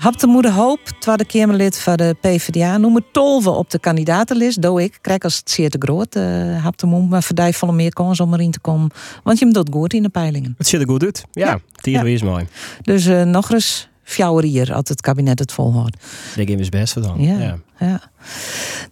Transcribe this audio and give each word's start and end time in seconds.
Hap 0.00 0.18
de 0.18 0.26
moeder 0.26 0.52
Hoop, 0.52 0.80
tweede 0.98 1.24
Kamerlid 1.24 1.78
van 1.78 1.96
de 1.96 2.16
PvdA, 2.20 2.78
noemen 2.78 3.04
tolven 3.12 3.54
op 3.56 3.70
de 3.70 3.78
kandidatenlist. 3.78 4.62
Doe 4.62 4.82
ik, 4.82 4.98
krijg 5.00 5.22
als 5.22 5.36
het 5.36 5.50
zeer 5.50 5.70
te 5.70 5.78
groot, 5.78 6.16
uh, 6.16 6.62
hap 6.62 6.78
de 6.78 6.86
moed, 6.86 7.10
maar 7.10 7.22
verdij 7.22 7.52
vallen 7.52 7.76
meer 7.76 7.92
kans 7.92 8.20
om 8.20 8.34
erin 8.34 8.50
te 8.50 8.60
komen. 8.60 8.90
Want 9.22 9.38
je 9.38 9.44
hem 9.44 9.54
doet 9.54 9.68
goed 9.72 9.92
in 9.92 10.02
de 10.02 10.08
peilingen. 10.08 10.54
Het 10.58 10.66
ziet 10.66 10.80
er 10.80 10.88
goed 10.88 11.02
uit. 11.02 11.24
Ja, 11.32 11.60
ja. 11.82 12.02
is 12.02 12.22
mooi. 12.22 12.46
Dus 12.82 13.06
uh, 13.06 13.22
nog 13.22 13.50
eens 13.52 13.88
fjouwer 14.02 14.44
hier, 14.44 14.74
als 14.74 14.88
het 14.88 15.00
kabinet 15.00 15.38
het 15.38 15.52
volhoudt. 15.52 15.96
Ik 16.36 16.46
denk 16.46 16.58
het 16.60 16.70
best 16.70 17.02
dan. 17.02 17.20
Ja, 17.22 17.38
ja. 17.38 17.58
ja. 17.78 18.00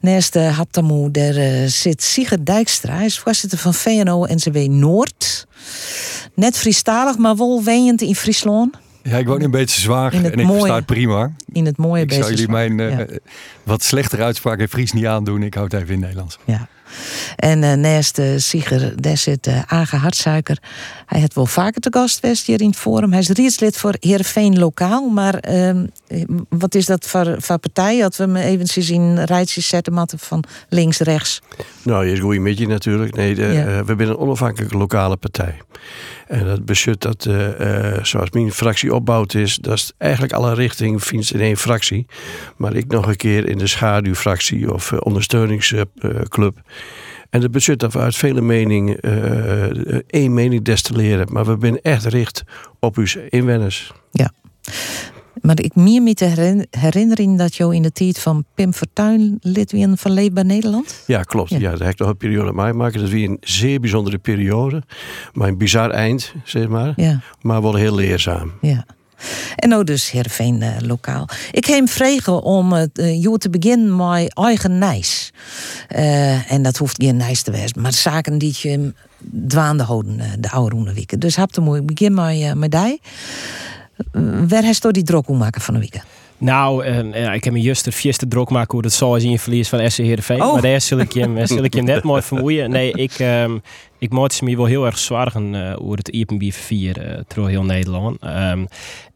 Naast 0.01 0.33
de 0.33 0.41
Haptamoe, 0.41 1.11
daar 1.11 1.37
uh, 1.37 1.67
zit 1.67 2.03
Sigrid 2.03 2.47
Dijkstra. 2.47 2.95
Hij 2.95 3.05
is 3.05 3.19
voorzitter 3.19 3.59
van 3.59 3.75
VNO-NCW 3.75 4.57
Noord. 4.57 5.47
Net 6.35 6.59
Friestalig, 6.59 7.19
maar 7.19 7.37
wel 7.37 7.63
wenjend 7.65 8.01
in 8.01 8.15
Friesland. 8.15 8.77
Ja, 9.09 9.17
ik 9.17 9.27
woon 9.27 9.43
een 9.43 9.51
beetje 9.51 9.81
zwaar 9.81 10.13
en 10.13 10.25
ik 10.25 10.47
mooie, 10.47 10.73
het 10.73 10.87
prima. 10.87 11.33
In 11.53 11.67
het 11.67 11.77
mooie 11.77 12.03
Ik 12.03 12.13
zou 12.13 12.31
jullie 12.31 12.49
mijn 12.49 12.79
uh, 12.79 12.99
wat 13.63 13.83
slechtere 13.83 14.23
uitspraak 14.23 14.59
in 14.59 14.69
Fries 14.69 14.93
niet 14.93 15.07
aandoen. 15.07 15.43
Ik 15.43 15.55
houd 15.55 15.73
het 15.73 15.83
even 15.83 15.95
in 15.95 16.01
Nederlands. 16.01 16.39
Ja. 16.45 16.69
En 17.37 17.63
uh, 17.63 17.73
naast 17.73 18.19
uh, 18.19 18.27
Sieger, 18.37 19.03
daar 19.03 19.17
zit 19.17 19.47
uh, 19.47 19.63
Age 19.67 19.97
Hartsuiker. 19.97 20.59
Hij 21.07 21.21
heeft 21.21 21.35
wel 21.35 21.47
vaker 21.47 21.81
te 21.81 21.89
gast 21.93 22.19
geweest 22.21 22.47
hier 22.47 22.61
in 22.61 22.69
het 22.69 22.77
forum. 22.77 23.11
Hij 23.11 23.21
is 23.21 23.29
rietslid 23.29 23.77
voor 23.77 23.95
Heerenveen 24.01 24.59
Lokaal. 24.59 25.09
Maar 25.09 25.35
ehm, 25.35 25.87
wat 26.49 26.75
is 26.75 26.87
dat 26.87 27.07
voor, 27.07 27.37
voor 27.39 27.59
partij? 27.59 28.01
Dat 28.01 28.17
we 28.17 28.23
hem 28.23 28.37
even 28.37 28.93
in 28.93 29.19
rijtjes 29.19 29.69
zetten 29.69 29.93
matten 29.93 30.19
van 30.19 30.45
links, 30.69 30.99
rechts. 30.99 31.43
Nou, 31.83 32.07
je 32.07 32.13
is 32.13 32.21
goed 32.21 32.39
met 32.39 32.59
je 32.59 32.67
natuurlijk. 32.67 33.15
Nee, 33.15 33.35
de, 33.35 33.43
ja. 33.43 33.85
we 33.85 33.95
zijn 33.97 34.09
een 34.09 34.19
onafhankelijke 34.19 34.77
lokale 34.77 35.17
partij. 35.17 35.57
En 36.29 36.45
dat 36.45 36.65
beschut 36.65 37.01
dat, 37.01 37.25
uh, 37.25 38.05
zoals 38.05 38.31
mijn 38.31 38.53
fractie 38.53 38.95
opbouwd 38.95 39.35
is, 39.35 39.57
dat 39.57 39.75
is 39.75 39.93
eigenlijk 39.99 40.33
alle 40.33 40.55
richting 40.55 41.05
vindt 41.05 41.33
in 41.33 41.41
één 41.41 41.57
fractie. 41.57 42.07
Maar 42.57 42.75
ik 42.75 42.87
nog 42.87 43.07
een 43.07 43.17
keer 43.17 43.49
in 43.49 43.59
de 43.59 43.67
schaduwfractie 43.67 44.73
of 44.73 44.91
uh, 44.91 44.99
ondersteuningsclub. 45.03 46.61
En 47.31 47.41
dat 47.41 47.51
beschut 47.51 47.81
dat 47.81 47.93
we 47.93 47.99
uit 47.99 48.17
vele 48.17 48.41
meningen 48.41 49.01
één 50.07 50.35
mening 50.35 50.65
destilleren. 50.65 51.33
Maar 51.33 51.45
we 51.45 51.57
zijn 51.61 51.81
echt 51.81 52.05
richt 52.05 52.43
op 52.79 52.97
uw 52.97 53.07
inwoners. 53.29 53.93
Ja. 54.11 54.33
Maar 55.41 55.61
ik 55.61 55.75
meer 55.75 56.03
me 56.03 56.15
te 56.15 56.65
herinnering 56.71 57.39
dat 57.39 57.57
jou 57.57 57.75
in 57.75 57.83
de 57.83 57.93
tijd 57.93 58.19
van 58.19 58.45
Pim 58.55 58.73
Fortuyn 58.73 59.39
lid 59.41 59.73
van 59.97 60.11
Leefbaar 60.13 60.45
Nederland? 60.45 61.03
Ja, 61.07 61.23
klopt. 61.23 61.51
Ja, 61.51 61.71
dat 61.71 61.79
heb 61.79 61.91
ik 61.91 61.99
nog 61.99 62.09
een 62.09 62.17
periode 62.17 62.53
meemaken. 62.53 63.01
Dat 63.01 63.11
was 63.11 63.21
een 63.21 63.37
zeer 63.41 63.81
bijzondere 63.81 64.19
periode. 64.19 64.83
Maar 65.33 65.49
een 65.49 65.59
bizar 65.59 65.91
eind, 65.91 66.33
zeg 66.45 66.69
maar. 66.69 66.93
Ja. 66.97 67.21
Maar 67.41 67.63
wel 67.63 67.75
heel 67.75 67.95
leerzaam. 67.95 68.53
Ja. 68.61 68.87
En 69.57 69.69
nou 69.69 69.85
dus 69.85 70.11
Heerenveen 70.11 70.63
uh, 70.63 70.77
lokaal. 70.81 71.29
Ik 71.51 71.67
hem 71.67 71.89
vregen 71.89 72.43
om 72.43 72.73
het 72.73 72.99
uh, 72.99 73.37
te 73.39 73.51
beginnen 73.51 73.97
met 73.97 74.35
eigen 74.35 74.79
nijs. 74.79 75.33
Uh, 75.97 76.53
en 76.53 76.63
dat 76.63 76.77
hoeft 76.77 77.03
geen 77.03 77.17
nijs 77.17 77.43
te 77.43 77.51
wezen, 77.51 77.81
maar 77.81 77.93
zaken 77.93 78.39
die 78.39 78.55
je 78.59 78.93
dwaande 79.47 79.83
houden 79.83 80.21
de 80.41 80.51
oude 80.51 80.77
roeneweken. 80.77 81.19
Dus 81.19 81.37
heb 81.37 81.51
mooi 81.61 81.83
begin 81.83 82.15
met, 82.15 82.59
met 82.59 82.71
die. 82.71 83.01
Waar 84.49 84.63
heeft 84.63 84.85
u 84.85 84.91
die 84.91 85.03
drok 85.03 85.29
maken 85.29 85.61
van 85.61 85.75
de 85.75 85.81
week? 85.81 86.03
Nou, 86.39 86.87
uh, 86.87 87.35
ik 87.35 87.45
heb 87.45 87.53
me 87.53 87.61
juist 87.61 87.85
de 87.85 87.93
fieste 87.93 88.29
drok 88.29 88.51
maken 88.51 88.73
hoe 88.73 88.85
het 88.85 88.93
zo 88.93 89.15
is 89.15 89.25
in 89.25 89.31
je 89.31 89.39
verlies 89.39 89.69
van 89.69 89.91
SC 89.91 89.97
Heerenveen. 89.97 90.43
Oh. 90.43 90.53
Maar 90.53 90.63
daar 90.63 90.81
zul 90.81 90.99
ik, 90.99 91.13
je, 91.13 91.43
zul 91.45 91.65
ik 91.65 91.83
net 91.83 92.03
mooi 92.03 92.23
vermoeien. 92.23 92.71
Nee, 92.71 92.93
ik, 92.93 93.19
um, 93.19 93.63
ik 93.99 94.11
maak 94.11 94.41
me 94.41 94.57
wel 94.57 94.65
heel 94.65 94.87
erg 94.87 94.99
zorgen 94.99 95.55
uh, 95.55 95.75
over 95.79 95.97
het 95.97 96.09
IPB 96.09 96.53
4 96.53 97.07
uh, 97.07 97.21
door 97.35 97.49
heel 97.49 97.65
Nederland. 97.65 98.25
Um, 98.25 98.67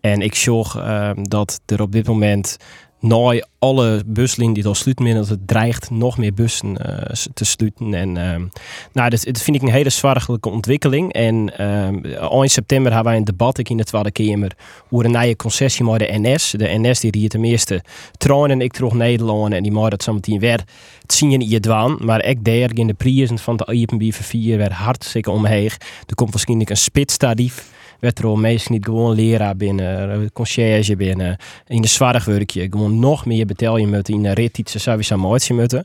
en 0.01 0.21
ik 0.21 0.35
zorg 0.35 0.77
um, 0.77 1.29
dat 1.29 1.61
er 1.67 1.83
op 1.83 1.93
dit 1.93 2.07
moment 2.07 2.57
nou 3.03 3.42
alle 3.58 4.03
buslijnen 4.06 4.55
die 4.55 4.67
al 4.67 4.75
sluiten, 4.75 5.06
het 5.17 5.47
dreigt 5.47 5.91
nog 5.91 6.19
meer 6.19 6.34
bussen 6.34 6.69
uh, 6.69 6.97
te 7.34 7.45
sluiten. 7.45 7.95
En 7.95 8.08
uh, 8.08 8.48
nou, 8.92 9.11
dat, 9.11 9.25
dat, 9.25 9.42
vind 9.42 9.56
ik 9.56 9.62
een 9.62 9.72
hele 9.72 9.91
zwaargelijke 9.91 10.48
ontwikkeling. 10.48 11.12
En 11.12 11.52
uh, 11.61 12.42
in 12.42 12.51
september 12.51 12.92
hebben 12.92 13.11
wij 13.11 13.20
een 13.20 13.27
debat 13.27 13.58
ik 13.58 13.68
in 13.68 13.77
de 13.77 13.85
Tweede 13.85 14.11
Kamer 14.11 14.52
over 14.91 15.05
een 15.05 15.11
nieuwe 15.20 15.36
concessie 15.36 15.85
met 15.85 15.98
de 15.98 16.08
NS. 16.11 16.51
De 16.51 16.79
NS 16.79 17.01
die 17.01 17.11
hier 17.18 17.29
ten 17.29 17.45
eerste 17.45 17.83
treinen 18.17 18.61
ik 18.61 18.73
terug 18.73 18.92
Nederland 18.92 19.52
en 19.52 19.62
die 19.62 19.73
maakt 19.73 19.91
dat 19.91 20.02
zometeen 20.02 20.39
weer 20.39 20.64
het 21.02 21.12
zien 21.12 21.33
in 21.33 21.48
je 21.48 21.61
dwaan. 21.61 21.96
Maar 22.01 22.24
ik 22.24 22.45
daar 22.45 22.70
in 22.74 22.86
de 22.86 22.95
prijzen 22.95 23.39
van 23.39 23.57
de 23.57 23.73
IPB 23.73 24.14
4 24.14 24.58
werd 24.58 24.73
hartstikke 24.73 25.30
omheen. 25.30 25.70
Er 26.07 26.14
komt 26.14 26.30
waarschijnlijk 26.30 26.70
een 26.70 26.77
spitstarief 26.77 27.70
werd 28.02 28.18
er 28.18 28.27
al 28.27 28.36
meestal 28.36 28.74
niet 28.74 28.85
gewoon 28.85 29.14
leraar 29.14 29.57
binnen, 29.57 30.13
eh, 30.13 30.18
conciërge 30.33 30.96
binnen, 30.96 31.36
in 31.67 31.83
de 31.83 31.89
zwaarwerkje. 31.89 32.67
Gewoon 32.70 32.98
nog 32.98 33.27
meer 33.27 33.46
betel 33.46 33.77
je 33.77 33.86
met 33.86 34.08
in 34.08 34.23
de 34.23 34.33
rit 34.33 34.58
iets 34.58 34.73
mooi 35.17 35.55
moeten. 35.55 35.85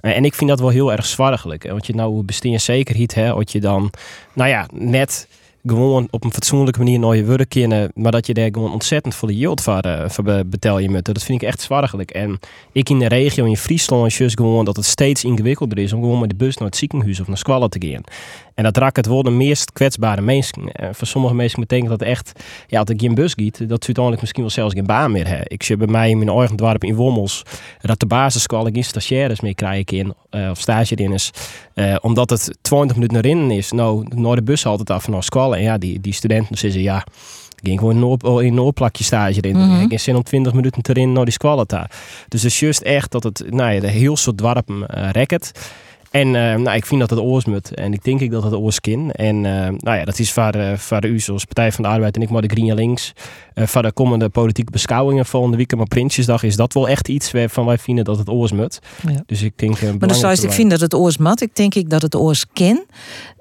Eh, 0.00 0.16
en 0.16 0.24
ik 0.24 0.34
vind 0.34 0.50
dat 0.50 0.60
wel 0.60 0.68
heel 0.68 0.92
erg 0.92 1.06
zwaargelijk. 1.06 1.70
Want 1.70 1.86
je 1.86 1.94
nou 1.94 2.22
besteen 2.22 2.60
zekerheid, 2.60 3.14
hè, 3.14 3.34
dat 3.34 3.52
je 3.52 3.60
dan, 3.60 3.90
nou 4.32 4.48
ja, 4.48 4.66
net 4.72 5.28
gewoon 5.66 6.08
op 6.10 6.24
een 6.24 6.32
fatsoenlijke 6.32 6.78
manier 6.78 6.98
naar 6.98 7.16
je 7.16 7.24
werk 7.24 7.48
kunnen, 7.48 7.90
maar 7.94 8.12
dat 8.12 8.26
je 8.26 8.34
daar 8.34 8.48
gewoon 8.52 8.72
ontzettend 8.72 9.14
voor 9.14 9.28
de 9.28 9.36
yield 9.36 9.60
voor, 9.60 9.86
uh, 9.86 10.40
betel 10.46 10.78
je 10.78 10.90
moet. 10.90 11.04
Dat 11.04 11.22
vind 11.22 11.42
ik 11.42 11.48
echt 11.48 11.60
zwaargelijk. 11.60 12.10
En 12.10 12.38
ik 12.72 12.88
in 12.88 12.98
de 12.98 13.08
regio 13.08 13.44
in 13.44 13.56
Friesland 13.56 14.20
is 14.20 14.34
gewoon 14.34 14.64
dat 14.64 14.76
het 14.76 14.84
steeds 14.84 15.24
ingewikkelder 15.24 15.78
is 15.78 15.92
om 15.92 16.00
gewoon 16.00 16.20
met 16.20 16.30
de 16.30 16.36
bus 16.36 16.56
naar 16.56 16.68
het 16.68 16.76
ziekenhuis 16.76 17.20
of 17.20 17.26
naar 17.26 17.38
Squallen 17.38 17.70
te 17.70 17.88
gaan. 17.88 18.02
En 18.54 18.64
dat 18.64 18.76
raakt 18.76 18.96
het 18.96 19.06
worden 19.06 19.36
meest 19.36 19.72
kwetsbare 19.72 20.20
mensen. 20.20 20.62
Uh, 20.62 20.88
voor 20.92 21.06
sommige 21.06 21.34
mensen 21.34 21.60
betekent 21.60 21.88
dat 21.88 22.02
echt, 22.02 22.32
ja, 22.66 22.80
als 22.80 22.90
ik 22.90 23.00
geen 23.00 23.14
bus 23.14 23.32
giet, 23.34 23.58
dat 23.58 23.68
ze 23.68 23.86
uiteindelijk 23.86 24.20
misschien 24.20 24.42
wel 24.42 24.52
zelfs 24.52 24.74
geen 24.74 24.86
baan 24.86 25.12
meer 25.12 25.26
hebben. 25.26 25.46
Ik 25.48 25.62
zie 25.62 25.76
bij 25.76 25.86
mij 25.86 26.10
in 26.10 26.18
mijn 26.18 26.30
eigen 26.30 26.78
in 26.78 26.94
Wommels 26.94 27.42
dat 27.80 28.00
de 28.00 28.06
basisschool 28.06 28.64
geen 28.72 28.84
stagiaires 28.84 29.40
meer 29.40 29.54
krijgen 29.54 29.96
in, 29.96 30.14
uh, 30.30 30.50
of 30.50 30.60
stage 30.60 30.94
in 30.94 31.12
is. 31.12 31.30
Uh, 31.78 31.96
omdat 32.00 32.30
het 32.30 32.58
20 32.60 32.96
minuten 32.96 33.16
erin 33.16 33.50
is. 33.50 33.72
Nou, 33.72 34.06
naar 34.14 34.36
de 34.36 34.42
bus 34.42 34.66
altijd 34.66 34.90
af 34.90 35.08
naar 35.08 35.22
school. 35.22 35.56
En 35.56 35.62
ja, 35.62 35.78
die, 35.78 36.00
die 36.00 36.12
studenten 36.12 36.58
zeggen 36.58 36.82
ja. 36.82 37.04
Ik 37.60 37.68
ging 37.68 37.78
gewoon 37.78 38.02
op, 38.02 38.24
in 38.24 38.52
een 38.52 38.60
oorplakje 38.60 39.04
stage 39.04 39.40
erin. 39.40 39.56
Mm 39.56 39.70
-hmm. 39.70 39.90
Ik 39.90 40.00
zin 40.00 40.16
om 40.16 40.22
20 40.22 40.52
minuten 40.52 40.82
erin 40.82 41.12
naar 41.12 41.24
die 41.24 41.32
squalita. 41.32 41.86
Dus 42.28 42.42
het 42.42 42.52
is 42.52 42.60
juist 42.60 42.80
echt 42.80 43.10
dat 43.10 43.22
het, 43.22 43.44
nou 43.50 43.72
ja, 43.72 43.80
de 43.80 43.88
heel 43.88 44.16
soort 44.16 44.36
dwarpen 44.36 44.76
uh, 44.76 45.10
reket. 45.10 45.52
En 46.10 46.26
uh, 46.26 46.54
nou, 46.54 46.76
ik 46.76 46.86
vind 46.86 47.00
dat 47.00 47.10
het 47.10 47.18
oorsmut. 47.18 47.74
En 47.74 47.92
ik 47.92 48.04
denk 48.04 48.20
ik 48.20 48.30
dat 48.30 48.42
het 48.42 48.54
oorskin. 48.54 49.12
En 49.12 49.36
uh, 49.36 49.68
nou 49.68 49.98
ja, 49.98 50.04
dat 50.04 50.18
is 50.18 50.36
uh, 50.36 50.72
voor 50.76 51.04
u 51.04 51.20
zoals 51.20 51.44
Partij 51.44 51.72
van 51.72 51.84
de 51.84 51.90
Arbeid 51.90 52.16
en 52.16 52.22
ik 52.22 52.30
maar 52.30 52.42
de 52.42 52.48
Green 52.48 52.74
Links. 52.74 53.12
voor 53.54 53.82
de 53.82 53.92
komende 53.92 54.28
politieke 54.28 54.72
beschouwingen 54.72 55.26
volgende 55.26 55.56
week. 55.56 55.76
Maar 55.76 55.86
Prinsjesdag 55.86 56.42
is 56.42 56.56
dat 56.56 56.74
wel 56.74 56.88
echt 56.88 57.08
iets 57.08 57.32
waarvan 57.32 57.66
wij 57.66 57.78
vinden 57.78 58.04
dat 58.04 58.18
het 58.18 58.28
oorsmut. 58.28 58.78
Ja. 59.06 59.22
Dus 59.26 59.42
ik 59.42 59.52
denk... 59.56 59.80
maar 59.80 60.08
dus 60.08 60.42
ik 60.42 60.52
vind 60.52 60.70
dat 60.70 60.80
het 60.80 60.94
oorsmat. 60.94 61.40
Ik 61.40 61.56
denk 61.56 61.74
ik 61.74 61.90
dat 61.90 62.02
het 62.02 62.16
oorskin. 62.16 62.86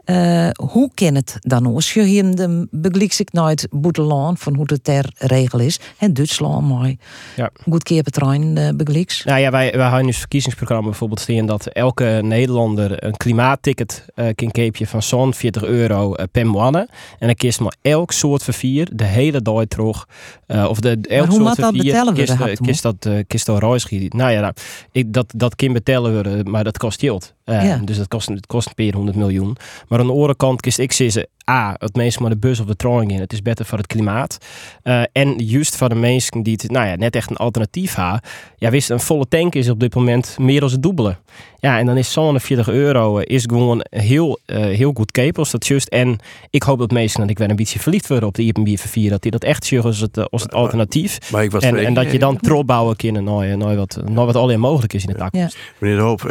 Uh, 0.10 0.50
hoe 0.72 0.90
kan 0.94 1.16
het 1.16 1.38
dan 1.40 1.66
als 1.66 1.94
je 1.94 2.04
hier 2.04 2.36
de 2.36 2.68
beglijks 2.72 3.20
ik 3.20 3.34
nooit 3.34 3.68
boetelaan 3.72 4.38
van 4.38 4.56
hoe 4.56 4.66
het 4.68 4.84
ter 4.84 5.12
regel 5.18 5.60
is. 5.60 5.80
En 5.98 6.14
Duitsland 6.14 6.68
mooi. 6.68 6.98
Ja. 7.36 7.50
Goed 7.70 7.84
keer 7.84 8.04
trein 8.04 8.58
uh, 8.58 8.70
beglijks. 8.76 9.24
Nou 9.24 9.40
ja, 9.40 9.52
wij, 9.52 9.72
wij 9.72 9.82
hebben 9.82 10.06
nu 10.06 10.14
verkiezingsprogramma 10.14 10.90
bijvoorbeeld 10.90 11.20
staan 11.20 11.46
dat 11.46 11.66
elke 11.66 12.20
Nederlander 12.24 13.04
een 13.04 13.18
klimaatticket 13.18 14.06
uh, 14.16 14.28
kan 14.36 14.52
keepje 14.52 14.88
van 14.88 15.04
zo'n 15.04 15.34
40 15.34 15.64
euro 15.64 16.16
uh, 16.16 16.24
per 16.32 16.48
maand. 16.48 16.76
En 16.76 16.88
dan 17.20 17.36
kiest 17.36 17.60
maar 17.60 17.76
elk 17.82 18.12
soort 18.12 18.44
vervier 18.44 18.90
de 18.94 19.04
hele 19.04 19.42
dag 19.42 19.66
terug. 19.66 20.08
of 20.48 20.80
de 20.80 20.90
elk 21.02 21.28
maar 21.28 21.38
hoe 21.38 21.46
soort 21.46 21.58
dat 21.58 21.78
betellen 21.78 22.14
we? 22.14 22.58
Kist 22.62 22.82
dat 22.82 23.10
kist 23.28 23.46
dat 23.46 23.60
reisgiet. 23.60 24.14
Nou 24.14 24.32
ja, 24.32 24.42
nou, 24.42 24.54
ik, 24.92 25.14
dat 25.14 25.34
dat 25.36 25.56
kan 25.56 25.74
betellen 25.74 26.14
worden, 26.14 26.52
maar 26.52 26.64
dat 26.64 26.78
kost 26.78 27.00
geld. 27.00 27.36
Ja. 27.46 27.82
Dus 27.84 27.98
dat 27.98 28.08
kost, 28.08 28.28
het 28.28 28.46
kost 28.46 28.68
een 28.68 28.86
paar 28.86 28.96
honderd 28.96 29.18
miljoen. 29.18 29.58
Maar 29.88 29.97
aan 30.00 30.08
de 30.08 30.14
andere 30.14 30.36
kiest 30.62 30.80
ik 30.80 30.92
ze 30.92 31.30
A, 31.52 31.76
het 31.78 31.96
meest 31.96 32.20
maar 32.20 32.30
de 32.30 32.38
bus 32.38 32.60
of 32.60 32.66
de 32.66 32.76
trein 32.76 33.10
in. 33.10 33.20
Het 33.20 33.34
is 33.34 33.42
beter 33.42 33.66
voor 33.66 33.78
het 33.78 33.88
klimaat. 33.88 34.38
Uh, 34.84 35.04
en 35.12 35.38
juist 35.38 35.76
voor 35.76 35.90
de 35.90 35.96
mensen 35.96 36.44
die 36.44 36.54
het, 36.62 36.72
nou 36.72 36.88
ja, 36.88 36.96
net 36.96 37.16
echt 37.16 37.30
een 37.30 37.36
alternatief 37.36 37.96
hebben. 37.96 38.22
Ja, 38.58 38.70
wist 38.70 38.90
een 38.90 39.00
volle 39.00 39.28
tank 39.28 39.56
is 39.56 39.70
op 39.70 39.80
dit 39.80 39.96
moment 39.96 40.38
meer 40.40 40.60
dan 40.60 40.70
het 40.70 40.84
dubbele. 40.84 41.16
Ja, 41.60 41.80
en 41.80 41.86
dan 41.86 41.98
is 41.98 42.12
zo'n 42.12 42.40
40 42.40 42.70
euro 42.70 43.18
is 43.18 43.44
gewoon 43.48 43.86
heel, 43.90 44.40
uh, 44.46 44.58
heel 44.58 44.92
goed 44.94 45.38
als 45.38 45.52
dat 45.52 45.68
juist. 45.68 45.88
En 45.88 46.18
ik 46.50 46.64
hoop 46.64 46.80
dat 46.80 46.92
mensen, 46.92 47.20
dat 47.20 47.30
ik 47.30 47.38
weer 47.38 47.50
een 47.50 47.56
beetje 47.56 47.80
verliefd 47.80 48.08
worden 48.08 48.28
op 48.28 48.36
de 48.36 48.44
IPB 48.44 48.80
4 48.80 49.10
dat 49.10 49.22
die 49.22 49.32
dat 49.32 49.44
echt 49.44 49.66
zien 49.66 49.82
als 49.82 50.00
het, 50.00 50.30
als 50.32 50.42
het 50.42 50.54
alternatief. 50.54 51.32
Maar, 51.32 51.44
ik 51.44 51.52
was 51.52 51.64
en, 51.64 51.78
en 51.86 51.94
dat 51.94 52.12
je 52.12 52.20
dan 52.20 52.38
trouw 52.38 52.64
bouwen 52.64 52.96
kunnen 52.96 53.24
naar, 53.24 53.58
naar, 53.58 53.76
wat, 53.76 54.00
naar 54.06 54.26
wat 54.26 54.36
alleen 54.36 54.60
mogelijk 54.60 54.94
is 54.94 55.06
in 55.06 55.14
de 55.14 55.20
toekomst. 55.20 55.56
Ja. 55.56 55.62
Meneer 55.78 55.98
de 55.98 56.04
Hoop, 56.04 56.24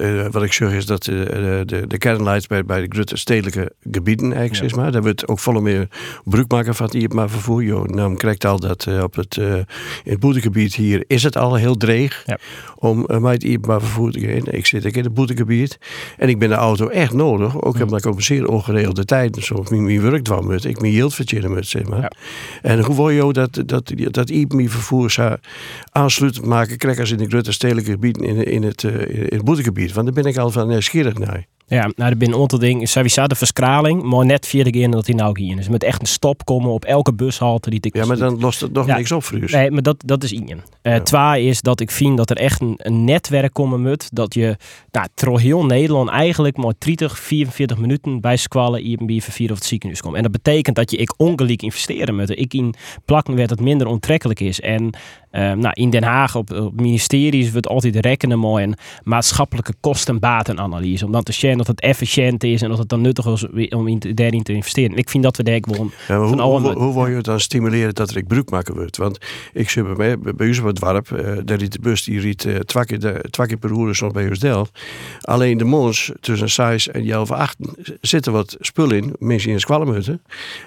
uh, 0.00 0.26
wat 0.30 0.42
ik 0.42 0.52
zeg 0.52 0.72
is 0.72 0.86
dat 0.86 1.02
de, 1.02 1.62
de, 1.66 2.44
bij, 2.48 2.64
bij 2.64 2.80
de 2.80 2.86
grote 2.88 3.16
stedelijke 3.16 3.72
gebieden 3.90 4.11
eigenlijk, 4.20 4.54
zeg 4.54 4.74
maar. 4.74 4.92
Daar 4.92 5.02
wordt 5.02 5.28
ook 5.28 5.38
volle 5.38 5.60
meer 5.60 5.88
gebruik 6.24 6.50
maken 6.50 6.74
van 6.74 6.90
het 6.92 7.12
maar 7.12 7.30
vervoer. 7.30 7.62
Jo, 7.62 7.84
nou 7.84 8.16
krijgt 8.16 8.44
al 8.44 8.60
dat 8.60 8.88
op 9.02 9.14
het, 9.14 9.36
in 9.36 9.66
het 10.04 10.20
boetegebied 10.20 10.74
hier 10.74 11.04
is 11.06 11.22
het 11.22 11.36
al 11.36 11.54
heel 11.54 11.76
dreig 11.76 12.22
ja. 12.26 12.38
om 12.76 13.06
uh, 13.06 13.18
met 13.18 13.42
het 13.42 13.66
maar 13.66 13.80
vervoer 13.80 14.10
te 14.10 14.20
gaan. 14.20 14.46
Ik 14.46 14.66
zit 14.66 14.86
ook 14.86 14.92
in 14.92 15.04
het 15.04 15.14
boetegebied 15.14 15.78
en 16.16 16.28
ik 16.28 16.38
ben 16.38 16.48
de 16.48 16.54
auto 16.54 16.88
echt 16.88 17.12
nodig. 17.12 17.62
Ook 17.62 17.80
omdat 17.80 17.98
ik 17.98 18.10
op 18.10 18.16
een 18.16 18.22
zeer 18.22 18.48
ongeregelde 18.48 19.04
tijd, 19.04 19.36
zoals 19.40 19.68
mijn 19.68 20.02
werk 20.02 20.24
kwam 20.24 20.46
met, 20.46 20.64
ik 20.64 20.80
mijn 20.80 20.92
yield 20.92 21.14
verdienen 21.14 21.52
met, 21.52 21.66
zeg 21.66 21.84
maar. 21.84 22.12
En 22.62 22.80
hoe 22.84 22.96
wil 22.96 23.10
je 23.10 23.32
dat, 23.32 23.62
dat, 23.66 23.92
dat 24.10 24.30
IPMI 24.30 24.68
vervoer 24.68 25.10
zou 25.10 25.36
aansluitend 25.90 26.46
maken, 26.46 26.76
krijgen 26.76 27.10
in 27.10 27.16
de 27.16 27.28
grote 27.28 27.52
stedelijke 27.52 27.90
gebieden 27.90 28.24
in, 28.24 28.44
in, 28.44 28.62
het, 28.62 28.82
in 28.82 29.26
het 29.28 29.44
boetegebied. 29.44 29.92
Want 29.92 30.06
daar 30.06 30.22
ben 30.22 30.32
ik 30.32 30.38
al 30.38 30.50
van 30.50 30.68
nieuwsgierig 30.68 31.18
naar. 31.18 31.46
Ja, 31.72 31.90
nou, 31.96 32.10
er 32.10 32.16
binnen 32.16 32.40
aantal 32.40 32.58
dingen. 32.58 32.86
Sowieso 32.86 33.26
de 33.26 33.34
verskraling, 33.34 34.02
maar 34.02 34.26
net 34.26 34.46
vierde 34.46 34.70
keer 34.70 34.90
dat 34.90 35.06
hij 35.06 35.14
nou 35.14 35.40
hier 35.40 35.58
is. 35.58 35.68
Met 35.68 35.82
echt 35.82 36.00
een 36.00 36.06
stop 36.06 36.44
komen 36.44 36.70
op 36.70 36.84
elke 36.84 37.14
bushalte 37.14 37.70
die 37.70 37.80
ik. 37.82 37.96
Ja, 37.96 38.04
maar 38.04 38.16
dan 38.16 38.40
lost 38.40 38.60
het 38.60 38.72
nog 38.72 38.86
niks 38.86 39.12
op 39.12 39.24
voor 39.24 39.38
u. 39.38 39.44
Nee, 39.50 39.70
maar 39.70 39.82
dat, 39.82 40.02
dat 40.04 40.22
is 40.22 40.32
één. 40.32 40.62
Uh, 40.82 40.98
ja. 41.04 41.34
is 41.34 41.60
dat 41.60 41.80
ik 41.80 41.90
vind 41.90 42.16
dat 42.16 42.30
er 42.30 42.36
echt 42.36 42.60
een, 42.60 42.74
een 42.76 43.04
netwerk 43.04 43.52
komen 43.52 43.82
moet. 43.82 44.08
Dat 44.12 44.34
je, 44.34 44.56
nou, 44.90 45.06
trouw 45.14 45.36
heel 45.36 45.64
Nederland 45.64 46.08
eigenlijk 46.08 46.56
maar 46.56 46.74
30, 46.78 47.18
44 47.18 47.78
minuten 47.78 48.20
bij 48.20 48.36
squallen 48.36 48.82
IMB 48.82 49.22
vervier 49.22 49.50
of 49.50 49.56
het 49.56 49.66
ziekenhuis 49.66 50.00
komt. 50.00 50.16
En 50.16 50.22
dat 50.22 50.32
betekent 50.32 50.76
dat 50.76 50.90
je 50.90 50.96
ik 50.96 51.14
ongelijk 51.16 51.62
investeren 51.62 52.16
moet. 52.16 52.38
Ik 52.38 52.54
in 52.54 52.74
plakken 53.04 53.34
werd 53.34 53.50
het 53.50 53.60
minder 53.60 53.86
onttrekkelijk 53.86 54.40
is. 54.40 54.60
En 54.60 54.94
uh, 55.32 55.52
nou, 55.52 55.70
in 55.72 55.90
Den 55.90 56.02
Haag 56.02 56.36
op, 56.36 56.52
op 56.52 56.80
ministeries 56.80 57.52
wordt 57.52 57.68
altijd 57.68 57.96
rekenen 57.96 58.38
mooi 58.38 58.64
een 58.64 58.74
maatschappelijke 59.04 59.74
kosten-batenanalyse. 59.80 61.04
Om 61.04 61.12
dan 61.12 61.22
te 61.22 61.32
zien 61.32 61.56
dat 61.56 61.66
het 61.66 61.80
efficiënt 61.80 62.44
is 62.44 62.62
en 62.62 62.68
dat 62.68 62.78
het 62.78 62.88
dan 62.88 63.00
nuttig 63.00 63.26
is 63.26 63.48
om 63.68 63.88
in, 63.88 63.98
daarin 64.14 64.42
te 64.42 64.52
investeren. 64.52 64.96
ik 64.96 65.10
vind 65.10 65.22
dat 65.22 65.36
we 65.36 65.42
daar 65.42 65.58
gewoon 65.60 65.92
ja, 66.08 66.18
hoe, 66.18 66.40
hoe, 66.40 66.72
hoe, 66.72 66.94
wil 66.94 67.06
je 67.06 67.16
het 67.16 67.24
dan 67.24 67.40
stimuleren 67.40 67.94
dat 67.94 68.10
er 68.10 68.16
ik 68.16 68.22
gebruik 68.22 68.50
maken 68.50 68.74
wordt? 68.74 68.96
Want 68.96 69.18
ik 69.52 69.70
zie 69.70 69.82
bij, 69.82 69.94
mij, 69.94 70.34
bij 70.34 70.48
ons 70.48 70.58
op 70.58 70.64
het 70.64 70.80
dorp, 70.80 71.10
uh, 71.10 71.36
daar 71.44 71.58
riet 71.58 71.72
de 71.72 71.78
bus 71.80 72.04
die 72.04 72.20
riet 72.20 72.44
uh, 72.44 72.56
twee, 72.56 72.84
keer, 72.84 73.20
twee 73.30 73.46
keer 73.46 73.56
per 73.56 73.70
uur 73.70 73.94
zoals 73.94 74.12
bij 74.12 74.28
ons 74.28 74.38
Delft. 74.38 74.80
Alleen 75.20 75.58
de 75.58 75.64
mons 75.64 76.12
tussen 76.20 76.50
6 76.50 76.88
en 76.88 77.10
11 77.10 77.30
8 77.30 77.56
zitten 78.00 78.32
wat 78.32 78.56
spul 78.60 78.92
in, 78.92 79.14
mensen 79.18 79.50
in 79.50 79.60
squallenmutten. 79.60 80.22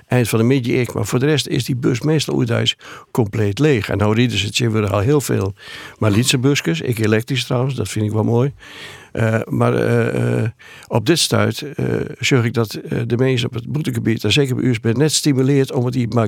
Eind 0.08 0.30
van 0.30 0.40
de 0.40 0.46
middag 0.46 0.74
ik, 0.74 0.94
maar 0.94 1.06
voor 1.06 1.20
de 1.20 1.26
rest 1.26 1.48
is 1.48 1.66
die 1.66 1.76
bus 1.76 2.02
meestal 2.02 2.44
uit 2.48 2.76
compleet 3.12 3.60
leeg. 3.60 3.90
En 3.90 3.98
nou 3.98 4.16
rieden 4.16 4.38
ze 4.38 4.52
het 4.56 4.82
we 4.82 4.90
al 4.90 5.00
heel 5.00 5.22
veel 5.22 5.54
Malitse 5.98 6.38
busjes. 6.38 6.82
Ik 6.82 7.00
elektrisch 7.00 7.46
trouwens, 7.46 7.76
dat 7.76 7.90
vind 7.90 8.06
ik 8.06 8.12
wel 8.12 8.24
mooi. 8.24 8.54
Uh, 9.14 9.40
maar 9.46 9.74
uh, 9.74 10.42
uh, 10.42 10.44
op 10.88 11.06
dit 11.06 11.20
stuit 11.20 11.66
zorg 12.20 12.46
ik 12.46 12.54
dat 12.54 12.80
de 13.06 13.18
mensen 13.18 13.48
op 13.48 13.54
het 13.54 13.68
boetegebied, 13.68 14.24
en 14.24 14.32
zeker 14.32 14.56
bij 14.56 14.92
u, 14.92 14.98
net 14.98 15.12
stimuleert 15.12 15.72
om 15.72 15.86
het 15.86 15.94
hier 15.94 16.08
maar 16.08 16.28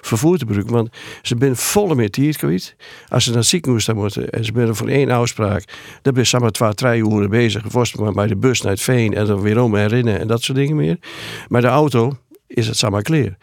vervoer 0.00 0.38
te 0.38 0.46
gebruiken. 0.46 0.74
Want 0.74 0.88
ze 1.22 1.36
zijn 1.38 1.56
volle 1.56 1.94
met 1.94 2.36
kwijt. 2.36 2.76
Als 3.08 3.24
ze 3.24 3.30
naar 3.30 3.38
het 3.38 3.48
ziekenhuis 3.48 3.92
moeten 3.92 4.30
en 4.30 4.44
ze 4.44 4.52
zijn 4.54 4.74
voor 4.74 4.88
één 4.88 5.10
afspraak, 5.10 5.64
dan 6.02 6.14
ben 6.14 6.24
je 6.26 6.38
maar 6.38 6.50
twee, 6.50 6.74
drie 6.74 7.12
uur 7.12 7.28
bezig. 7.28 7.62
Gevost 7.62 7.98
maar 7.98 8.12
bij 8.12 8.26
de 8.26 8.36
bus 8.36 8.60
naar 8.60 8.72
het 8.72 8.82
veen 8.82 9.14
en 9.14 9.26
dan 9.26 9.40
weer 9.40 9.62
om 9.62 9.76
en 9.76 9.88
rennen 9.88 10.20
en 10.20 10.26
dat 10.26 10.42
soort 10.42 10.58
dingen 10.58 10.76
meer. 10.76 10.98
Maar 11.48 11.60
de 11.60 11.66
auto 11.66 12.16
is 12.46 12.66
het 12.66 12.76
samen 12.76 13.02
kleer 13.02 13.36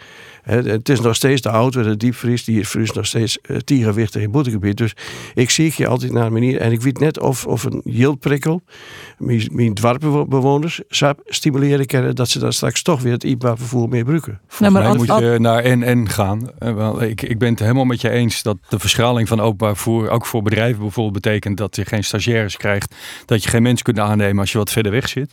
het 0.43 0.89
is 0.89 1.01
nog 1.01 1.15
steeds 1.15 1.41
de 1.41 1.49
auto, 1.49 1.83
de 1.83 1.97
diepvries, 1.97 2.43
die 2.43 2.59
is 2.59 2.91
nog 2.91 3.05
steeds 3.05 3.37
uh, 3.47 3.57
tiergewichtig 3.57 4.21
in 4.21 4.31
boetegebied. 4.31 4.77
Dus 4.77 4.95
ik 5.33 5.49
zie 5.49 5.73
je 5.75 5.87
altijd 5.87 6.11
naar 6.11 6.25
een 6.25 6.33
manier. 6.33 6.59
En 6.59 6.71
ik 6.71 6.81
weet 6.81 6.99
net 6.99 7.19
of, 7.19 7.45
of 7.45 7.63
een 7.63 7.81
yieldprikkel 7.83 8.61
mijn, 9.17 9.49
mijn 9.51 9.73
dwarpenbewoners 9.73 10.81
zou 10.87 11.15
stimuleren 11.25 11.85
kunnen 11.85 12.15
dat 12.15 12.29
ze 12.29 12.39
dan 12.39 12.53
straks 12.53 12.81
toch 12.81 13.01
weer 13.01 13.11
het 13.11 13.23
IPA-vervoer 13.23 13.89
meer 13.89 13.99
gebruiken. 13.99 14.39
Volgens 14.47 14.79
maar 14.79 14.83
mij 14.83 14.95
moet 14.95 15.19
je 15.19 15.37
naar 15.39 15.77
NN 15.77 16.09
gaan. 16.09 16.51
Eh, 16.59 16.93
ik, 16.99 17.21
ik 17.21 17.37
ben 17.37 17.49
het 17.49 17.59
helemaal 17.59 17.85
met 17.85 18.01
je 18.01 18.09
eens 18.09 18.41
dat 18.41 18.57
de 18.69 18.79
verschraling 18.79 19.27
van 19.27 19.39
openbaar 19.39 19.75
vervoer 19.75 20.09
ook 20.09 20.25
voor 20.25 20.41
bedrijven 20.41 20.81
bijvoorbeeld 20.81 21.23
betekent 21.23 21.57
dat 21.57 21.75
je 21.75 21.85
geen 21.85 22.03
stagiaires 22.03 22.57
krijgt, 22.57 22.95
dat 23.25 23.43
je 23.43 23.49
geen 23.49 23.63
mensen 23.63 23.83
kunt 23.83 23.99
aannemen 23.99 24.39
als 24.39 24.51
je 24.51 24.57
wat 24.57 24.71
verder 24.71 24.91
weg 24.91 25.09
zit. 25.09 25.31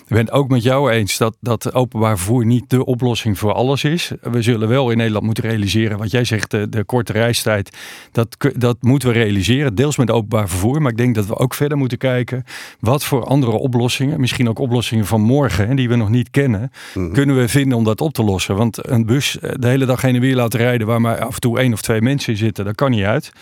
Ik 0.00 0.08
ben 0.08 0.18
het 0.18 0.30
ook 0.30 0.48
met 0.48 0.62
jou 0.62 0.90
eens 0.90 1.18
dat, 1.18 1.36
dat 1.40 1.74
openbaar 1.74 2.16
vervoer 2.16 2.46
niet 2.46 2.70
de 2.70 2.84
oplossing 2.84 3.38
voor 3.38 3.52
alles 3.52 3.84
is. 3.84 4.12
We 4.20 4.42
zullen 4.52 4.68
wel 4.68 4.90
in 4.90 4.96
Nederland 4.96 5.24
moeten 5.24 5.44
realiseren, 5.44 5.98
wat 5.98 6.10
jij 6.10 6.24
zegt, 6.24 6.50
de, 6.50 6.68
de 6.68 6.84
korte 6.84 7.12
reistijd, 7.12 7.76
dat, 8.12 8.36
dat 8.56 8.76
moeten 8.80 9.08
we 9.08 9.14
realiseren, 9.14 9.74
deels 9.74 9.96
met 9.96 10.10
openbaar 10.10 10.48
vervoer. 10.48 10.82
Maar 10.82 10.90
ik 10.90 10.96
denk 10.96 11.14
dat 11.14 11.26
we 11.26 11.36
ook 11.36 11.54
verder 11.54 11.78
moeten 11.78 11.98
kijken 11.98 12.44
wat 12.80 13.04
voor 13.04 13.24
andere 13.24 13.52
oplossingen, 13.52 14.20
misschien 14.20 14.48
ook 14.48 14.58
oplossingen 14.58 15.06
van 15.06 15.20
morgen, 15.20 15.76
die 15.76 15.88
we 15.88 15.96
nog 15.96 16.08
niet 16.08 16.30
kennen, 16.30 16.72
mhm. 16.94 17.12
kunnen 17.12 17.36
we 17.36 17.48
vinden 17.48 17.78
om 17.78 17.84
dat 17.84 18.00
op 18.00 18.12
te 18.12 18.22
lossen. 18.22 18.56
Want 18.56 18.88
een 18.88 19.06
bus 19.06 19.38
eh, 19.38 19.50
de 19.58 19.68
hele 19.68 19.86
dag 19.86 20.02
heen 20.02 20.14
en 20.14 20.20
weer 20.20 20.36
laten 20.36 20.60
rijden 20.60 20.86
waar 20.86 21.00
maar 21.00 21.20
af 21.20 21.34
en 21.34 21.40
toe 21.40 21.58
één 21.58 21.72
of 21.72 21.82
twee 21.82 22.02
mensen 22.02 22.32
in 22.32 22.38
zitten, 22.38 22.64
dat 22.64 22.74
kan 22.74 22.90
niet 22.90 23.04
uit. 23.04 23.32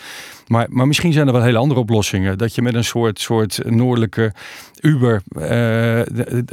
Maar, 0.51 0.67
maar 0.69 0.87
misschien 0.87 1.13
zijn 1.13 1.27
er 1.27 1.33
wel 1.33 1.43
hele 1.43 1.57
andere 1.57 1.79
oplossingen. 1.79 2.37
Dat 2.37 2.55
je 2.55 2.61
met 2.61 2.73
een 2.73 2.83
soort, 2.83 3.19
soort 3.19 3.59
noordelijke 3.65 4.33
Uber, 4.81 5.21
uh, 5.37 6.01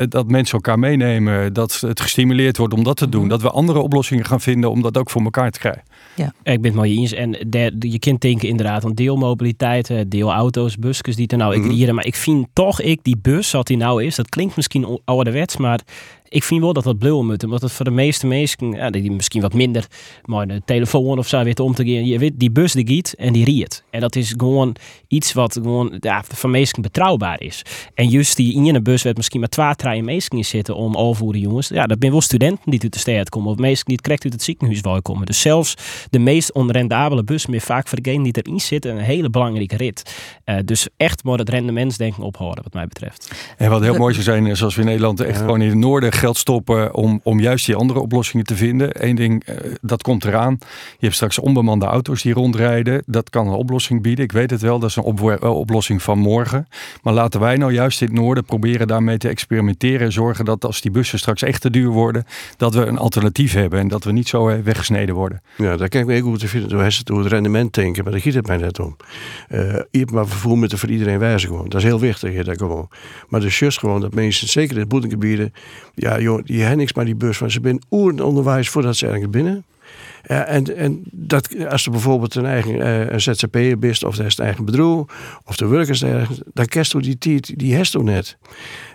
dat 0.09 0.29
mensen 0.29 0.55
elkaar 0.55 0.79
meenemen, 0.79 1.53
dat 1.53 1.81
het 1.81 2.01
gestimuleerd 2.01 2.57
wordt 2.57 2.75
om 2.75 2.85
dat 2.85 2.97
te 2.97 3.09
doen. 3.09 3.21
Mhm. 3.21 3.29
Dat 3.29 3.43
we 3.43 3.51
andere 3.51 3.79
oplossingen 3.79 4.25
gaan 4.25 4.41
vinden 4.41 4.71
om 4.71 4.83
dat 4.83 4.97
ook 4.97 5.11
voor 5.11 5.23
elkaar 5.23 5.51
te 5.51 5.59
krijgen. 5.59 5.83
Ja, 6.15 6.27
ik 6.43 6.61
ben 6.61 6.65
het 6.65 6.75
maar 6.75 6.85
eens. 6.85 7.13
En 7.13 7.37
de, 7.47 7.77
je 7.79 7.99
kunt 7.99 8.21
denken 8.21 8.49
inderdaad 8.49 8.85
aan 8.85 8.95
deelmobiliteit, 8.95 9.93
deelauto's, 10.07 10.77
busjes 10.77 11.17
die 11.17 11.29
er 11.29 11.37
nou 11.37 11.55
ik 11.55 11.89
mm 11.89 11.95
Maar 11.95 12.07
ik 12.07 12.17
vind 12.17 12.47
toch, 12.53 12.81
ik 12.81 12.99
die 13.03 13.17
bus, 13.23 13.51
wat 13.51 13.67
die 13.67 13.77
nou 13.77 14.05
is, 14.05 14.17
dat 14.17 14.29
klinkt 14.29 14.57
misschien 14.57 15.01
ouderwets, 15.05 15.57
maar 15.57 15.81
ik 16.29 16.45
vind 16.45 16.61
wel 16.61 16.73
dat 16.73 16.85
dat 16.85 16.99
blauw 16.99 17.23
moet. 17.23 17.45
Omdat 17.45 17.63
het 17.63 17.73
voor 17.73 17.85
de 17.85 17.91
meeste 17.91 18.27
mensen, 18.27 18.71
ja, 18.71 18.91
die 18.91 19.11
misschien 19.11 19.41
wat 19.41 19.55
minder, 19.55 19.87
maar 20.25 20.47
de 20.47 20.63
telefoon 20.65 21.19
of 21.19 21.29
zo 21.29 21.43
weet 21.43 21.61
om 21.61 21.75
te 21.75 21.85
gaan. 21.85 22.07
Je 22.07 22.19
weet, 22.19 22.33
die 22.37 22.51
bus 22.51 22.73
die 22.73 22.87
giet 22.87 23.15
en 23.15 23.33
die 23.33 23.45
riet. 23.45 23.85
En 23.91 24.01
dat 24.01 24.17
is 24.17 24.35
gewoon 24.37 24.77
iets 25.09 25.33
wat 25.33 25.53
gewoon 25.53 25.97
ja, 26.01 26.25
voor 26.29 26.51
meesten 26.51 26.83
betrouwbaar 26.83 27.41
is. 27.41 27.63
En 27.95 28.09
juist 28.09 28.37
die 28.37 28.55
in 28.55 28.75
een 28.75 28.83
bus 28.83 29.03
werd 29.03 29.17
misschien 29.17 29.41
maar 29.41 29.49
twee, 29.49 29.75
drie 29.75 30.03
mensen 30.03 30.37
in 30.37 30.45
zitten 30.45 30.77
om 30.77 30.97
overvoeren 30.97 31.41
jongens. 31.41 31.69
Ja, 31.69 31.87
dat 31.87 31.97
zijn 32.01 32.13
wel 32.13 32.21
studenten 32.21 32.71
die 32.71 32.83
uit 32.83 32.93
de 32.93 32.99
stad 32.99 33.29
komen. 33.29 33.51
Of 33.51 33.57
meesten 33.57 33.85
die 33.85 33.95
het 33.95 34.03
correct 34.03 34.25
uit 34.25 34.33
het 34.33 34.43
ziekenhuis 34.43 34.81
wil 34.81 35.03
komen. 35.03 35.27
Dus 35.27 35.41
zelfs 35.41 35.75
de 36.11 36.19
meest 36.19 36.53
onrendabele 36.53 37.25
bus, 37.25 37.47
meer 37.47 37.61
vaak 37.61 37.89
voor 37.89 38.01
degene 38.01 38.23
die 38.23 38.43
erin 38.43 38.61
zitten, 38.61 38.91
een 38.91 39.03
hele 39.03 39.31
belangrijke 39.31 39.77
rit. 39.77 40.17
Uh, 40.45 40.57
dus 40.65 40.89
echt 40.97 41.25
maar 41.25 41.39
het 41.39 41.49
rendementsdenken 41.49 42.23
ophouden 42.23 42.63
wat 42.63 42.73
mij 42.73 42.87
betreft. 42.87 43.33
En 43.57 43.71
wat 43.71 43.83
heel 43.83 43.95
mooi 43.95 44.15
zou 44.15 44.25
zijn, 44.25 44.57
zoals 44.57 44.75
we 44.75 44.81
in 44.81 44.87
Nederland 44.87 45.21
echt 45.21 45.39
gewoon 45.39 45.61
in 45.61 45.69
het 45.69 45.79
noorden 45.79 46.13
geld 46.19 46.37
stoppen 46.37 46.95
om, 46.95 47.21
om 47.23 47.41
juist 47.41 47.67
die 47.67 47.75
andere 47.75 48.01
oplossingen 48.01 48.47
te 48.47 48.57
vinden. 48.57 49.07
Eén 49.07 49.15
ding, 49.15 49.49
uh, 49.49 49.57
dat 49.81 50.03
komt 50.03 50.25
eraan. 50.25 50.59
Je 50.61 50.97
hebt 50.99 51.15
straks 51.15 51.39
onbemande 51.39 51.87
auto's 51.87 52.23
die 52.23 52.33
rondrijden. 52.33 53.03
Dat 53.07 53.31
kan 53.31 53.47
een 53.47 53.53
oplossing 53.53 54.03
bieden. 54.03 54.25
Ik 54.25 54.33
weet 54.33 54.51
het 54.51 54.61
wel, 54.61 54.79
dat 54.79 54.91
is 54.91 54.97
een 54.97 55.19
eh, 55.19 55.57
oplossing 55.57 56.03
van 56.03 56.19
morgen. 56.19 56.69
Maar 57.03 57.13
laten 57.13 57.41
wij 57.41 57.57
nou 57.57 57.73
juist 57.73 58.01
in 58.01 58.07
het 58.07 58.17
noorden 58.17 58.45
proberen 58.45 58.87
daarmee 58.87 59.19
te 59.19 59.29
experimenteren. 59.29 60.01
En 60.01 60.13
zorgen 60.13 60.45
dat 60.45 60.65
als 60.65 60.81
die 60.81 60.91
bussen 60.91 61.19
straks 61.19 61.43
echt 61.43 61.61
te 61.61 61.71
duur 61.71 61.89
worden, 61.89 62.25
dat 62.57 62.75
we 62.75 62.87
een 62.87 62.99
alternatief 62.99 63.53
hebben. 63.53 63.79
En 63.79 63.89
dat 63.89 64.05
we 64.05 64.13
niet 64.13 64.29
zo 64.29 64.63
weggesneden 64.63 65.15
worden. 65.15 65.43
Ja, 65.57 65.77
daar 65.77 65.89
kijk 65.89 66.09
ik 66.09 66.25
ook 66.25 66.31
goed 66.31 66.39
te 66.39 66.49
vinden. 66.49 66.69
Door 67.05 67.23
het, 67.23 67.33
rendement 67.33 67.75
denken. 67.75 68.03
Maar 68.03 68.13
daar 68.13 68.23
gaat 68.23 68.35
het 68.35 68.47
mij 68.47 68.57
net 68.57 68.81
om. 68.81 68.97
Uh, 69.49 69.59
je 69.91 69.99
hebt 69.99 70.11
maar 70.11 70.27
vervoer 70.27 70.59
met 70.59 70.75
voor 70.75 70.89
iedereen 70.89 71.19
wijzen 71.19 71.49
gewoon. 71.49 71.69
Dat 71.69 71.81
is 71.81 71.87
heel 71.87 72.01
wichtig. 72.01 72.45
dat 72.45 72.59
gewoon. 72.59 72.89
Maar 73.29 73.41
de 73.41 73.49
just 73.49 73.79
gewoon 73.79 74.01
dat 74.01 74.15
mensen, 74.15 74.49
zeker 74.49 74.75
in 74.75 74.83
de 74.83 74.87
boetengebieden, 74.87 75.53
joh, 76.17 76.45
die 76.45 76.61
hebben 76.61 76.79
niks 76.79 76.93
maar 76.93 77.05
die 77.05 77.15
bus 77.15 77.37
van. 77.37 77.51
Ze 77.51 77.61
zijn 77.63 77.83
oeren 77.91 78.25
onderwijs 78.25 78.69
voordat 78.69 78.97
ze 78.97 79.07
ergens 79.07 79.31
binnen. 79.31 79.65
Ja, 80.25 80.45
en, 80.45 80.77
en 80.77 81.03
dat, 81.11 81.67
als 81.69 81.85
er 81.85 81.91
bijvoorbeeld 81.91 82.35
een 82.35 82.47
eigen 82.47 82.75
uh, 82.75 83.11
een 83.11 83.21
ZZP'er 83.21 83.79
bist, 83.79 84.05
of 84.05 84.19
er 84.19 84.25
is 84.25 84.39
een 84.39 84.45
eigen 84.45 84.65
bedrijf, 84.65 85.05
of 85.45 85.57
de 85.57 85.67
werkers 85.67 86.03
ergens, 86.03 86.41
dan 86.53 86.67
kerst 86.67 87.03
die 87.03 87.19
tijd, 87.19 87.59
die 87.59 87.75
heeft 87.75 88.03
net. 88.03 88.37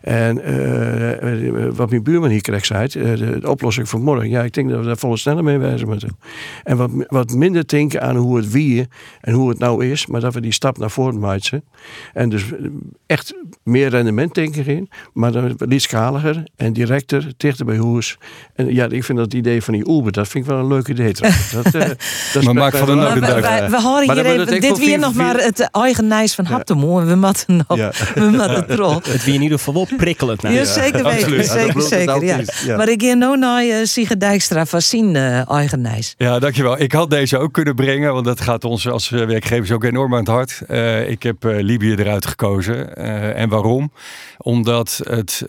En 0.03 0.51
uh, 0.51 1.69
wat 1.73 1.89
mijn 1.89 2.03
buurman 2.03 2.29
hier 2.29 2.41
krijgt 2.41 2.65
zei, 2.65 2.87
de, 2.87 3.39
de, 3.39 3.49
oplossing 3.49 3.89
voor 3.89 3.99
morgen, 3.99 4.29
ja, 4.29 4.43
ik 4.43 4.53
denk 4.53 4.69
dat 4.69 4.79
we 4.79 4.85
daar 4.85 4.97
volle 4.97 5.17
sneller 5.17 5.43
mee 5.43 5.57
wijzen 5.57 5.87
moeten. 5.87 6.17
En 6.63 6.77
wat, 6.77 6.89
wat 7.07 7.31
minder 7.31 7.67
denken 7.67 8.01
aan 8.01 8.15
hoe 8.15 8.37
het 8.37 8.51
wie 8.51 8.87
en 9.21 9.33
hoe 9.33 9.49
het 9.49 9.59
nou 9.59 9.85
is, 9.85 10.05
maar 10.07 10.21
dat 10.21 10.33
we 10.33 10.41
die 10.41 10.51
stap 10.51 10.77
naar 10.77 10.91
voren 10.91 11.19
maken. 11.19 11.63
En 12.13 12.29
dus 12.29 12.43
echt 13.05 13.33
meer 13.63 13.89
rendement 13.89 14.35
denken 14.35 14.65
in, 14.65 14.89
maar 15.13 15.31
dan 15.31 15.57
iets 15.69 15.83
schaliger 15.83 16.43
en 16.55 16.73
directer, 16.73 17.31
dichter 17.37 17.65
bij 17.65 17.77
huis. 17.77 18.17
En 18.55 18.73
ja, 18.73 18.89
ik 18.89 19.03
vind 19.03 19.17
dat 19.17 19.33
idee 19.33 19.63
van 19.63 19.73
die 19.73 19.89
Uber, 19.89 20.11
dat 20.11 20.27
vind 20.27 20.43
ik 20.43 20.49
wel 20.49 20.59
een 20.59 20.67
leuk 20.67 20.87
idee 20.87 21.13
dat, 21.13 21.73
uh, 21.75 21.81
dat 22.33 22.43
maar 22.43 22.53
maak 22.53 22.75
van 22.75 22.89
een 22.89 23.13
we, 23.13 23.19
we, 23.19 23.67
we 23.69 23.81
horen 23.81 24.13
hier 24.13 24.25
even, 24.25 24.61
dit 24.61 24.77
weer 24.77 24.99
nog 24.99 25.13
maar 25.13 25.35
het 25.35 25.69
eigen 25.71 26.07
nijs 26.07 26.35
van. 26.35 26.45
En 26.45 27.07
we 27.07 27.15
matten 27.15 27.63
nog, 27.67 27.77
ja. 27.77 27.91
we 28.15 28.29
matten 28.29 28.67
trol. 28.75 28.95
Het 29.03 29.23
wie 29.23 29.33
in 29.33 29.41
ieder 29.41 29.57
geval 29.57 29.73
wel 29.73 29.92
prikkelend. 29.95 30.41
Nou. 30.41 30.55
Ja, 30.55 30.63
zeker 30.63 31.03
weten. 31.03 31.43
Zeker, 31.43 31.81
zeker, 31.81 32.25
ja. 32.65 32.77
Maar 32.77 32.89
ik 32.89 33.01
ga 33.01 33.13
nu 33.13 33.37
naar 33.37 33.63
uh, 33.65 33.75
Sigrid 33.83 34.19
Dijkstra 34.19 34.65
van 34.65 34.81
Sien 34.81 35.15
uh, 35.15 35.51
eigen 35.51 35.81
nijs. 35.81 36.15
Ja, 36.17 36.39
dankjewel. 36.39 36.79
Ik 36.79 36.91
had 36.91 37.09
deze 37.09 37.37
ook 37.37 37.53
kunnen 37.53 37.75
brengen, 37.75 38.13
want 38.13 38.25
dat 38.25 38.41
gaat 38.41 38.63
ons 38.63 38.87
als 38.87 39.09
werkgevers 39.09 39.71
ook 39.71 39.83
enorm 39.83 40.13
aan 40.13 40.19
het 40.19 40.27
hart. 40.27 40.61
Uh, 40.69 41.09
ik 41.09 41.23
heb 41.23 41.35
Libië 41.43 41.95
eruit 41.95 42.25
gekozen. 42.25 42.95
en 43.35 43.49
waarom? 43.49 43.91
Omdat 44.37 45.01
het 45.03 45.45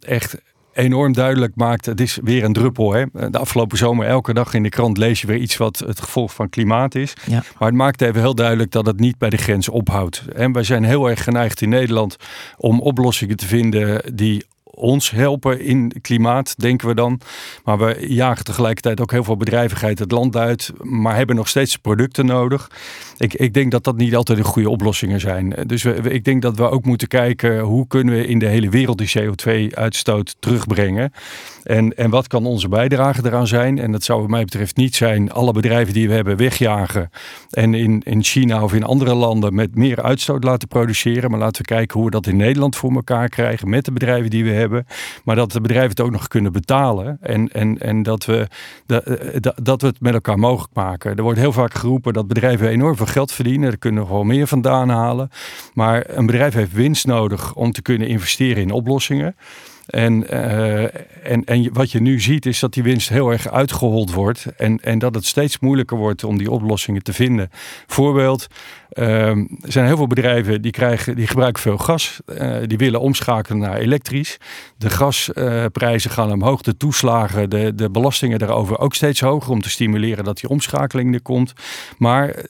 echt 0.00 0.36
enorm 0.72 1.12
duidelijk 1.12 1.52
maakt, 1.56 1.86
het 1.86 2.00
is 2.00 2.18
weer 2.22 2.44
een 2.44 2.52
druppel. 2.52 2.92
Hè? 2.92 3.04
De 3.30 3.38
afgelopen 3.38 3.78
zomer 3.78 4.06
elke 4.06 4.34
dag 4.34 4.54
in 4.54 4.62
de 4.62 4.68
krant 4.68 4.98
lees 4.98 5.20
je 5.20 5.26
weer 5.26 5.36
iets 5.36 5.56
wat 5.56 5.78
het 5.78 6.00
gevolg 6.00 6.34
van 6.34 6.48
klimaat 6.48 6.94
is. 6.94 7.12
Ja. 7.26 7.42
Maar 7.58 7.68
het 7.68 7.76
maakt 7.76 8.00
even 8.00 8.20
heel 8.20 8.34
duidelijk 8.34 8.70
dat 8.70 8.86
het 8.86 9.00
niet 9.00 9.18
bij 9.18 9.30
de 9.30 9.36
grens 9.36 9.68
ophoudt. 9.68 10.24
En 10.34 10.52
wij 10.52 10.64
zijn 10.64 10.84
heel 10.84 11.10
erg 11.10 11.24
geneigd 11.24 11.60
in 11.60 11.68
Nederland 11.68 12.16
om 12.56 12.80
oplossingen 12.80 13.36
te 13.36 13.46
vinden 13.46 14.16
die 14.16 14.44
ons 14.74 15.10
helpen 15.10 15.60
in 15.60 15.92
klimaat, 16.00 16.54
denken 16.60 16.88
we 16.88 16.94
dan. 16.94 17.20
Maar 17.64 17.78
we 17.78 18.06
jagen 18.08 18.44
tegelijkertijd 18.44 19.00
ook 19.00 19.10
heel 19.10 19.24
veel 19.24 19.36
bedrijvigheid 19.36 19.98
het 19.98 20.12
land 20.12 20.36
uit, 20.36 20.72
maar 20.82 21.16
hebben 21.16 21.36
nog 21.36 21.48
steeds 21.48 21.76
producten 21.76 22.26
nodig. 22.26 22.70
Ik, 23.16 23.34
ik 23.34 23.54
denk 23.54 23.70
dat 23.70 23.84
dat 23.84 23.96
niet 23.96 24.14
altijd 24.14 24.38
de 24.38 24.44
goede 24.44 24.70
oplossingen 24.70 25.20
zijn. 25.20 25.54
Dus 25.66 25.82
we, 25.82 25.92
ik 25.94 26.24
denk 26.24 26.42
dat 26.42 26.56
we 26.56 26.70
ook 26.70 26.84
moeten 26.84 27.08
kijken 27.08 27.60
hoe 27.60 27.86
kunnen 27.86 28.14
we 28.14 28.26
in 28.26 28.38
de 28.38 28.46
hele 28.46 28.68
wereld 28.68 28.98
die 28.98 29.12
CO2-uitstoot 29.18 30.36
terugbrengen. 30.40 31.12
En, 31.64 31.96
en 31.96 32.10
wat 32.10 32.26
kan 32.26 32.46
onze 32.46 32.68
bijdrage 32.68 33.20
eraan 33.24 33.46
zijn? 33.46 33.78
En 33.78 33.92
dat 33.92 34.02
zou 34.02 34.20
wat 34.20 34.30
mij 34.30 34.44
betreft 34.44 34.76
niet 34.76 34.94
zijn 34.94 35.32
alle 35.32 35.52
bedrijven 35.52 35.94
die 35.94 36.08
we 36.08 36.14
hebben 36.14 36.36
wegjagen. 36.36 37.10
En 37.50 37.74
in, 37.74 38.02
in 38.04 38.22
China 38.22 38.62
of 38.62 38.74
in 38.74 38.84
andere 38.84 39.14
landen 39.14 39.54
met 39.54 39.74
meer 39.74 40.02
uitstoot 40.02 40.44
laten 40.44 40.68
produceren. 40.68 41.30
Maar 41.30 41.40
laten 41.40 41.62
we 41.62 41.68
kijken 41.68 41.96
hoe 41.96 42.04
we 42.04 42.10
dat 42.10 42.26
in 42.26 42.36
Nederland 42.36 42.76
voor 42.76 42.92
elkaar 42.92 43.28
krijgen 43.28 43.68
met 43.68 43.84
de 43.84 43.92
bedrijven 43.92 44.30
die 44.30 44.44
we 44.44 44.50
hebben. 44.50 44.86
Maar 45.24 45.36
dat 45.36 45.52
de 45.52 45.60
bedrijven 45.60 45.90
het 45.90 46.00
ook 46.00 46.10
nog 46.10 46.28
kunnen 46.28 46.52
betalen. 46.52 47.18
En, 47.20 47.48
en, 47.52 47.78
en 47.78 48.02
dat, 48.02 48.24
we, 48.24 48.46
dat, 48.86 49.54
dat 49.62 49.80
we 49.80 49.86
het 49.86 50.00
met 50.00 50.14
elkaar 50.14 50.38
mogelijk 50.38 50.74
maken. 50.74 51.16
Er 51.16 51.22
wordt 51.22 51.38
heel 51.38 51.52
vaak 51.52 51.74
geroepen 51.74 52.12
dat 52.12 52.28
bedrijven 52.28 52.68
enorm 52.68 52.96
veel 52.96 53.06
geld 53.06 53.32
verdienen. 53.32 53.68
Daar 53.68 53.78
kunnen 53.78 54.08
wel 54.08 54.24
meer 54.24 54.46
vandaan 54.46 54.88
halen. 54.88 55.30
Maar 55.74 56.04
een 56.06 56.26
bedrijf 56.26 56.54
heeft 56.54 56.72
winst 56.72 57.06
nodig 57.06 57.54
om 57.54 57.72
te 57.72 57.82
kunnen 57.82 58.08
investeren 58.08 58.62
in 58.62 58.70
oplossingen. 58.70 59.34
En, 59.86 60.34
uh, 60.34 60.82
en, 60.82 61.44
en 61.44 61.72
wat 61.72 61.90
je 61.90 62.00
nu 62.00 62.20
ziet 62.20 62.46
is 62.46 62.58
dat 62.58 62.72
die 62.72 62.82
winst 62.82 63.08
heel 63.08 63.30
erg 63.30 63.48
uitgehold 63.48 64.12
wordt. 64.12 64.46
En, 64.56 64.78
en 64.82 64.98
dat 64.98 65.14
het 65.14 65.24
steeds 65.24 65.58
moeilijker 65.58 65.96
wordt 65.96 66.24
om 66.24 66.38
die 66.38 66.50
oplossingen 66.50 67.02
te 67.02 67.12
vinden. 67.12 67.50
Voorbeeld, 67.86 68.46
er 68.92 69.46
zijn 69.62 69.86
heel 69.86 69.96
veel 69.96 70.06
bedrijven 70.06 70.62
die, 70.62 70.70
krijgen, 70.70 71.16
die 71.16 71.26
gebruiken 71.26 71.62
veel 71.62 71.78
gas. 71.78 72.20
Uh, 72.26 72.56
die 72.66 72.78
willen 72.78 73.00
omschakelen 73.00 73.58
naar 73.58 73.76
elektrisch. 73.76 74.38
De 74.78 74.90
gasprijzen 74.90 76.10
gaan 76.10 76.32
omhoog. 76.32 76.62
De 76.62 76.76
toeslagen, 76.76 77.50
de, 77.50 77.74
de 77.74 77.90
belastingen 77.90 78.38
daarover 78.38 78.78
ook 78.78 78.94
steeds 78.94 79.20
hoger. 79.20 79.50
Om 79.50 79.62
te 79.62 79.70
stimuleren 79.70 80.24
dat 80.24 80.40
die 80.40 80.50
omschakeling 80.50 81.14
er 81.14 81.22
komt. 81.22 81.52
Maar 81.98 82.28
uh, 82.28 82.42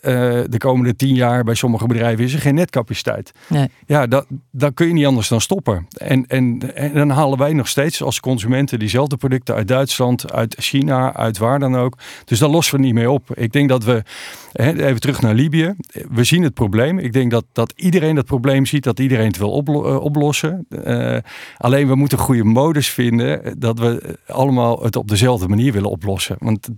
de 0.48 0.58
komende 0.58 0.96
tien 0.96 1.14
jaar 1.14 1.44
bij 1.44 1.54
sommige 1.54 1.86
bedrijven 1.86 2.24
is 2.24 2.34
er 2.34 2.40
geen 2.40 2.54
netcapaciteit. 2.54 3.32
Nee. 3.46 3.68
Ja, 3.86 4.06
dat, 4.06 4.26
dan 4.50 4.74
kun 4.74 4.86
je 4.86 4.92
niet 4.92 5.06
anders 5.06 5.28
dan 5.28 5.40
stoppen. 5.40 5.86
En, 5.96 6.26
en, 6.26 6.74
en 6.74 6.94
dan 6.94 7.10
halen 7.10 7.38
wij 7.38 7.52
nog 7.52 7.68
steeds 7.68 8.02
als 8.02 8.20
consumenten 8.20 8.78
diezelfde 8.78 9.16
producten 9.16 9.54
uit 9.54 9.68
Duitsland, 9.68 10.32
uit 10.32 10.56
China, 10.58 11.14
uit 11.14 11.38
waar 11.38 11.58
dan 11.58 11.76
ook. 11.76 11.98
Dus 12.24 12.38
daar 12.38 12.48
lossen 12.48 12.76
we 12.76 12.84
niet 12.84 12.94
mee 12.94 13.10
op. 13.10 13.38
Ik 13.38 13.52
denk 13.52 13.68
dat 13.68 13.84
we, 13.84 14.02
even 14.52 15.00
terug 15.00 15.20
naar 15.20 15.34
Libië. 15.34 15.74
We 16.10 16.24
zien 16.32 16.42
het 16.42 16.54
probleem. 16.54 16.98
Ik 16.98 17.12
denk 17.12 17.30
dat, 17.30 17.44
dat 17.52 17.72
iedereen 17.76 18.14
dat 18.14 18.24
probleem 18.24 18.66
ziet, 18.66 18.84
dat 18.84 18.98
iedereen 18.98 19.26
het 19.26 19.36
wil 19.36 19.64
eh, 19.64 20.00
oplossen. 20.00 20.66
Uh, 20.86 21.16
alleen 21.56 21.88
we 21.88 21.94
moeten 21.94 22.18
goede 22.18 22.44
modus 22.44 22.88
vinden 22.88 23.54
dat 23.58 23.78
we 23.78 24.18
allemaal 24.26 24.82
het 24.82 24.96
op 24.96 25.08
dezelfde 25.08 25.48
manier 25.48 25.72
willen 25.72 25.90
oplossen. 25.90 26.36
Want 26.38 26.68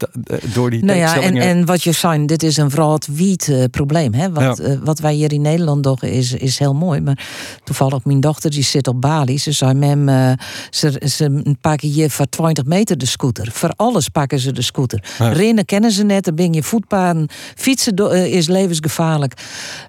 door 0.55 0.71
die 0.71 0.85
nou 0.85 0.99
ja, 0.99 1.21
en, 1.21 1.37
en 1.37 1.67
wat 1.67 1.83
je 1.83 1.93
zei, 1.93 2.27
dit 2.27 2.43
is 2.43 2.57
een 2.57 2.71
vooral 2.71 2.99
wiet 3.13 3.49
uh, 3.49 3.65
probleem. 3.71 4.15
Hè? 4.15 4.33
Wat, 4.33 4.57
ja. 4.57 4.79
wat 4.79 4.99
wij 4.99 5.15
hier 5.15 5.33
in 5.33 5.43
Nederland 5.43 5.83
doen 5.83 5.99
is, 6.01 6.33
is 6.33 6.59
heel 6.59 6.75
mooi. 6.75 7.01
Maar 7.01 7.27
toevallig 7.65 8.05
mijn 8.05 8.21
dochter 8.21 8.51
die 8.51 8.63
zit 8.63 8.89
op 8.89 9.01
Bali. 9.01 9.39
Ze 9.39 9.53
zei 9.53 9.75
mem, 9.75 10.37
ze, 10.71 11.03
ze 11.07 11.57
pakken 11.61 11.89
hier 11.89 12.11
voor 12.11 12.27
20 12.27 12.65
meter 12.65 12.99
de 12.99 13.07
scooter. 13.07 13.49
Voor 13.53 13.73
alles 13.77 14.09
pakken 14.09 14.39
ze 14.39 14.53
de 14.53 14.63
scooter. 14.63 15.05
Ja. 15.19 15.29
Rennen 15.29 15.65
kennen 15.65 15.91
ze 15.91 16.05
net, 16.05 16.25
dan 16.25 16.35
ben 16.35 16.53
je 16.53 16.63
voetpaden. 16.63 17.29
Fietsen 17.55 17.97
is 18.31 18.49
levensgevaarlijk. 18.49 19.35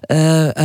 Uh, 0.06 0.58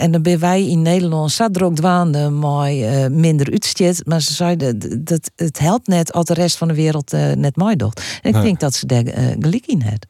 en 0.00 0.10
dan 0.10 0.22
ben 0.22 0.38
wij 0.38 0.68
in 0.68 0.82
Nederland 0.82 1.32
zat 1.32 1.56
er 1.56 1.64
ook 1.64 1.74
dwaande 1.74 2.30
mooi 2.30 3.02
uh, 3.02 3.10
minder 3.10 3.50
uitstjet. 3.50 4.06
Maar 4.06 4.20
ze 4.20 4.32
zeiden 4.32 5.04
dat 5.04 5.30
het 5.36 5.58
helpt 5.58 5.86
net 5.86 6.12
als 6.12 6.24
de 6.24 6.34
rest 6.34 6.56
van 6.56 6.68
de 6.68 6.74
wereld 6.74 7.12
net 7.34 7.56
mooi 7.56 7.76
doet. 7.76 8.18
En 8.22 8.30
ik 8.30 8.36
ja. 8.36 8.42
denk 8.42 8.60
dat 8.60 8.74
ze 8.74 8.86
daar 8.86 9.02
gelijk 9.38 9.66
in 9.66 9.82
heeft. 9.82 10.06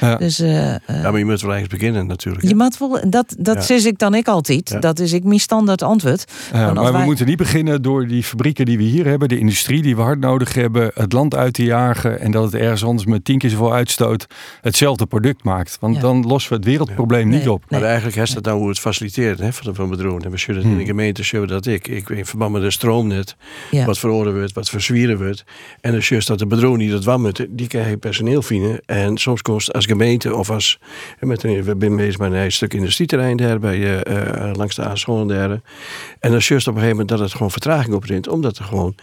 Ja. 0.00 0.16
Dus, 0.16 0.36
ja, 0.36 0.80
maar 0.86 1.18
je 1.18 1.24
moet 1.24 1.40
wel 1.40 1.50
ergens 1.50 1.68
beginnen 1.68 2.06
natuurlijk. 2.06 2.48
Je 2.48 2.54
moet 2.54 2.78
wel, 2.78 3.00
dat 3.08 3.34
dat 3.38 3.66
ja. 3.66 3.74
ik 3.74 3.98
dan 3.98 4.14
ik 4.14 4.28
altijd. 4.28 4.76
Dat 4.80 4.98
is 4.98 5.12
ik 5.12 5.24
mijn 5.24 5.40
standaard 5.40 5.82
antwoord. 5.82 6.24
Ja, 6.52 6.72
maar 6.72 6.92
wij... 6.92 7.00
we 7.00 7.04
moeten 7.04 7.26
niet 7.26 7.36
beginnen 7.36 7.82
door 7.82 8.06
die 8.06 8.22
fabrieken 8.22 8.64
die 8.64 8.76
we 8.76 8.82
hier 8.82 9.06
hebben, 9.06 9.28
de 9.28 9.38
industrie 9.38 9.82
die 9.82 9.96
we 9.96 10.02
hard 10.02 10.20
nodig 10.20 10.54
hebben, 10.54 10.90
het 10.94 11.12
land 11.12 11.34
uit 11.34 11.54
te 11.54 11.64
jagen 11.64 12.20
en 12.20 12.30
dat 12.30 12.44
het 12.44 12.54
ergens 12.54 12.84
anders 12.84 13.06
met 13.06 13.24
tien 13.24 13.38
keer 13.38 13.50
zoveel 13.50 13.72
uitstoot 13.72 14.26
hetzelfde 14.60 15.06
product 15.06 15.44
maakt. 15.44 15.76
Want 15.80 16.00
dan 16.00 16.26
lossen 16.26 16.50
we 16.50 16.56
het 16.56 16.64
wereldprobleem 16.64 17.28
niet 17.28 17.41
op. 17.48 17.64
Maar 17.68 17.82
eigenlijk 17.82 18.16
is 18.16 18.30
dat 18.30 18.44
nou 18.44 18.58
hoe 18.58 18.68
het 18.68 18.78
faciliteren 18.78 19.44
hè, 19.44 19.52
van, 19.52 19.74
van 19.74 19.88
bedrogen. 19.88 20.24
En 20.24 20.30
we 20.30 20.38
zullen 20.38 20.62
hmm. 20.62 20.72
in 20.72 20.78
de 20.78 20.84
gemeente 20.84 21.22
zullen 21.22 21.48
dat 21.48 21.66
ik. 21.66 21.88
ik. 21.88 22.08
In 22.08 22.26
verband 22.26 22.52
met 22.52 22.62
de 22.62 22.70
stroomnet, 22.70 23.36
ja. 23.70 23.84
wat 23.84 23.98
veroordeeld 23.98 24.36
wordt, 24.36 24.52
wat 24.52 24.68
verzwieren 24.68 25.18
wordt. 25.18 25.44
En 25.80 25.92
dan 25.92 26.00
juist 26.04 26.26
dat 26.26 26.38
de 26.38 26.46
bedrogen 26.46 26.78
die 26.78 26.90
dat 26.90 27.04
wammet, 27.04 27.46
die 27.48 27.66
krijgen 27.66 27.98
personeel 27.98 28.42
vinden. 28.42 28.80
En 28.86 29.16
soms 29.16 29.42
kost 29.42 29.72
als 29.72 29.86
gemeente 29.86 30.34
of 30.34 30.50
als, 30.50 30.78
met 31.20 31.42
een, 31.42 31.62
we 31.62 31.76
zijn 31.78 31.96
bezig 31.96 32.18
met 32.18 32.32
een 32.32 32.52
stuk 32.52 32.74
industrieterrein 32.74 33.36
daar, 33.36 33.58
bij, 33.58 34.06
uh, 34.08 34.50
langs 34.52 34.74
de 34.74 34.84
A-scholen 34.84 35.26
daar. 35.26 35.50
En 36.20 36.30
dan 36.30 36.40
juist 36.42 36.68
op 36.68 36.74
een 36.74 36.80
gegeven 36.80 36.88
moment 36.88 37.08
dat 37.08 37.18
het 37.18 37.32
gewoon 37.32 37.50
vertraging 37.50 37.94
opbrengt, 37.94 38.28
omdat 38.28 38.58
er 38.58 38.64
gewoon 38.64 38.94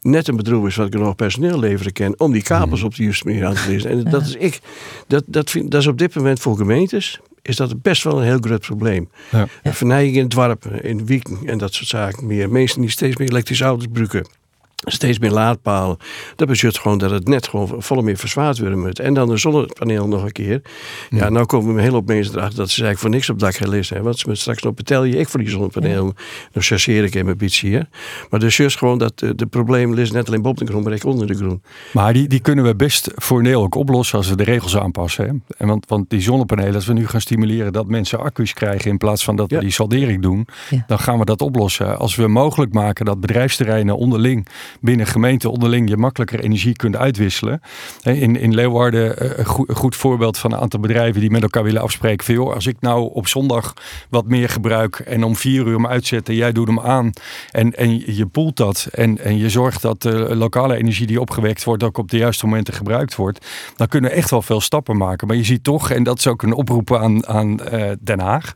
net 0.00 0.28
een 0.28 0.36
bedroeg 0.36 0.66
is 0.66 0.76
wat 0.76 0.88
genoeg 0.90 1.14
personeel 1.14 1.58
leveren 1.58 1.92
kan, 1.92 2.14
om 2.18 2.32
die 2.32 2.42
kabels 2.42 2.80
hmm. 2.80 2.88
op 2.88 2.94
de 2.94 3.02
juiste 3.02 3.26
manier 3.26 3.46
aan 3.46 3.54
te 3.54 3.68
lezen. 3.68 3.90
En 3.90 4.04
dat 4.10 4.22
is 4.22 4.34
ik, 4.34 4.60
dat, 5.06 5.24
dat, 5.26 5.50
vind, 5.50 5.70
dat 5.70 5.80
is 5.80 5.86
op 5.86 5.98
dit 5.98 6.14
moment 6.14 6.40
voor 6.40 6.56
gemeentes 6.56 7.20
is 7.42 7.56
dat 7.56 7.82
best 7.82 8.04
wel 8.04 8.18
een 8.18 8.24
heel 8.24 8.38
groot 8.40 8.60
probleem. 8.60 9.10
Ja. 9.30 9.46
Vernijing 9.64 10.14
in 10.14 10.22
het 10.22 10.30
dwarpen, 10.30 10.82
in 10.84 11.06
Wieken 11.06 11.38
en 11.46 11.58
dat 11.58 11.74
soort 11.74 11.88
zaken 11.88 12.26
meer. 12.26 12.50
Mensen 12.50 12.80
die 12.80 12.90
steeds 12.90 13.16
meer 13.16 13.28
elektrische 13.28 13.64
auto's 13.64 13.84
gebruiken 13.84 14.37
steeds 14.84 15.18
meer 15.18 15.30
laadpalen. 15.30 15.96
Dat 16.36 16.48
betekent 16.48 16.78
gewoon 16.78 16.98
dat 16.98 17.10
het 17.10 17.28
net 17.28 17.48
gewoon 17.48 17.82
volle 17.82 18.02
meer 18.02 18.16
verzwaard 18.16 18.58
worden 18.58 18.78
moet. 18.78 18.98
En 18.98 19.14
dan 19.14 19.28
de 19.28 19.36
zonnepaneel 19.36 20.08
nog 20.08 20.24
een 20.24 20.32
keer. 20.32 20.62
Ja, 21.10 21.18
ja 21.18 21.28
nou 21.28 21.46
komen 21.46 21.74
we 21.74 21.82
heel 21.82 21.94
op 21.94 22.06
mensen 22.06 22.34
erachter 22.36 22.58
dat 22.58 22.70
ze 22.70 22.82
eigenlijk 22.82 23.00
voor 23.00 23.10
niks 23.10 23.30
op 23.30 23.38
dak 23.38 23.54
gaan 23.54 23.68
liggen. 23.68 24.02
Want 24.02 24.18
ze 24.18 24.34
straks 24.34 24.62
nog 24.62 24.74
betel 24.74 25.04
je 25.04 25.16
ik 25.16 25.28
voor 25.28 25.40
die 25.40 25.48
zonnepaneel. 25.48 26.04
Ja. 26.04 26.12
Dan 26.52 26.62
chasseer 26.62 27.04
ik 27.04 27.14
hem 27.14 27.28
een 27.28 27.36
beetje 27.36 27.66
hier. 27.66 27.88
Maar 28.30 28.40
dus 28.40 28.56
juist 28.56 28.78
gewoon 28.78 28.98
dat 28.98 29.18
de, 29.18 29.34
de 29.34 29.46
probleem 29.46 29.94
ligt 29.94 30.12
net 30.12 30.28
alleen 30.28 30.42
boven 30.42 30.66
de 30.66 30.72
groen, 30.72 30.82
maar 30.82 30.92
ik 30.92 31.04
onder 31.04 31.26
de 31.26 31.34
groen. 31.34 31.62
Maar 31.92 32.12
die, 32.12 32.28
die 32.28 32.40
kunnen 32.40 32.64
we 32.64 32.76
best 32.76 33.10
voor 33.14 33.42
Nederland 33.42 33.66
ook 33.74 33.80
oplossen 33.80 34.18
als 34.18 34.28
we 34.28 34.36
de 34.36 34.44
regels 34.44 34.76
aanpassen. 34.76 35.24
Hè? 35.24 35.54
En 35.56 35.68
want, 35.68 35.86
want 35.88 36.10
die 36.10 36.20
zonnepanelen, 36.20 36.74
als 36.74 36.86
we 36.86 36.92
nu 36.92 37.06
gaan 37.06 37.20
stimuleren 37.20 37.72
dat 37.72 37.86
mensen 37.86 38.20
accu's 38.20 38.52
krijgen 38.52 38.90
in 38.90 38.96
plaats 38.96 39.24
van 39.24 39.36
dat 39.36 39.50
we 39.50 39.58
die 39.58 39.70
saldering 39.70 40.22
doen, 40.22 40.46
dan 40.86 40.98
gaan 40.98 41.18
we 41.18 41.24
dat 41.24 41.40
oplossen. 41.40 41.98
Als 41.98 42.16
we 42.16 42.26
mogelijk 42.26 42.72
maken 42.72 43.04
dat 43.04 43.20
bedrijfsterreinen 43.20 43.96
onderling 43.96 44.46
binnen 44.80 45.06
gemeenten 45.06 45.50
onderling 45.50 45.88
je 45.88 45.96
makkelijker 45.96 46.40
energie 46.40 46.76
kunt 46.76 46.96
uitwisselen. 46.96 47.60
In, 48.02 48.36
in 48.36 48.54
Leeuwarden 48.54 49.18
eh, 49.18 49.38
een 49.38 49.44
goed, 49.44 49.68
een 49.68 49.76
goed 49.76 49.96
voorbeeld 49.96 50.38
van 50.38 50.52
een 50.52 50.58
aantal 50.58 50.80
bedrijven 50.80 51.20
die 51.20 51.30
met 51.30 51.42
elkaar 51.42 51.62
willen 51.62 51.82
afspreken. 51.82 52.24
Van, 52.24 52.54
als 52.54 52.66
ik 52.66 52.76
nou 52.80 53.10
op 53.12 53.26
zondag 53.26 53.74
wat 54.10 54.26
meer 54.26 54.48
gebruik 54.48 54.98
en 54.98 55.24
om 55.24 55.36
vier 55.36 55.66
uur 55.66 55.74
hem 55.74 55.86
uitzetten, 55.86 56.34
jij 56.34 56.52
doet 56.52 56.66
hem 56.66 56.80
aan 56.80 57.10
en, 57.50 57.76
en 57.76 58.14
je 58.14 58.26
poelt 58.26 58.56
dat 58.56 58.88
en, 58.92 59.18
en 59.18 59.38
je 59.38 59.50
zorgt 59.50 59.82
dat 59.82 60.02
de 60.02 60.36
lokale 60.36 60.76
energie 60.76 61.06
die 61.06 61.20
opgewekt 61.20 61.64
wordt 61.64 61.82
ook 61.82 61.98
op 61.98 62.10
de 62.10 62.16
juiste 62.16 62.46
momenten 62.46 62.74
gebruikt 62.74 63.14
wordt, 63.14 63.46
dan 63.76 63.88
kunnen 63.88 64.10
we 64.10 64.16
echt 64.16 64.30
wel 64.30 64.42
veel 64.42 64.60
stappen 64.60 64.96
maken. 64.96 65.26
Maar 65.26 65.36
je 65.36 65.44
ziet 65.44 65.64
toch, 65.64 65.90
en 65.90 66.02
dat 66.02 66.18
is 66.18 66.26
ook 66.26 66.42
een 66.42 66.52
oproep 66.52 66.94
aan, 66.94 67.26
aan 67.26 67.58
uh, 67.72 67.90
Den 68.00 68.20
Haag, 68.20 68.52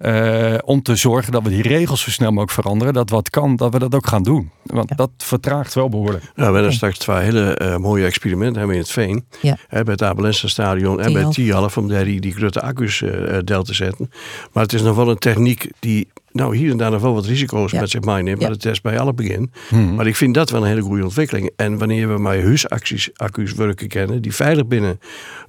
uh, 0.00 0.54
om 0.64 0.82
te 0.82 0.96
zorgen 0.96 1.32
dat 1.32 1.42
we 1.42 1.48
die 1.48 1.62
regels 1.62 2.02
zo 2.02 2.10
snel 2.10 2.28
mogelijk 2.28 2.52
veranderen. 2.52 2.94
Dat 2.94 3.10
wat 3.10 3.30
kan, 3.30 3.56
dat 3.56 3.72
we 3.72 3.78
dat 3.78 3.94
ook 3.94 4.06
gaan 4.06 4.22
doen. 4.22 4.50
Want 4.62 4.88
ja. 4.88 4.96
dat 4.96 5.10
vertraagt 5.16 5.74
wel 5.74 5.88
behoorlijk. 5.88 6.24
Nou, 6.34 6.48
we 6.48 6.54
hebben 6.54 6.72
straks 6.72 6.98
twee 6.98 7.16
hele 7.16 7.58
uh, 7.62 7.76
mooie 7.76 8.04
experimenten 8.04 8.58
hebben 8.58 8.76
in 8.76 8.82
het 8.82 8.90
Veen. 8.90 9.24
Ja. 9.40 9.56
Hè, 9.68 9.82
bij 9.82 9.92
het 9.92 10.02
Abelense 10.02 10.48
stadion 10.48 11.00
en 11.00 11.12
bij 11.12 11.30
Tialf 11.30 11.76
om 11.76 11.88
daar 11.88 12.04
die, 12.04 12.20
die 12.20 12.34
grote 12.34 12.60
accu's 12.60 13.00
uh, 13.00 13.38
del 13.44 13.62
te 13.62 13.74
zetten. 13.74 14.10
Maar 14.52 14.62
het 14.62 14.72
is 14.72 14.82
nog 14.82 14.96
wel 14.96 15.10
een 15.10 15.18
techniek 15.18 15.70
die 15.78 16.08
nou, 16.34 16.56
hier 16.56 16.70
en 16.70 16.76
daar 16.76 16.90
nog 16.90 17.00
wel 17.00 17.14
wat 17.14 17.26
risico's 17.26 17.72
met 17.72 17.90
zich 17.90 18.00
meeneemt, 18.00 18.40
maar 18.40 18.50
het 18.50 18.64
is 18.64 18.80
bij 18.80 18.98
alle 18.98 19.14
begin. 19.14 19.52
Hmm. 19.68 19.94
Maar 19.94 20.06
ik 20.06 20.16
vind 20.16 20.34
dat 20.34 20.50
wel 20.50 20.62
een 20.62 20.68
hele 20.68 20.80
goede 20.80 21.04
ontwikkeling. 21.04 21.50
En 21.56 21.78
wanneer 21.78 22.12
we 22.12 22.18
maar 22.18 22.42
huisaccu's 22.42 23.10
accu's 23.14 23.52
werken 23.52 23.88
kennen, 23.88 24.22
die 24.22 24.34
veilig 24.34 24.66
binnen, 24.66 25.00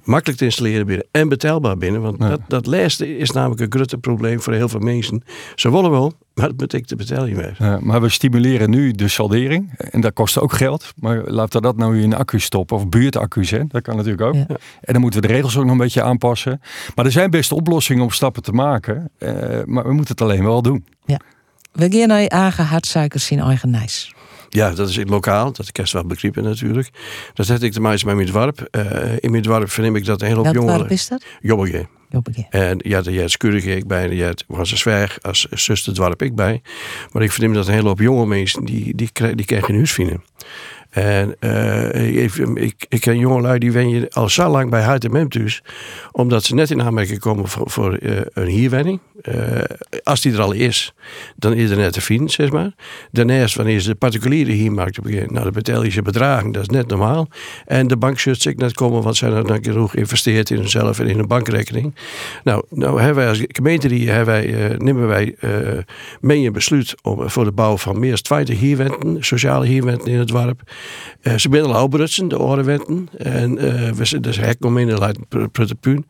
makkelijk 0.04 0.38
te 0.38 0.44
installeren 0.44 0.86
binnen 0.86 1.06
en 1.10 1.28
betaalbaar 1.28 1.76
binnen, 1.76 2.00
want 2.00 2.18
dat, 2.18 2.40
dat 2.48 2.66
laatste 2.66 3.18
is 3.18 3.30
namelijk 3.30 3.60
een 3.60 3.72
grote 3.72 3.98
probleem 3.98 4.40
voor 4.40 4.52
heel 4.52 4.68
veel 4.68 4.80
mensen. 4.80 5.22
Ze 5.54 5.70
willen 5.70 5.90
wel, 5.90 6.12
maar 6.36 6.46
dat 6.46 6.56
betekent 6.56 7.08
de 7.08 7.14
je 7.14 7.34
meer. 7.34 7.54
Ja, 7.58 7.78
maar 7.82 8.00
we 8.00 8.08
stimuleren 8.08 8.70
nu 8.70 8.92
de 8.92 9.08
saldering. 9.08 9.72
En 9.76 10.00
dat 10.00 10.12
kost 10.12 10.38
ook 10.38 10.52
geld. 10.52 10.92
Maar 10.96 11.22
laten 11.24 11.60
we 11.60 11.66
dat 11.66 11.76
nou 11.76 12.00
in 12.00 12.14
accu's 12.14 12.44
stoppen. 12.44 12.76
Of 12.76 12.88
buurtaccu's. 12.88 13.50
Hè? 13.50 13.66
Dat 13.66 13.82
kan 13.82 13.96
natuurlijk 13.96 14.22
ook. 14.22 14.34
Ja. 14.34 14.46
En 14.80 14.92
dan 14.92 15.00
moeten 15.00 15.20
we 15.20 15.26
de 15.26 15.32
regels 15.32 15.56
ook 15.56 15.62
nog 15.62 15.72
een 15.72 15.78
beetje 15.78 16.02
aanpassen. 16.02 16.60
Maar 16.94 17.04
er 17.04 17.12
zijn 17.12 17.30
best 17.30 17.52
oplossingen 17.52 18.02
om 18.02 18.10
stappen 18.10 18.42
te 18.42 18.52
maken. 18.52 19.10
Uh, 19.18 19.30
maar 19.64 19.84
we 19.84 19.92
moeten 19.92 20.14
het 20.14 20.20
alleen 20.20 20.44
wel 20.44 20.62
doen. 20.62 20.84
Ja. 21.04 21.20
We 21.72 21.92
gaan 21.92 22.08
naar 22.08 22.26
eigen 22.26 22.64
hartsuikers 22.64 23.30
in 23.30 23.40
eigen 23.40 23.70
nijs. 23.70 24.14
Ja, 24.48 24.70
dat 24.70 24.88
is 24.88 25.00
lokaal. 25.04 25.52
Dat 25.52 25.68
ik 25.68 25.86
wel 25.92 26.06
begrepen 26.06 26.42
natuurlijk. 26.42 26.90
Dat 27.34 27.46
heb 27.46 27.62
ik 27.62 27.72
te 27.72 27.80
maken 27.80 28.06
met 28.06 28.16
mijn 28.16 28.32
dorp. 28.32 28.68
Uh, 28.70 29.12
in 29.18 29.30
mijn 29.30 29.42
dorp 29.42 29.70
verneem 29.70 29.96
ik 29.96 30.04
dat 30.04 30.20
een 30.20 30.26
hele 30.26 30.40
hoop 30.44 30.54
jongeren... 30.54 30.78
Welk 30.78 30.90
is 30.90 31.08
dat? 31.08 31.24
En 32.50 32.78
ja, 32.82 33.02
daar 33.02 33.14
is 33.14 33.36
Kurige 33.36 33.76
ik 33.76 33.86
bij. 33.86 34.08
Je 34.08 34.34
was 34.46 34.70
een 34.70 34.78
zwerg 34.78 35.22
als 35.22 35.46
zuster 35.50 35.94
dwarp 35.94 36.22
ik 36.22 36.34
bij. 36.34 36.62
Maar 37.12 37.22
ik 37.22 37.32
verneem 37.32 37.52
dat 37.52 37.66
een 37.66 37.74
hele 37.74 37.88
hoop 37.88 37.98
jonge 37.98 38.26
mensen 38.26 38.64
die, 38.64 38.94
die, 38.94 39.10
krijgen 39.44 39.68
een 39.68 39.76
huis 39.76 39.92
vinden. 39.92 40.22
En 40.90 41.36
uh, 41.40 42.24
ik, 42.54 42.86
ik 42.88 43.00
ken 43.00 43.18
jongelui 43.18 43.58
die 43.58 43.72
wen 43.72 43.88
je 43.88 44.10
al 44.10 44.28
zo 44.28 44.48
lang 44.48 44.70
bij 44.70 44.82
Huid 44.82 45.04
en 45.04 45.26
omdat 46.12 46.44
ze 46.44 46.54
net 46.54 46.70
in 46.70 46.82
aanmerking 46.82 47.18
komen 47.18 47.48
voor, 47.48 47.70
voor 47.70 47.98
uh, 48.02 48.20
een 48.32 48.46
hierwenning. 48.46 49.00
Uh, 49.28 49.60
als 50.02 50.20
die 50.20 50.32
er 50.32 50.40
al 50.40 50.52
is, 50.52 50.92
dan 51.36 51.54
is 51.54 51.70
er 51.70 51.76
net 51.76 51.92
te 51.92 52.00
vinden, 52.00 52.30
zeg 52.30 52.50
maar. 52.50 52.70
Daarnaast, 53.10 53.54
wanneer 53.54 53.80
ze 53.80 53.88
de 53.88 53.94
particuliere 53.94 54.52
hiermarkt 54.52 55.00
beginnen, 55.00 55.32
nou, 55.32 55.44
de 55.44 55.50
betaal 55.50 55.82
je 55.82 56.02
bedragen, 56.02 56.52
dat 56.52 56.62
is 56.62 56.68
net 56.68 56.86
normaal. 56.88 57.28
En 57.64 57.88
de 57.88 57.96
bank 57.96 58.18
zult 58.18 58.40
zich 58.40 58.54
net 58.54 58.72
komen, 58.72 59.02
want 59.02 59.16
zij 59.16 59.30
dan 59.30 59.64
genoeg 59.64 59.90
geïnvesteerd 59.90 60.50
in 60.50 60.56
hunzelf 60.56 60.98
en 60.98 61.06
in 61.06 61.18
een 61.18 61.26
bankrekening. 61.26 61.94
Nou, 62.44 62.64
nou 62.70 62.98
hebben 62.98 63.16
wij 63.16 63.28
als 63.28 63.42
gemeente, 63.48 63.88
hebben 63.88 64.34
wij, 64.34 64.76
nemen 64.78 65.06
wij 65.08 65.34
mee 66.20 66.46
een 66.46 66.52
besluit 66.52 66.94
om, 67.02 67.30
voor 67.30 67.44
de 67.44 67.52
bouw 67.52 67.76
van 67.76 67.98
meer 67.98 68.10
dan 68.10 68.22
20 68.22 68.58
hierwenten, 68.58 69.24
sociale 69.24 69.66
hierwenten 69.66 70.12
in 70.12 70.18
het 70.18 70.28
dorp. 70.28 70.62
Uh, 71.22 71.34
ze 71.34 71.48
binnen 71.48 71.74
al 71.74 71.88
de 71.88 72.38
orenwenten. 72.38 73.08
En 73.18 73.64
uh, 73.64 73.90
we 73.90 74.04
zijn 74.04 74.22
dus 74.22 74.36
hek 74.36 74.64
om 74.64 74.78
in 74.78 74.86
de 74.86 75.74
puin. 75.80 76.06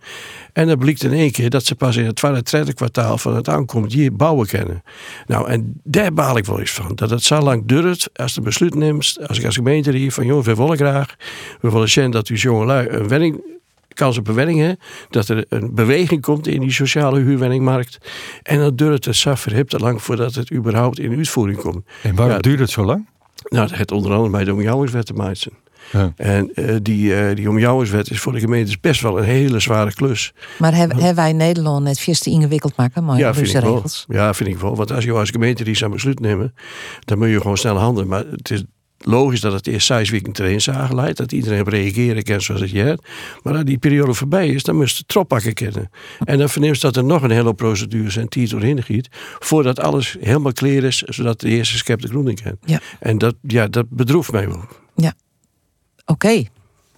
En 0.53 0.67
dan 0.67 0.79
blijkt 0.79 1.03
in 1.03 1.13
één 1.13 1.31
keer 1.31 1.51
dat 1.51 1.65
ze 1.65 1.75
pas 1.75 1.97
in 1.97 2.05
het 2.05 2.17
tweede, 2.17 2.43
derde 2.43 2.75
kwartaal 2.75 3.06
van 3.15 3.37
het 3.37 3.49
aankomt 3.49 3.93
hier 3.93 4.17
bouwen 4.17 4.47
kennen. 4.47 4.83
Nou, 5.27 5.49
en 5.49 5.81
daar 5.85 6.13
baal 6.13 6.37
ik 6.37 6.45
wel 6.45 6.61
eens 6.61 6.71
van. 6.71 6.95
Dat 6.95 7.11
het 7.11 7.23
zo 7.23 7.41
lang 7.41 7.63
duurt 7.67 8.09
als 8.15 8.35
de 8.35 8.41
besluit 8.41 8.75
neemt, 8.75 9.17
als 9.27 9.39
ik 9.39 9.45
als 9.45 9.55
gemeente 9.55 9.91
hier 9.91 10.13
van 10.13 10.27
jongens, 10.27 10.47
we 10.47 10.55
willen 10.55 10.77
graag, 10.77 11.17
we 11.61 11.71
willen 11.71 11.89
zien 11.89 12.11
dat 12.11 12.29
u 12.29 12.35
jongelui 12.35 12.89
een 12.89 13.09
wenning 13.09 13.41
kans 13.97 14.19
op 14.19 14.29
een 14.29 14.79
dat 15.11 15.29
er 15.29 15.45
een 15.49 15.75
beweging 15.75 16.23
komt 16.23 16.47
in 16.47 16.61
die 16.61 16.73
sociale 16.73 17.21
huurwenningmarkt. 17.21 17.99
En 18.43 18.59
dan 18.59 18.77
duurt 18.77 19.05
het 19.05 19.17
zo 19.17 19.35
verhipt 19.35 19.71
te 19.71 19.79
lang 19.79 20.03
voordat 20.03 20.35
het 20.35 20.53
überhaupt 20.53 20.99
in 20.99 21.17
uitvoering 21.17 21.59
komt. 21.59 21.87
En 22.03 22.15
waarom 22.15 22.43
duurt 22.43 22.59
het 22.59 22.71
zo 22.71 22.85
lang? 22.85 23.07
Nou, 23.49 23.69
heeft 23.73 23.93
onder 23.93 24.13
andere 24.13 24.31
bij 24.31 24.45
de 24.45 24.53
omjouwingswet 24.53 25.07
te 25.07 25.13
maken. 25.13 25.53
Ja. 25.93 26.13
En 26.17 26.51
uh, 26.55 26.77
die, 26.83 27.05
uh, 27.07 27.35
die 27.35 27.49
omjouwingswet 27.49 28.11
is 28.11 28.21
voor 28.21 28.33
de 28.33 28.41
gemeentes 28.41 28.81
best 28.81 29.01
wel 29.01 29.19
een 29.19 29.25
hele 29.25 29.61
zware 29.61 29.95
klus. 29.95 30.33
Maar 30.59 30.75
hebben 30.75 31.15
wij 31.15 31.33
Nederland 31.33 31.85
net 31.85 31.99
veel 31.99 32.15
te 32.15 32.31
ingewikkeld 32.31 32.77
maken? 32.77 33.05
Maar 33.05 33.19
ja, 33.19 33.35
vind 33.35 33.47
ik 33.47 33.53
regels. 33.53 34.05
wel. 34.09 34.19
Ja, 34.19 34.35
vind 34.35 34.49
ik 34.49 34.59
wel. 34.59 34.77
Want 34.77 34.93
als 34.93 35.05
je 35.05 35.13
als 35.13 35.31
gemeente 35.31 35.65
die 35.65 35.77
zo'n 35.77 35.91
besluit 35.91 36.21
nemen, 36.21 36.55
dan 37.05 37.19
moet 37.19 37.29
je 37.29 37.41
gewoon 37.41 37.57
snel 37.57 37.77
handelen. 37.77 38.09
Maar 38.09 38.25
het 38.31 38.51
is 38.51 38.65
logisch 38.99 39.41
dat 39.41 39.53
het 39.53 39.67
eerst 39.67 39.87
zes 39.87 40.11
weken 40.11 40.33
train 40.33 40.61
zagen 40.61 40.95
leidt. 40.95 41.19
Dat 41.19 41.33
iedereen 41.33 41.61
op 41.61 41.69
reageren 41.69 42.23
kan 42.23 42.41
zoals 42.41 42.61
het 42.61 42.71
jij. 42.71 42.99
Maar 43.43 43.55
als 43.55 43.65
die 43.65 43.79
periode 43.79 44.15
voorbij 44.15 44.49
is, 44.49 44.63
dan 44.63 44.77
moest 44.77 44.99
de 44.99 45.05
troppakken 45.07 45.55
kennen. 45.55 45.91
En 46.25 46.39
dan 46.39 46.49
verneemt 46.49 46.81
dat 46.81 46.97
er 46.97 47.05
nog 47.05 47.23
een 47.23 47.31
hele 47.31 47.55
procedure 47.55 48.21
en 48.21 48.29
tijd 48.29 48.51
doorheen 48.51 48.83
giet. 48.83 49.09
Voordat 49.39 49.81
alles 49.81 50.17
helemaal 50.21 50.53
klaar 50.53 50.71
is, 50.71 50.99
zodat 51.03 51.41
de 51.41 51.49
eerste 51.49 51.77
schep 51.77 52.01
de 52.01 52.09
groening 52.09 52.43
kan. 52.43 52.57
Ja. 52.65 52.81
En 53.01 53.19
dat, 53.19 53.35
ja, 53.43 53.67
dat 53.67 53.87
bedroeft 53.91 54.33
mij 54.33 54.49
wel. 54.49 54.65
Ja. 54.95 55.15
Oké. 56.07 56.45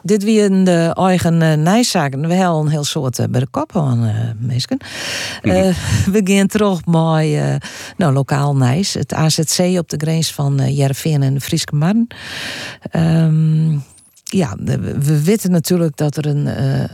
Dit 0.03 0.25
wie 0.25 0.43
een 0.43 0.65
de 0.65 0.93
eigen 0.95 1.41
uh, 1.41 1.53
nijzaken. 1.53 2.29
We 2.29 2.35
hebben 2.35 2.61
een 2.61 2.69
heel 2.69 2.85
soort 2.85 3.19
uh, 3.19 3.27
bij 3.27 3.41
de 3.41 3.47
kop 3.51 3.73
van 3.73 4.05
uh, 4.05 4.15
mensen. 4.39 4.79
We 6.13 6.21
gaan 6.25 6.47
terug 6.47 6.85
bij 6.85 7.61
nou, 7.97 8.13
lokaal 8.13 8.57
Nijs. 8.57 8.95
Het 8.95 9.15
AZC 9.15 9.59
op 9.79 9.89
de 9.89 9.97
grens 9.97 10.33
van 10.33 10.61
uh, 10.61 10.77
Jervin 10.77 11.23
en 11.23 11.35
de 11.35 11.41
Frieske 11.41 11.75
Marn. 11.75 12.07
Um, 12.93 13.83
ja, 14.31 14.57
we 14.99 15.23
weten 15.23 15.51
natuurlijk 15.51 15.97
dat 15.97 16.17
er 16.17 16.27
een, 16.27 16.47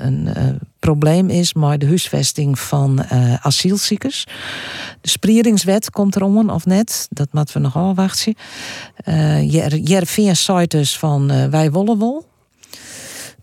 een 0.07 0.59
probleem 0.79 1.31
is 1.31 1.55
met 1.55 1.81
de 1.81 1.87
huisvesting 1.87 2.59
van 2.59 3.05
asielziekers. 3.41 4.27
De 5.01 5.09
sprieringswet 5.09 5.91
komt 5.91 6.17
erom, 6.17 6.51
of 6.51 6.67
net. 6.67 7.07
Dat 7.11 7.29
moeten 7.33 7.55
we 7.55 7.61
nog 7.61 7.77
afwachten. 7.77 8.35
Uh, 9.09 9.51
Jervin 9.85 10.37
zei 10.37 10.67
dus 10.67 10.99
van 10.99 11.51
wij 11.51 11.73
willen 11.73 11.99
wel. 11.99 12.25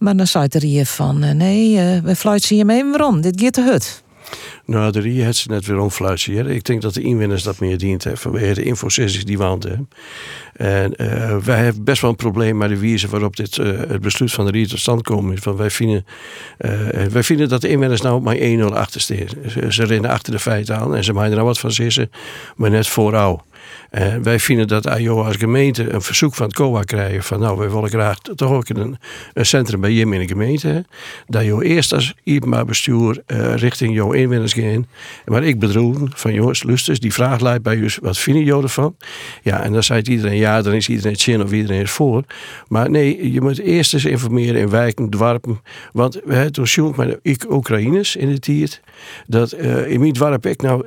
Maar 0.01 0.15
dan 0.15 0.27
zei 0.27 0.47
er 0.49 0.61
hier 0.61 0.85
van, 0.85 1.23
eh, 1.23 1.31
nee, 1.31 1.71
uh, 1.71 2.03
we 2.03 2.15
fluiten 2.15 2.55
je 2.55 2.65
mee, 2.65 2.85
waarom? 2.85 3.21
Dit 3.21 3.41
gaat 3.41 3.55
de 3.55 3.61
hut. 3.61 4.03
Nou, 4.65 4.91
de 4.91 4.99
Rie 4.99 5.23
heeft 5.23 5.37
ze 5.37 5.49
net 5.49 5.65
weer 5.65 5.79
omfluitsen. 5.79 6.47
Ik 6.47 6.63
denk 6.63 6.81
dat 6.81 6.93
de 6.93 7.01
inwoners 7.01 7.43
dat 7.43 7.59
meer 7.59 7.77
dient 7.77 8.03
hebben 8.03 8.21
vanwege 8.21 8.53
de 8.53 8.63
infosessies 8.63 9.25
die 9.25 9.37
we 9.37 9.43
hadden. 9.43 9.89
En 10.53 10.93
uh, 10.97 11.37
wij 11.37 11.63
hebben 11.63 11.83
best 11.83 12.01
wel 12.01 12.09
een 12.09 12.15
probleem 12.15 12.57
met 12.57 12.69
de 12.69 12.79
wijze 12.79 13.07
waarop 13.07 13.35
dit, 13.35 13.57
uh, 13.57 13.79
het 13.87 14.01
besluit 14.01 14.31
van 14.31 14.45
de 14.45 14.51
Rie 14.51 14.67
tot 14.67 14.79
stand 14.79 15.01
komt. 15.01 15.39
Van 15.39 15.55
wij, 15.55 15.69
vinden, 15.69 16.05
uh, 16.59 16.71
wij 16.89 17.23
vinden 17.23 17.49
dat 17.49 17.61
de 17.61 17.67
inwoners 17.67 18.01
nou 18.01 18.21
maar 18.21 18.37
1-0 18.37 18.73
achter 18.73 19.01
Ze, 19.01 19.25
ze 19.69 19.83
rennen 19.83 20.11
achter 20.11 20.31
de 20.31 20.39
feiten 20.39 20.77
aan 20.77 20.95
en 20.95 21.03
ze 21.03 21.13
maken 21.13 21.29
er 21.29 21.35
nou 21.35 21.47
wat 21.47 21.59
van 21.59 21.71
zissen, 21.71 22.11
maar 22.55 22.69
net 22.69 22.87
vooral. 22.87 23.43
Uh, 23.91 24.15
wij 24.15 24.39
vinden 24.39 24.67
dat 24.67 24.87
AIO 24.87 25.23
als 25.23 25.35
gemeente 25.35 25.89
een 25.89 26.01
verzoek 26.01 26.35
van 26.35 26.45
het 26.45 26.55
COA 26.55 26.81
krijgen 26.81 27.23
van 27.23 27.39
nou, 27.39 27.57
wij 27.57 27.69
willen 27.69 27.89
graag 27.89 28.17
toch 28.17 28.51
ook 28.51 28.69
een, 28.69 28.97
een 29.33 29.45
centrum 29.45 29.81
bij 29.81 29.91
Jim 29.91 30.13
in 30.13 30.19
de 30.19 30.27
gemeente. 30.27 30.85
Dat 31.27 31.43
je 31.43 31.63
eerst 31.63 31.93
als 31.93 32.13
IPMA 32.23 32.65
bestuur 32.65 33.23
uh, 33.27 33.55
richting 33.55 33.93
jouw 33.95 34.11
inwoners 34.11 34.53
gaan. 34.53 34.87
Maar 35.25 35.43
ik 35.43 35.59
bedoel 35.59 35.95
van 36.09 36.33
jongens, 36.33 36.63
lusters, 36.63 36.99
die 36.99 37.13
vraag 37.13 37.39
leidt 37.39 37.63
bij 37.63 37.75
jullie, 37.75 37.95
wat 38.01 38.17
vinden 38.17 38.43
jullie 38.43 38.63
ervan? 38.63 38.95
Ja, 39.41 39.63
en 39.63 39.73
dan 39.73 39.83
zei 39.83 40.01
iedereen 40.01 40.37
ja, 40.37 40.61
dan 40.61 40.73
is 40.73 40.89
iedereen 40.89 41.15
zin 41.15 41.41
of 41.41 41.51
iedereen 41.51 41.81
is 41.81 41.91
voor. 41.91 42.23
Maar 42.67 42.89
nee, 42.89 43.31
je 43.31 43.41
moet 43.41 43.59
eerst 43.59 43.93
eens 43.93 44.05
informeren 44.05 44.61
in 44.61 44.69
wijken, 44.69 45.09
dwarpen. 45.09 45.61
Want 45.91 46.19
we 46.25 46.33
hebben 46.33 46.67
toen 46.67 46.93
met 46.95 47.19
Oekraïners 47.49 48.15
in 48.15 48.29
de 48.29 48.39
tijd. 48.39 48.81
Dat 49.27 49.53
uh, 49.53 49.91
in 49.91 49.99
mijn 49.99 50.13
dwarp 50.13 50.45
ik 50.45 50.61
nou 50.61 50.85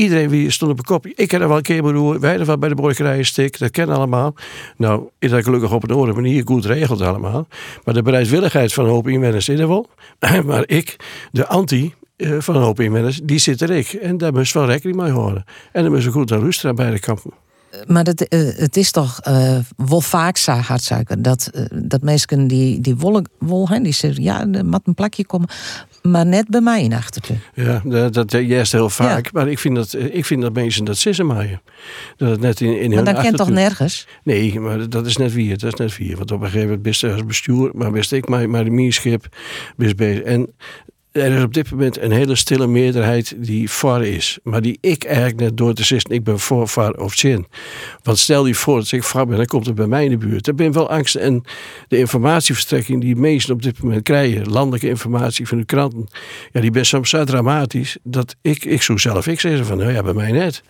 Iedereen 0.00 0.28
wie 0.28 0.50
stond 0.50 0.70
op 0.70 0.78
een 0.78 0.84
kopje. 0.84 1.12
Ik 1.14 1.28
ken 1.28 1.40
er 1.40 1.48
wel 1.48 1.56
een 1.56 1.62
keer 1.62 1.82
bedoel, 1.82 2.18
wij 2.18 2.38
er 2.38 2.58
bij 2.58 2.68
de 2.68 2.74
broekerijen 2.74 3.24
stik, 3.24 3.58
dat 3.58 3.70
kennen 3.70 3.96
allemaal. 3.96 4.34
Nou, 4.76 5.08
is 5.18 5.30
dat 5.30 5.44
gelukkig 5.44 5.72
op 5.72 5.82
een 5.82 5.94
orde 5.94 6.12
manier 6.12 6.42
goed 6.44 6.64
regelt 6.64 7.00
allemaal. 7.00 7.46
Maar 7.84 7.94
de 7.94 8.02
bereidwilligheid 8.02 8.72
van 8.72 8.84
een 8.84 8.90
hoop 8.90 9.08
inwoners 9.08 9.48
is 9.48 9.58
er 9.58 9.68
wel. 9.68 9.88
maar 10.46 10.62
ik, 10.66 10.96
de 11.32 11.46
anti, 11.46 11.94
eh, 12.16 12.36
van 12.38 12.56
een 12.56 12.62
hoop 12.62 12.80
inwoners, 12.80 13.20
die 13.22 13.38
zit 13.38 13.60
er 13.60 13.70
ik. 13.70 13.92
En 13.92 14.18
daar 14.18 14.32
moest 14.32 14.52
wel 14.52 14.66
rekening 14.66 14.98
mee 15.00 15.10
houden. 15.10 15.44
En 15.72 15.82
dan 15.82 15.92
moest 15.92 16.06
goed 16.06 16.30
naar 16.30 16.40
rust 16.40 16.64
aan 16.64 16.74
beide 16.74 16.98
kampen. 16.98 17.32
Maar 17.86 18.04
het, 18.04 18.34
uh, 18.34 18.40
het 18.56 18.76
is 18.76 18.90
toch 18.90 19.20
uh, 19.28 19.58
wel 19.76 20.00
vaak 20.00 20.38
hartsuiker 20.38 21.22
dat, 21.22 21.50
uh, 21.54 21.64
dat 21.82 22.02
mensen 22.02 22.46
die, 22.46 22.80
die 22.80 22.96
wollen, 22.96 23.28
wol, 23.38 23.66
die 23.82 23.92
zeggen 23.92 24.22
ja, 24.22 24.46
er 24.52 24.66
moet 24.66 24.80
een 24.84 24.94
plakje 24.94 25.26
komen 25.26 25.48
maar 26.02 26.26
net 26.26 26.48
bij 26.48 26.60
mij 26.60 26.82
in 26.82 26.92
achtertuin. 26.92 27.40
Ja, 27.54 27.82
dat, 27.84 28.12
dat 28.12 28.30
juist 28.30 28.72
heel 28.72 28.90
vaak. 28.90 29.32
Maar 29.32 29.48
ik 29.48 29.58
vind 29.58 29.76
dat, 29.76 29.96
ik 30.10 30.24
vind 30.24 30.42
dat 30.42 30.52
mensen 30.52 30.84
dat 30.84 30.96
sissen 30.96 31.26
maaien. 31.26 31.62
Dat 32.16 32.30
het 32.30 32.40
net 32.40 32.60
in, 32.60 32.80
in 32.80 32.90
maar 32.90 33.04
dat 33.04 33.20
kent 33.20 33.36
toch 33.36 33.50
nergens? 33.50 34.06
Nee, 34.24 34.60
maar 34.60 34.88
dat 34.88 35.06
is 35.06 35.16
net 35.16 35.32
wie. 35.32 35.56
Dat 35.56 35.72
is 35.72 35.78
net 35.78 35.96
wie. 35.96 36.16
Want 36.16 36.30
op 36.30 36.40
een 36.40 36.46
gegeven 36.46 36.66
moment 36.66 36.82
best 36.82 37.04
als 37.04 37.26
bestuur, 37.26 37.70
maar 37.74 37.90
best 37.90 38.12
ik 38.12 38.28
maar, 38.28 38.50
maar 38.50 38.64
de 38.64 38.70
mierschip 38.70 39.36
best 39.76 39.96
bezig. 39.96 40.22
En 40.22 40.48
er 41.12 41.36
is 41.36 41.42
op 41.42 41.54
dit 41.54 41.70
moment 41.70 42.00
een 42.00 42.10
hele 42.10 42.34
stille 42.34 42.66
meerderheid 42.66 43.34
die 43.36 43.70
voor 43.70 44.04
is. 44.04 44.38
Maar 44.42 44.62
die 44.62 44.78
ik 44.80 45.04
eigenlijk 45.04 45.40
net 45.40 45.56
door 45.56 45.74
te 45.74 45.84
zeggen, 45.84 46.10
ik 46.10 46.24
ben 46.24 46.38
voor, 46.38 46.68
voor 46.68 46.90
of 46.90 47.14
zin. 47.14 47.46
Want 48.02 48.18
stel 48.18 48.46
je 48.46 48.54
voor 48.54 48.76
dat 48.76 48.92
ik 48.92 49.02
voor 49.02 49.26
ben, 49.26 49.36
dan 49.36 49.46
komt 49.46 49.66
het 49.66 49.74
bij 49.74 49.86
mij 49.86 50.04
in 50.04 50.10
de 50.10 50.16
buurt. 50.16 50.44
Dan 50.44 50.56
ben 50.56 50.72
wel 50.72 50.90
angst. 50.90 51.14
En 51.14 51.42
de 51.88 51.98
informatieverstrekking 51.98 53.00
die 53.00 53.16
meesten 53.16 53.54
op 53.54 53.62
dit 53.62 53.82
moment 53.82 54.02
krijgen, 54.02 54.50
landelijke 54.50 54.88
informatie 54.88 55.48
van 55.48 55.58
de 55.58 55.64
kranten, 55.64 56.08
ja, 56.52 56.60
die 56.60 56.70
best 56.70 56.90
soms 56.90 57.10
zo 57.10 57.24
dramatisch, 57.24 57.96
dat 58.02 58.36
ik, 58.42 58.64
ik 58.64 58.82
zo 58.82 58.96
zelf, 58.96 59.26
ik 59.26 59.40
zeg 59.40 59.66
van, 59.66 59.78
nou 59.78 59.92
ja, 59.92 60.02
bij 60.02 60.12
mij 60.12 60.32
net. 60.32 60.62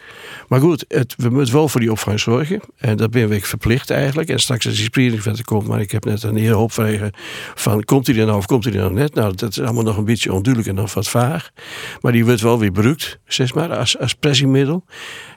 Maar 0.49 0.61
goed, 0.61 0.85
het, 0.89 1.15
we 1.17 1.29
moeten 1.29 1.55
wel 1.55 1.69
voor 1.69 1.81
die 1.81 1.91
opvang 1.91 2.21
zorgen. 2.21 2.61
En 2.77 2.97
dat 2.97 3.11
ben 3.11 3.33
ik 3.33 3.47
verplicht 3.47 3.91
eigenlijk. 3.91 4.29
En 4.29 4.41
straks 4.41 4.67
als 4.67 4.75
die 4.75 4.85
spreidingswet 4.85 5.45
komt, 5.45 5.67
maar 5.67 5.81
ik 5.81 5.91
heb 5.91 6.05
net 6.05 6.23
een 6.23 6.37
heer 6.37 6.57
opvregen 6.57 7.11
van, 7.55 7.85
komt 7.85 8.07
hij 8.07 8.17
er 8.17 8.27
nou 8.27 8.39
of 8.39 8.47
komt 8.47 8.65
hij 8.65 8.73
er 8.73 8.81
nou 8.81 8.93
net? 8.93 9.15
Nou, 9.15 9.35
dat 9.35 9.51
is 9.51 9.61
allemaal 9.61 9.83
nog 9.83 9.97
een 9.97 10.05
beetje 10.05 10.30
onduidelijk 10.33 10.77
en 10.77 10.83
nog 10.83 10.95
wat 10.95 11.09
vaag. 11.09 11.51
Maar 12.01 12.13
die 12.13 12.25
wordt 12.25 12.41
wel 12.41 12.59
weer 12.59 12.71
gebruikt, 12.75 13.19
zeg 13.27 13.55
maar, 13.55 13.77
als, 13.77 13.99
als 13.99 14.15
pressiemiddel. 14.15 14.85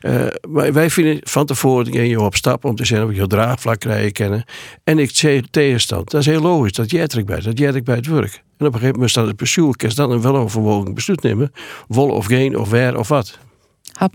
Uh, 0.02 0.26
maar 0.50 0.74
wij 0.74 0.90
vinden 0.90 1.18
van 1.24 1.46
tevoren 1.46 1.92
ging 1.92 2.10
je 2.10 2.22
op 2.22 2.36
stap 2.36 2.66
om 2.66 2.76
te 2.76 2.86
zeggen 2.86 3.08
of 3.08 3.16
je 3.16 3.28
draagvlak 3.28 3.80
krijgen 3.80 4.12
kennen. 4.12 4.44
En 4.84 5.00
ik 5.00 5.16
zeg 5.16 5.42
tegenstand. 5.52 6.12
Dat 6.12 6.22
is 6.22 6.28
heel 6.28 6.42
logisch, 6.42 6.72
dat 6.72 6.92
jij 6.92 7.08
bij, 7.26 7.40
dat 7.40 7.58
jij 7.58 7.84
bij 7.84 7.96
het 7.96 8.08
werk. 8.08 8.44
En 8.58 8.66
op 8.66 8.74
een 8.74 8.80
gegeven 8.80 8.92
moment 8.92 9.10
staat 9.10 9.28
het 9.28 9.36
bestuur, 9.36 9.76
kan 9.76 9.90
dan 9.96 10.12
een 10.12 10.22
weloverwogen 10.22 10.94
besluit 10.94 11.22
nemen. 11.22 11.52
Wol 11.88 12.10
of 12.10 12.26
geen 12.26 12.58
of 12.58 12.70
waar 12.70 12.98
of 12.98 13.08
wat. 13.08 13.40
Hap, 13.92 14.14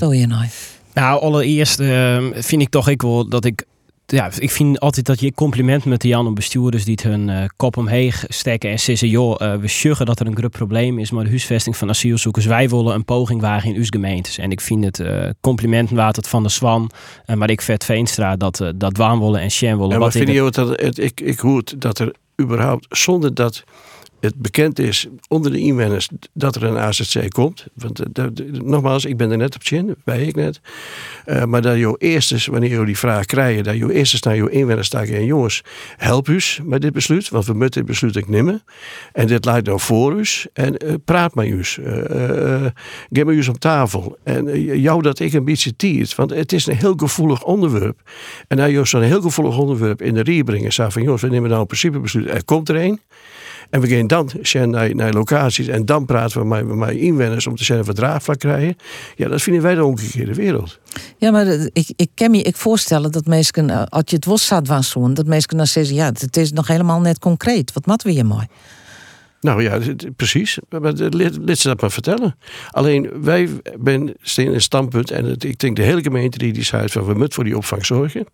hoe 0.00 0.16
je 0.16 0.26
nou? 0.26 0.46
Nou, 0.94 1.20
allereerst 1.20 1.80
uh, 1.80 2.24
vind 2.34 2.62
ik 2.62 2.68
toch 2.68 2.88
ik 2.88 3.02
wel 3.02 3.28
dat 3.28 3.44
ik 3.44 3.64
ja, 4.06 4.30
ik 4.38 4.50
vind 4.50 4.80
altijd 4.80 5.06
dat 5.06 5.20
je 5.20 5.34
compliment 5.34 5.84
met 5.84 6.00
de 6.00 6.08
Jan 6.08 6.34
bestuurders 6.34 6.84
die 6.84 6.92
het 6.92 7.02
hun 7.02 7.28
uh, 7.28 7.44
kop 7.56 7.76
omheeg 7.76 8.24
steken 8.28 8.70
en 8.70 8.80
zeggen, 8.80 9.08
joh, 9.08 9.40
uh, 9.42 9.54
we 9.54 9.68
sjuggen 9.68 10.06
dat 10.06 10.20
er 10.20 10.26
een 10.26 10.36
groot 10.36 10.50
probleem 10.50 10.98
is, 10.98 11.10
maar 11.10 11.24
de 11.24 11.30
huisvesting 11.30 11.76
van 11.76 11.88
asielzoekers, 11.88 12.46
wij 12.46 12.68
willen 12.68 12.94
een 12.94 13.04
poging 13.04 13.40
wagen 13.40 13.70
in 13.70 13.76
uw 13.76 13.84
gemeentes. 13.84 14.38
En 14.38 14.50
ik 14.50 14.60
vind 14.60 14.84
het 14.84 14.98
uh, 14.98 15.28
complimenten 15.40 15.96
waard 15.96 16.16
het 16.16 16.28
van 16.28 16.42
de 16.42 16.48
Swan, 16.48 16.90
maar 17.34 17.50
ik 17.50 17.62
vet 17.62 17.84
Veenstra 17.84 18.36
dat, 18.36 18.72
dat 18.76 18.96
willen 18.96 19.40
en 19.40 19.50
Sjen 19.50 19.76
willen. 19.76 19.92
Ja, 19.92 19.98
maar 19.98 20.12
vind 20.12 20.28
je 20.28 20.50
dat, 20.50 20.80
het, 20.80 20.98
ik, 20.98 21.20
ik 21.20 21.38
hoor 21.38 21.62
dat 21.78 21.98
er 21.98 22.14
überhaupt, 22.40 22.86
zonder 22.88 23.34
dat 23.34 23.64
het 24.20 24.36
bekend 24.36 24.78
is 24.78 25.06
onder 25.28 25.52
de 25.52 25.58
inwoners 25.58 26.08
dat 26.32 26.56
er 26.56 26.64
een 26.64 26.78
AZC 26.78 27.30
komt. 27.30 27.66
Want 27.74 28.18
eh, 28.18 28.24
nogmaals, 28.52 29.04
ik 29.04 29.16
ben 29.16 29.30
er 29.30 29.36
net 29.36 29.54
op 29.54 29.62
chin, 29.62 29.94
bij 30.04 30.22
ik 30.22 30.34
net. 30.34 30.60
Uh, 31.26 31.44
maar 31.44 31.62
dat 31.62 31.76
je 31.76 31.94
eerst, 31.98 32.46
wanneer 32.46 32.70
je 32.70 32.84
die 32.84 32.98
vraag 32.98 33.24
krijgt, 33.24 33.64
dat 33.64 33.76
je 33.76 33.92
eerst 33.92 34.24
naar 34.24 34.36
je 34.36 34.50
inwoners 34.50 34.86
staat 34.86 35.08
en 35.08 35.24
jongens, 35.24 35.62
help 35.96 36.28
u 36.28 36.40
met 36.62 36.80
dit 36.80 36.92
besluit, 36.92 37.28
want 37.28 37.46
we 37.46 37.52
moeten 37.52 37.70
dit 37.70 37.84
besluit 37.84 38.16
ik 38.16 38.28
nemen. 38.28 38.62
En 39.12 39.26
dit 39.26 39.44
leidt 39.44 39.66
nou 39.66 39.80
voor 39.80 40.20
u 40.20 40.24
en 40.52 40.84
uh, 40.84 40.94
praat 41.04 41.34
met 41.34 41.46
u. 41.46 41.64
geef 41.64 43.24
maar 43.24 43.34
u 43.34 43.46
op 43.48 43.58
tafel. 43.58 44.18
En 44.24 44.60
jou 44.80 45.02
dat 45.02 45.18
ik 45.18 45.32
een 45.32 45.44
beetje 45.44 45.76
tiert, 45.76 46.14
want 46.14 46.30
het 46.30 46.52
is 46.52 46.66
een 46.66 46.76
heel 46.76 46.94
gevoelig 46.96 47.44
onderwerp. 47.44 48.00
En 48.48 48.56
nou 48.56 48.70
je 48.70 48.84
zo'n 48.84 49.02
heel 49.02 49.20
gevoelig 49.20 49.58
onderwerp 49.58 50.02
in 50.02 50.14
de 50.14 50.22
rie 50.22 50.44
brengen, 50.44 50.72
zei 50.72 50.90
van 50.90 51.02
jongens, 51.02 51.22
we 51.22 51.28
nemen 51.28 51.48
nou 51.48 51.60
een 51.60 51.66
principe 51.66 51.98
besluit, 51.98 52.28
er 52.28 52.44
komt 52.44 52.68
er 52.68 52.76
een. 52.76 53.00
En 53.70 53.80
we 53.80 53.88
gaan 53.88 54.06
dan 54.06 54.30
naar, 54.70 54.94
naar 54.94 55.12
locaties 55.12 55.66
en 55.66 55.84
dan 55.84 56.04
praten 56.04 56.40
we 56.40 56.46
met, 56.46 56.66
met 56.66 56.90
inwoners 56.90 57.46
om 57.46 57.56
te 57.56 57.64
zeggen 57.64 57.84
verdraagvlak 57.84 58.38
krijgen. 58.38 58.76
Ja, 59.16 59.28
dat 59.28 59.42
vinden 59.42 59.62
wij 59.62 59.74
de 59.74 59.84
omgekeerde 59.84 60.34
wereld. 60.34 60.78
Ja, 61.16 61.30
maar 61.30 61.46
ik, 61.72 61.92
ik 61.96 62.10
kan 62.14 62.30
me 62.30 62.42
ik 62.42 62.56
voorstellen 62.56 63.12
dat 63.12 63.26
mensen, 63.26 63.70
eh, 63.70 63.82
als 63.88 64.02
je 64.06 64.16
het 64.16 64.24
was 64.24 64.46
zou 64.46 64.62
doen, 64.92 65.14
dat 65.14 65.26
mensen 65.26 65.56
dan 65.56 65.66
zeggen, 65.66 65.94
ja, 65.94 66.06
het 66.06 66.36
is 66.36 66.52
nog 66.52 66.66
helemaal 66.66 67.00
net 67.00 67.18
concreet. 67.18 67.72
Wat 67.72 67.86
matten 67.86 68.08
we 68.08 68.14
hier 68.14 68.26
mooi? 68.26 68.46
Nou 69.46 69.62
ja, 69.62 69.78
precies. 70.16 70.58
Lid 71.40 71.58
ze 71.58 71.68
dat 71.68 71.80
maar 71.80 71.90
vertellen. 71.90 72.36
Alleen 72.70 73.10
wij 73.22 73.48
zijn 74.20 74.46
in 74.46 74.54
een 74.54 74.60
standpunt, 74.60 75.10
en 75.10 75.36
ik 75.38 75.58
denk 75.58 75.76
de 75.76 75.82
hele 75.82 76.02
gemeente 76.02 76.38
die 76.38 76.52
die 76.52 76.64
zei 76.64 76.88
van 76.88 77.04
we 77.04 77.12
moeten 77.12 77.32
voor 77.32 77.44
die 77.44 77.56
opvang 77.56 77.86
zorgen. 77.86 78.26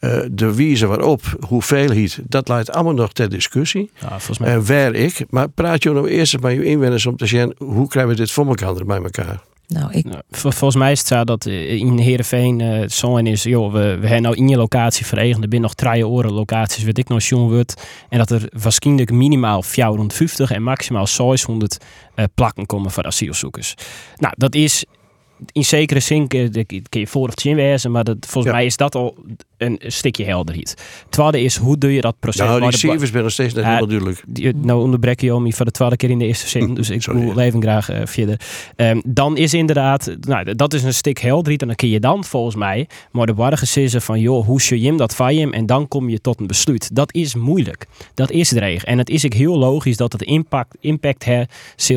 Uh, 0.00 0.20
de 0.30 0.54
wijze 0.54 0.86
waarop, 0.86 1.22
hoeveelheid, 1.46 2.18
dat 2.28 2.48
leidt 2.48 2.70
allemaal 2.70 2.94
nog 2.94 3.12
ter 3.12 3.28
discussie. 3.28 3.90
Ja, 4.00 4.18
mij. 4.38 4.52
En 4.52 4.66
waar 4.66 4.94
ik, 4.94 5.24
maar 5.30 5.48
praat 5.48 5.82
je 5.82 5.90
nou 5.90 6.08
eerst 6.08 6.40
met 6.40 6.52
je 6.52 6.64
inwoners 6.64 7.06
om 7.06 7.16
te 7.16 7.26
zien 7.26 7.54
hoe 7.58 7.88
krijgen 7.88 8.12
we 8.12 8.16
dit 8.16 8.30
voor 8.30 8.46
elkaar 8.46 8.84
bij 8.84 9.02
elkaar. 9.02 9.40
Nou, 9.70 9.92
ik... 9.92 10.04
Nou, 10.04 10.22
volgens 10.30 10.76
mij 10.76 10.92
is 10.92 10.98
het 10.98 11.08
zo 11.08 11.24
dat 11.24 11.46
eh, 11.46 11.70
in 11.70 11.98
Heerenveen 11.98 12.60
uh, 12.60 12.88
zo 12.88 13.16
is, 13.16 13.42
joh, 13.42 13.72
we, 13.72 13.78
we 13.78 14.06
hebben 14.06 14.22
nou 14.22 14.36
in 14.36 14.48
je 14.48 14.56
locatie 14.56 15.06
verregend. 15.06 15.42
Er 15.42 15.48
binnen 15.48 15.70
nog 15.70 15.74
drie 15.74 16.06
oren 16.06 16.32
locaties, 16.32 16.82
weet 16.82 16.98
ik 16.98 17.08
nog, 17.08 17.28
wordt. 17.30 17.86
En 18.08 18.18
dat 18.18 18.30
er 18.30 18.48
waarschijnlijk 18.62 19.10
minimaal 19.10 19.62
450 19.62 20.50
en 20.50 20.62
maximaal 20.62 21.06
600 21.06 21.84
uh, 22.16 22.24
plakken 22.34 22.66
komen 22.66 22.90
voor 22.90 23.04
asielzoekers. 23.04 23.74
Nou, 24.16 24.34
dat 24.36 24.54
is 24.54 24.84
in 25.52 25.64
zekere 25.64 26.00
zin 26.00 26.28
kun 26.28 26.84
je 26.88 27.06
voor 27.06 27.28
of 27.28 27.34
zin 27.34 27.54
wezen, 27.54 27.90
maar 27.90 28.04
dat, 28.04 28.16
volgens 28.28 28.54
mij 28.54 28.64
is 28.64 28.76
dat 28.76 28.94
al 28.94 29.16
een 29.56 29.80
stukje 29.86 30.24
helderheid. 30.24 30.74
Tweede 31.08 31.40
is, 31.40 31.56
hoe 31.56 31.78
doe 31.78 31.94
je 31.94 32.00
dat 32.00 32.16
proces? 32.20 32.46
Nou, 32.46 32.60
die 32.60 32.78
cijfers 32.78 33.10
ben 33.10 33.22
nog 33.22 33.32
steeds 33.32 33.54
net 33.54 33.64
helemaal 33.64 33.86
duidelijk. 33.86 34.22
nou 34.56 34.82
onderbrek 34.82 35.20
je 35.20 35.34
om 35.34 35.52
voor 35.52 35.64
de 35.64 35.70
tweede 35.70 35.96
keer 35.96 36.10
in 36.10 36.18
de 36.18 36.26
eerste 36.26 36.48
zin, 36.48 36.74
dus 36.74 36.90
ik 36.90 37.04
wil 37.04 37.38
even 37.38 37.62
graag 37.62 37.90
uh, 37.90 38.00
verder. 38.04 38.40
Um, 38.76 39.02
dan 39.04 39.36
is 39.36 39.54
inderdaad, 39.54 40.16
nou, 40.20 40.54
dat 40.54 40.74
is 40.74 40.82
een 40.82 40.94
stuk 40.94 41.18
helderheid 41.18 41.60
en 41.60 41.66
dan 41.66 41.76
kun 41.76 41.88
je 41.88 42.00
dan 42.00 42.24
volgens 42.24 42.56
mij 42.56 42.88
maar 43.10 43.26
de 43.26 43.34
warge 43.34 43.66
zeggen 43.66 44.02
van, 44.02 44.20
joh, 44.20 44.46
hoe 44.46 44.60
je 44.68 44.86
hem 44.86 44.96
dat 44.96 45.14
van 45.14 45.34
je 45.34 45.50
en 45.50 45.66
dan 45.66 45.88
kom 45.88 46.08
je 46.08 46.20
tot 46.20 46.40
een 46.40 46.46
besluit. 46.46 46.94
Dat 46.94 47.14
is 47.14 47.34
moeilijk. 47.34 47.86
Dat 48.14 48.30
is 48.30 48.48
de 48.48 48.58
regio. 48.58 48.84
En 48.84 48.98
het 48.98 49.10
is 49.10 49.24
ook 49.24 49.34
heel 49.34 49.58
logisch 49.58 49.96
dat 49.96 50.12
het 50.12 50.22
impact, 50.22 50.76
impact 50.80 51.24
heeft 51.24 51.50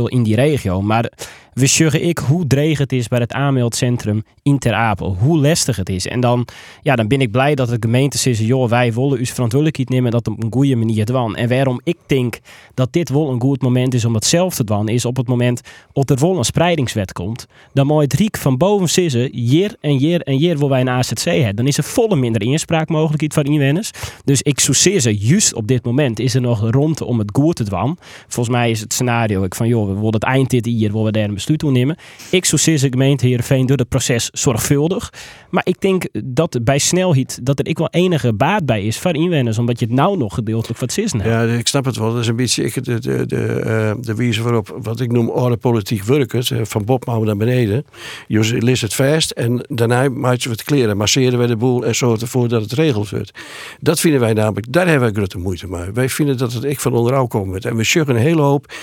in 0.06 0.24
die 0.24 0.36
regio. 0.36 0.82
Maar 0.82 1.12
we 1.54 1.66
zeggen 1.66 2.08
ik 2.08 2.18
hoe 2.18 2.48
dreig 2.48 2.78
het 2.78 2.92
is 2.92 3.08
bij 3.08 3.20
het 3.20 3.34
aanmeldcentrum 3.34 4.24
in 4.42 4.60
Ter 4.60 4.74
Apel. 4.74 5.18
Hoe 5.20 5.40
lastig 5.40 5.76
het 5.76 5.90
is. 5.90 6.08
En 6.08 6.20
dan, 6.20 6.48
ja, 6.82 6.96
dan 6.96 7.08
ben 7.08 7.22
ik 7.22 7.32
blij 7.32 7.56
dat 7.56 7.70
de 7.70 7.78
gemeente 7.80 8.18
zegt, 8.18 8.40
joh, 8.40 8.70
wij 8.70 8.94
willen 8.94 9.18
uw 9.18 9.26
verantwoordelijkheid 9.26 9.90
nemen 9.90 10.12
dat 10.12 10.28
op 10.28 10.44
een 10.44 10.52
goede 10.54 10.76
manier 10.76 11.06
doen. 11.06 11.36
En 11.36 11.50
waarom 11.50 11.82
ik 11.84 11.98
denk 12.06 12.40
dat 12.74 12.94
dit 12.94 13.10
wel 13.10 13.30
een 13.30 13.42
goed 13.42 13.62
moment 13.62 13.94
is 13.94 14.06
om 14.06 14.14
het 14.14 14.26
zelf 14.26 14.56
te 14.56 14.64
doen, 14.64 14.88
is 14.88 15.06
op 15.06 15.18
het 15.18 15.28
moment 15.28 15.62
dat 15.94 16.10
er 16.10 16.20
wel 16.20 16.38
een 16.38 16.46
spreidingswet 16.46 17.14
komt, 17.14 17.46
dan 17.74 17.88
moet 17.88 18.02
het 18.02 18.14
riek 18.14 18.38
van 18.38 18.58
boven 18.58 18.90
zitten, 18.90 19.30
jaar 19.32 19.76
en 19.80 19.98
jaar 19.98 20.20
en 20.20 20.38
jaar 20.38 20.58
waar 20.58 20.70
wij 20.70 20.82
een 20.82 20.90
AZC 20.90 21.24
hebben. 21.24 21.56
Dan 21.56 21.68
is 21.68 21.78
er 21.78 21.84
volle 21.84 22.16
minder 22.16 22.42
inspraakmogelijkheid 22.42 23.34
van 23.34 23.44
inwoners. 23.44 23.92
Dus 24.24 24.42
ik 24.42 24.60
zou 24.60 25.00
ze, 25.00 25.18
juist 25.18 25.54
op 25.54 25.68
dit 25.68 25.86
moment 25.86 26.20
is 26.20 26.36
er 26.36 26.42
nog 26.42 26.72
rond 26.72 27.02
om 27.02 27.20
het 27.20 27.30
goed 27.34 27.56
te 27.56 27.64
doen. 27.70 27.98
Volgens 28.28 28.56
mij 28.56 28.70
is 28.70 28.80
het 28.80 28.94
scenario 28.94 29.44
ik 29.44 29.56
van, 29.56 29.68
joh, 29.68 29.88
we 29.88 29.94
willen 29.94 30.14
het 30.14 30.24
eind 30.24 30.50
dit 30.50 30.66
jaar, 30.66 30.92
waar 30.92 31.04
we 31.04 31.12
daar 31.12 31.32
besluit 31.46 31.76
nemen. 31.76 31.98
Ik 32.30 32.46
zou 32.46 32.78
de 32.78 32.90
gemeente 32.90 33.28
Heerenveen 33.28 33.66
door 33.66 33.78
het 33.78 33.90
proces 33.90 34.30
zorgvuldig. 34.32 35.14
Maar 35.50 35.66
ik 35.66 35.82
denk 35.82 36.06
dat 36.24 36.60
bij 36.62 36.78
snelheid 36.78 37.40
dat 37.44 37.60
er 37.60 37.68
ik 37.68 37.78
wel 37.78 37.90
enige 37.90 38.34
baat 38.34 38.66
bij 38.66 38.84
is 38.84 39.00
voor 39.00 39.16
inwoners, 39.16 39.58
omdat 39.58 39.80
je 39.80 39.86
het 39.86 39.96
nou 39.96 40.18
nog 40.18 40.34
gedeeltelijk 40.34 40.80
wat 40.80 40.98
is. 40.98 41.12
Ja, 41.24 41.44
ik 41.44 41.68
snap 41.68 41.86
het 41.86 41.98
wel. 41.98 42.12
Dat 42.12 42.22
is 42.22 42.28
een 42.28 42.36
beetje 42.36 42.64
ik, 42.64 42.84
de, 42.84 43.00
de, 43.00 43.26
de, 43.26 43.64
uh, 43.66 44.04
de 44.04 44.16
wijze 44.16 44.44
waarop 44.44 44.78
wat 44.82 45.00
ik 45.00 45.12
noem 45.12 45.30
orde 45.30 45.58
politiek 45.58 46.04
werken, 46.04 46.68
van 46.68 46.86
Bobman 46.86 47.26
naar 47.26 47.38
beneden. 47.38 47.86
Je 48.28 48.62
leest 48.62 48.82
het 48.82 48.94
vast 48.94 49.32
en 49.32 49.66
daarna 49.70 50.10
maak 50.10 50.40
je 50.40 50.50
het 50.50 50.64
kleren, 50.64 50.98
masseren 50.98 51.40
we 51.40 51.48
de 51.48 51.56
boel 51.56 51.86
en 51.86 51.96
zorgen 51.96 52.22
ervoor 52.22 52.48
dat 52.48 52.62
het 52.62 52.72
regeld 52.72 53.10
wordt. 53.10 53.32
Dat 53.80 54.00
vinden 54.00 54.20
wij 54.20 54.34
namelijk, 54.34 54.72
daar 54.72 54.88
hebben 54.88 55.04
wij 55.04 55.18
grote 55.18 55.38
moeite 55.38 55.68
mee. 55.68 55.92
Wij 55.94 56.10
vinden 56.10 56.38
dat 56.38 56.54
het 56.54 56.64
ik 56.64 56.80
van 56.80 56.94
onderhoud 56.94 57.30
komt. 57.30 57.66
En 57.66 57.76
we 57.76 57.84
suggen 57.84 58.16
een 58.16 58.22
hele 58.22 58.42
hoop 58.42 58.74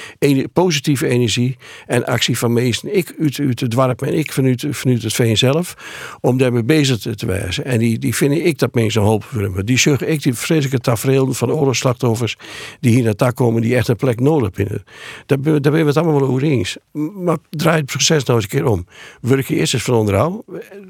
positieve 0.53 1.07
energie 1.07 1.57
en 1.87 2.07
actie 2.07 2.39
van 2.39 2.50
meesten. 2.53 2.97
Ik 2.97 3.15
uit, 3.21 3.39
uit 3.41 3.61
het 3.61 3.71
dwarp 3.71 4.03
en 4.03 4.15
ik 4.15 4.33
vanuit, 4.33 4.67
vanuit 4.71 5.03
het 5.03 5.13
veen 5.13 5.37
zelf. 5.37 5.77
Om 6.21 6.39
daarmee 6.39 6.65
bezig 6.65 6.99
te, 6.99 7.27
wijzen. 7.27 7.65
En 7.65 7.79
die, 7.79 7.99
die 7.99 8.15
vind 8.15 8.33
ik 8.33 8.59
dat 8.59 8.75
mensen 8.75 9.03
hoop 9.03 9.25
voor 9.25 9.65
Die 9.65 9.79
zorgen 9.79 10.09
ik 10.09 10.23
die 10.23 10.35
vreselijke 10.35 10.79
tafereel 10.79 11.33
van 11.33 11.51
oorlogsslachtoffers. 11.51 12.37
Die 12.81 12.95
hier 12.95 13.17
naar 13.17 13.33
komen. 13.33 13.63
Die 13.63 13.77
echt 13.77 13.89
een 13.89 13.97
plek 13.97 14.21
nodig 14.21 14.51
vinden. 14.53 14.85
Daar, 15.27 15.43
daar 15.43 15.61
ben 15.61 15.73
we 15.73 15.79
het 15.79 15.97
allemaal 15.97 16.21
wel 16.21 16.29
over 16.29 16.43
eens. 16.43 16.77
Maar 16.93 17.37
draai 17.51 17.77
het 17.77 17.87
proces 17.87 18.25
nou 18.25 18.41
eens 18.41 18.53
een 18.53 18.59
keer 18.59 18.69
om. 18.71 18.87
Werk 19.21 19.49
je 19.49 19.55
eerst 19.55 19.75
eens 19.75 19.83
van 19.83 19.95
onderhoud. 19.95 20.45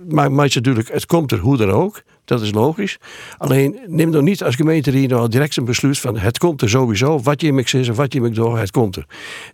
Maar, 0.08 0.32
maar 0.32 0.50
natuurlijk, 0.54 0.92
het 0.92 1.06
komt 1.06 1.32
er 1.32 1.38
hoe 1.38 1.56
dan 1.56 1.70
ook. 1.70 2.02
Dat 2.24 2.42
is 2.42 2.52
logisch. 2.52 2.98
Alleen 3.38 3.78
neem 3.86 4.10
dan 4.10 4.24
niet 4.24 4.42
als 4.42 4.54
gemeente 4.54 4.90
die 4.90 5.08
nou 5.08 5.28
direct 5.28 5.56
een 5.56 5.64
besluit 5.64 5.98
van 5.98 6.18
het 6.18 6.38
komt 6.38 6.62
er 6.62 6.68
sowieso. 6.68 7.20
Wat 7.20 7.40
je 7.40 7.52
me 7.52 7.62
zegt, 7.66 7.96
wat 7.96 8.12
je 8.12 8.20
me 8.20 8.30
door, 8.30 8.58
het 8.58 8.70
komt 8.70 8.96
er. 8.96 9.06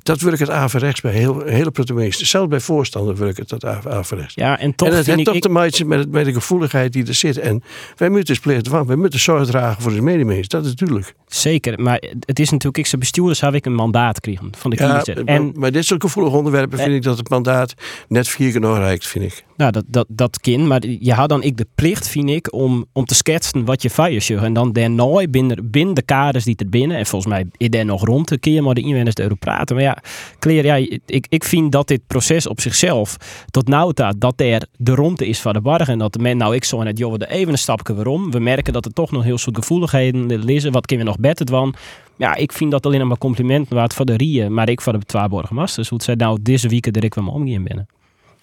Dat 0.03 0.21
werkt 0.21 0.39
het 0.39 0.51
averechts 0.51 1.01
bij 1.01 1.13
heel, 1.13 1.41
hele 1.41 1.71
protagonisten. 1.71 2.27
Zelfs 2.27 2.49
bij 2.49 2.61
voorstanders 2.61 3.19
werkt 3.19 3.39
het 3.39 3.49
dat 3.49 3.87
averechts. 3.87 4.35
Ja, 4.35 4.59
en 4.59 4.75
toch 4.75 4.89
en 4.89 4.97
het 4.97 5.07
heeft 5.07 5.25
toch 5.25 5.39
te 5.39 5.49
maken 5.49 5.87
met, 5.87 6.11
met 6.11 6.25
de 6.25 6.33
gevoeligheid 6.33 6.93
die 6.93 7.07
er 7.07 7.15
zit. 7.15 7.39
En 7.39 7.63
wij 7.97 8.09
moeten 8.09 8.35
spelen 8.35 8.67
van, 8.67 8.87
wij 8.87 8.97
moeten 8.97 9.21
zorg 9.21 9.47
dragen 9.47 9.83
voor 9.83 9.93
de 9.93 10.03
medemens. 10.03 10.49
Dat 10.49 10.65
is 10.65 10.75
natuurlijk. 10.75 11.15
Zeker, 11.27 11.83
maar 11.83 12.03
het 12.21 12.39
is 12.39 12.51
natuurlijk, 12.51 12.77
ik 12.77 12.93
als 12.93 13.01
bestuurder 13.01 13.37
zou 13.37 13.55
ik 13.55 13.67
een 13.67 13.75
mandaat 13.75 14.21
krijgen 14.21 14.51
van 14.57 14.71
de 14.71 14.77
ja, 14.77 15.03
En 15.03 15.53
maar 15.55 15.73
dit 15.73 15.85
soort 15.85 16.03
gevoelige 16.03 16.37
onderwerpen 16.37 16.79
vind 16.79 16.95
ik 16.95 17.03
dat 17.03 17.19
het 17.19 17.29
mandaat 17.29 17.75
net 18.09 18.29
vier 18.29 18.53
keer 18.53 18.61
reikt, 18.61 19.07
vind 19.07 19.25
ik. 19.25 19.45
Nou, 19.57 19.73
dat, 19.73 19.85
dat, 19.87 20.07
dat 20.09 20.41
kind, 20.41 20.67
maar 20.67 20.87
je 20.87 21.13
had 21.13 21.29
dan 21.29 21.43
ik 21.43 21.57
de 21.57 21.67
plicht, 21.75 22.09
vind 22.09 22.29
ik, 22.29 22.53
om, 22.57 22.87
om 22.93 23.05
te 23.05 23.15
schetsen 23.15 23.65
wat 23.65 23.83
je 23.83 23.91
fire 23.91 24.41
En 24.41 24.53
dan 24.53 24.73
daarna 24.73 25.27
binnen, 25.31 25.71
binnen 25.71 25.95
de 25.95 26.03
kaders 26.03 26.45
die 26.45 26.57
er 26.57 26.69
binnen, 26.69 26.97
en 26.97 27.07
volgens 27.07 27.33
mij 27.33 27.47
is 27.57 27.69
er 27.71 27.85
nog 27.85 28.05
rond 28.05 28.27
te 28.27 28.39
keer, 28.39 28.63
maar 28.63 28.75
de 28.75 28.81
inwoners 28.81 29.15
erover 29.15 29.37
praten. 29.37 29.77
Maar 29.77 29.85
ja, 29.85 29.99
Kleer, 30.39 30.65
ja, 30.65 30.75
ik, 31.07 31.27
ik 31.29 31.45
vind 31.45 31.73
dat 31.73 31.89
dit 31.89 32.01
proces 32.07 32.47
op 32.47 32.61
zichzelf 32.61 33.17
tot 33.51 33.69
nou 33.69 33.93
dat 34.19 34.41
er 34.41 34.67
de 34.77 34.95
ronde 34.95 35.27
is 35.27 35.41
van 35.41 35.53
de 35.53 35.61
barg 35.61 35.89
en 35.89 35.99
dat 35.99 36.13
de 36.13 36.19
men, 36.19 36.37
nou 36.37 36.55
ik 36.55 36.65
zo 36.65 36.83
net, 36.83 36.99
joh, 36.99 37.13
we 37.13 37.29
even 37.29 37.53
een 37.53 37.59
stapje 37.59 37.95
waarom. 37.95 38.31
We 38.31 38.39
merken 38.39 38.73
dat 38.73 38.85
er 38.85 38.93
toch 38.93 39.11
nog 39.11 39.23
heel 39.23 39.39
soort 39.39 39.57
gevoeligheden 39.57 40.45
liggen. 40.45 40.73
Wat 40.73 40.87
kunnen 40.87 41.05
we 41.07 41.13
nog 41.13 41.21
beter 41.21 41.47
doen? 41.47 41.75
Ja, 42.17 42.35
ik 42.35 42.53
vind 42.53 42.71
dat 42.71 42.87
alleen 42.87 43.07
maar 43.07 43.19
complimenten 43.19 43.77
waard 43.77 43.95
voor 43.95 44.05
de 44.05 44.17
Rieën, 44.17 44.55
maar 44.55 44.69
ik 44.69 44.81
voor 44.81 44.93
de 44.93 44.99
twee 44.99 45.29
Borgmasters. 45.29 45.89
Hoe 45.89 45.99
het 45.99 46.07
zij 46.07 46.15
nou 46.15 46.39
deze 46.43 46.69
week 46.69 46.87
er 46.87 47.05
ik 47.05 47.15
wel 47.15 47.27
omgaan 47.27 47.65
binnen. 47.65 47.87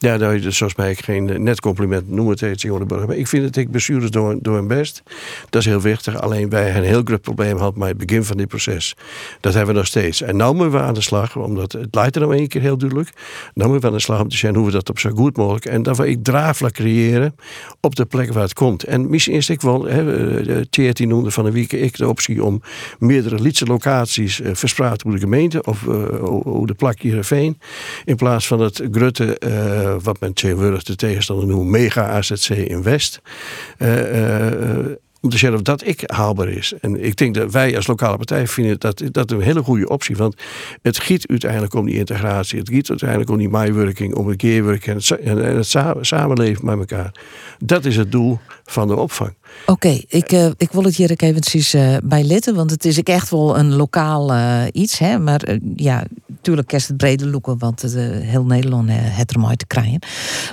Ja, 0.04 0.18
nou, 0.18 0.40
dus 0.40 0.58
zoals 0.58 0.76
mij 0.76 0.96
geen 0.96 1.44
net 1.44 1.60
compliment 1.60 2.10
noemen 2.10 2.36
tegen 2.36 2.58
Jonneburg. 2.58 3.08
Maar 3.08 3.16
ik 3.16 3.28
vind 3.28 3.44
het 3.44 3.58
ik 3.58 3.72
bestuurders 3.72 4.12
door, 4.12 4.38
door 4.42 4.56
hun 4.56 4.68
best. 4.68 5.04
Dat 5.50 5.62
is 5.62 5.68
heel 5.68 5.82
wichtig. 5.82 6.22
Alleen 6.22 6.50
wij 6.50 6.64
hebben 6.64 6.82
een 6.82 6.88
heel 6.88 7.02
groot 7.04 7.22
probleem 7.22 7.58
gehad 7.58 7.76
bij 7.76 7.88
het 7.88 7.98
begin 7.98 8.24
van 8.24 8.38
dit 8.38 8.48
proces. 8.48 8.96
Dat 9.40 9.54
hebben 9.54 9.74
we 9.74 9.80
nog 9.80 9.88
steeds. 9.88 10.22
En 10.22 10.36
nu 10.36 10.44
moeten 10.44 10.72
we 10.72 10.80
aan 10.80 10.94
de 10.94 11.02
slag, 11.02 11.36
omdat 11.36 11.72
het 11.72 11.96
leidt 11.96 12.16
er 12.16 12.22
nou 12.22 12.36
één 12.36 12.48
keer 12.48 12.62
heel 12.62 12.78
duidelijk. 12.78 13.10
Nu 13.54 13.64
moeten 13.64 13.82
we 13.82 13.88
aan 13.88 13.94
de 13.94 14.00
slag 14.00 14.22
om 14.22 14.30
te 14.30 14.38
zien 14.38 14.56
hoe 14.56 14.66
we 14.66 14.72
dat 14.72 14.90
op 14.90 15.00
zo 15.00 15.10
goed 15.10 15.38
mogelijk. 15.38 15.66
En 15.66 15.84
dat 15.84 15.98
we 15.98 16.08
ik 16.08 16.24
draaflijk 16.24 16.74
creëren 16.74 17.36
op 17.80 17.96
de 17.96 18.06
plek 18.06 18.34
waar 18.34 18.44
het 18.44 18.54
komt. 18.54 18.84
En 18.84 19.10
misschien 19.10 19.36
is 19.36 19.50
ik 19.50 19.62
wel, 19.62 19.88
Tjeertien 20.70 21.08
noemde 21.08 21.32
van 21.32 21.46
een 21.46 21.54
week 21.54 21.72
ik 21.72 21.98
de 21.98 22.08
optie 22.08 22.44
om 22.44 22.62
meerdere 23.00 23.42
lietse 23.42 23.66
locaties 23.66 24.40
uh, 24.40 24.50
verspreid 24.54 25.04
door 25.04 25.12
de 25.12 25.20
gemeente. 25.20 25.64
Of 25.64 25.82
hoe 26.44 26.68
de 26.68 26.74
plak 26.74 27.00
hier 27.00 27.24
veen. 27.24 27.60
In 28.06 28.16
plaats 28.16 28.48
van 28.48 28.60
het 28.60 28.82
grutte. 28.92 29.38
Wat 30.02 30.20
men 30.20 30.34
tegenwoordig 30.34 30.84
de 30.84 30.96
tegenstander 30.96 31.48
noemt 31.48 31.70
mega 31.70 32.08
AZC 32.08 32.50
in 32.50 32.84
West. 32.84 33.22
Uh, 33.78 34.48
om 35.24 35.30
te 35.30 35.38
zeggen 35.38 35.58
of 35.58 35.64
dat 35.64 35.88
ik 35.88 36.04
haalbaar 36.06 36.48
is. 36.48 36.74
En 36.82 37.04
ik 37.04 37.16
denk 37.16 37.36
dat 37.36 37.52
wij 37.52 37.76
als 37.76 37.88
lokale 37.88 38.18
partij 38.18 38.48
vinden 38.48 38.80
dat, 38.80 39.04
dat 39.12 39.32
een 39.32 39.42
hele 39.42 39.64
goede 39.64 39.90
optie. 39.90 40.16
Want 40.16 40.36
het 40.82 41.00
giet 41.00 41.28
uiteindelijk 41.28 41.74
om 41.74 41.86
die 41.86 41.96
integratie. 41.96 42.60
Het 42.60 42.70
giet 42.70 42.90
uiteindelijk 42.90 43.30
om 43.30 43.38
die 43.38 43.50
myworking, 43.50 44.16
om 44.16 44.28
het 44.28 44.38
keerwerk 44.38 44.88
en 44.88 44.96
het, 44.96 45.12
en 45.12 45.38
het 45.38 45.76
samenleven 46.02 46.66
met 46.66 46.78
elkaar. 46.78 47.12
Dat 47.60 47.86
is 47.86 47.96
het 47.96 48.12
doel 48.12 48.40
van 48.64 48.88
de 48.88 48.96
opvang. 48.96 49.34
Oké, 49.66 50.02
ik, 50.08 50.32
uh, 50.32 50.46
ik 50.58 50.72
wil 50.72 50.84
het 50.84 50.96
hier 50.96 51.12
ook 51.12 51.22
eventjes 51.22 51.76
uh, 51.76 51.96
bij 52.04 52.24
letten, 52.24 52.56
want 52.56 52.72
het 52.72 52.86
is 52.86 52.98
ik 52.98 53.08
echt 53.08 53.30
wel 53.30 53.58
een 53.58 53.74
lokaal 53.74 54.34
uh, 54.34 54.62
iets. 54.72 55.00
Hè? 55.00 55.20
Maar 55.20 55.58
ja, 55.76 56.04
natuurlijk 56.28 56.68
kerst 56.68 56.88
het 56.88 56.98
brede 56.98 57.28
loeken, 57.28 57.58
want 57.58 57.82
heel 57.82 58.46
Nederland 58.46 58.90
het 58.92 59.32
er 59.32 59.40
mooi 59.40 59.56
te 59.56 59.68
krijgen. 59.68 60.00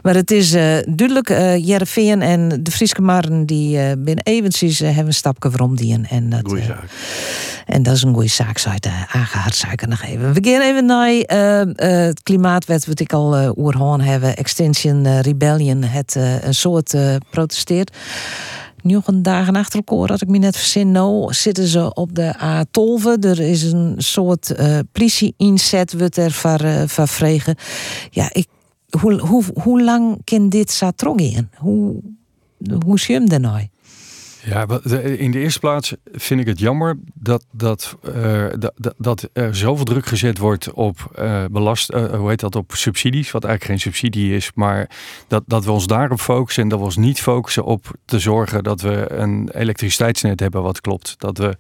Maar 0.03 0.15
het 0.15 0.31
is 0.31 0.51
duidelijk, 0.51 1.29
Jereveen 1.59 2.23
en 2.23 2.63
de 2.63 2.71
Frieske 2.71 3.03
Marren 3.03 3.47
die 3.47 3.97
binnen 3.97 4.25
eventjes 4.25 4.79
hebben 4.79 5.07
een 5.07 5.15
stapje 5.15 5.51
waarom 5.51 5.77
die. 5.77 6.01
En 6.09 6.31
dat, 6.31 6.41
Goeie 6.43 6.65
zaak. 6.65 6.85
En 7.67 7.83
dat 7.83 7.95
is 7.95 8.03
een 8.03 8.15
goede 8.15 8.29
zaak, 8.29 8.59
zou 8.59 8.75
je 8.81 8.89
het 8.89 9.09
aangehaald 9.13 9.89
nog 9.89 10.03
even. 10.03 10.33
We 10.33 10.51
gaan 10.51 10.61
even 10.61 10.85
naar 10.85 11.09
het 12.09 12.23
klimaatwet, 12.23 12.87
wat 12.87 13.01
ik 13.01 13.13
al 13.13 13.41
uh, 13.41 13.51
oerhoorn 13.57 14.01
hebben. 14.01 14.37
Extinction 14.37 15.21
Rebellion, 15.21 15.83
het 15.83 16.15
een 16.43 16.55
soort 16.55 16.97
protesteert 17.31 17.97
negen 18.83 19.23
dagen 19.23 19.57
achter 19.57 19.83
elkaar, 19.85 20.09
had 20.09 20.23
ik 20.23 20.29
me 20.29 20.39
net 20.39 20.57
verzin. 20.57 20.91
Nou 20.91 21.35
zitten 21.35 21.67
ze 21.67 21.95
op 21.95 22.15
de 22.15 22.35
A12. 22.35 23.25
Er 23.25 23.41
is 23.41 23.73
een 23.73 23.95
soort 23.97 24.55
uh, 24.61 24.79
politie-inzet, 24.93 25.99
wordt 25.99 26.17
er 26.17 26.31
van, 26.31 26.65
uh, 26.65 26.83
vregen. 26.87 27.57
Ja, 28.11 28.29
ik, 28.33 28.47
hoe, 29.01 29.21
hoe, 29.21 29.45
hoe 29.63 29.83
lang 29.83 30.19
kan 30.25 30.49
dit 30.49 30.71
zo 30.71 30.91
in? 31.15 31.49
Hoe, 31.55 32.01
hoe 32.85 32.99
zie 32.99 33.15
hem 33.15 33.29
nou? 33.39 33.69
Ja, 34.45 34.67
in 35.03 35.31
de 35.31 35.39
eerste 35.39 35.61
plaats 35.61 35.95
vind 36.13 36.41
ik 36.41 36.47
het 36.47 36.59
jammer 36.59 36.99
dat, 37.15 37.45
dat, 37.51 37.97
uh, 38.17 38.45
dat, 38.59 38.95
dat 38.99 39.29
er 39.33 39.57
zoveel 39.57 39.85
druk 39.85 40.07
gezet 40.07 40.39
wordt 40.39 40.73
op 40.73 41.11
uh, 41.19 41.45
belast, 41.51 41.93
uh, 41.93 42.13
hoe 42.13 42.29
heet 42.29 42.41
dat, 42.41 42.57
op 42.57 42.73
subsidies, 42.75 43.31
wat 43.31 43.45
eigenlijk 43.45 43.73
geen 43.73 43.93
subsidie 43.93 44.35
is, 44.37 44.51
maar 44.55 44.91
dat, 45.29 45.43
dat 45.47 45.65
we 45.65 45.71
ons 45.71 45.87
daarop 45.87 46.21
focussen 46.21 46.63
en 46.63 46.69
dat 46.69 46.79
we 46.79 46.85
ons 46.85 46.97
niet 46.97 47.21
focussen 47.21 47.65
op 47.65 47.91
te 48.05 48.19
zorgen 48.19 48.63
dat 48.63 48.81
we 48.81 49.13
een 49.13 49.51
elektriciteitsnet 49.53 50.41
hebben 50.41 50.63
wat 50.63 50.81
klopt, 50.81 51.15
dat 51.19 51.39
we 51.39 51.57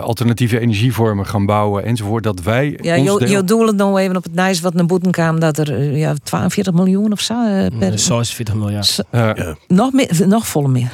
alternatieve 0.00 0.58
energievormen 0.58 1.26
gaan 1.26 1.46
bouwen 1.46 1.84
enzovoort, 1.84 2.24
dat 2.24 2.42
wij. 2.42 2.78
Ja, 2.80 2.94
je 2.94 3.18
deel... 3.18 3.44
doel 3.44 3.66
het 3.66 3.76
nou 3.76 4.00
even 4.00 4.16
op 4.16 4.22
het 4.22 4.34
nice 4.34 4.62
wat 4.62 4.74
naar 4.74 4.86
boeten 4.86 5.10
kwam 5.10 5.40
dat 5.40 5.58
er 5.58 5.96
ja, 5.96 6.14
42 6.22 6.72
miljoen 6.72 7.12
of 7.12 7.20
zo 7.20 7.34
per. 7.78 7.98
46 7.98 8.54
miljard. 8.54 9.04
Ja. 9.12 9.56
Nog 9.68 9.92
meer, 9.92 10.22
nog 10.26 10.46
volle 10.46 10.68
meer. 10.68 10.90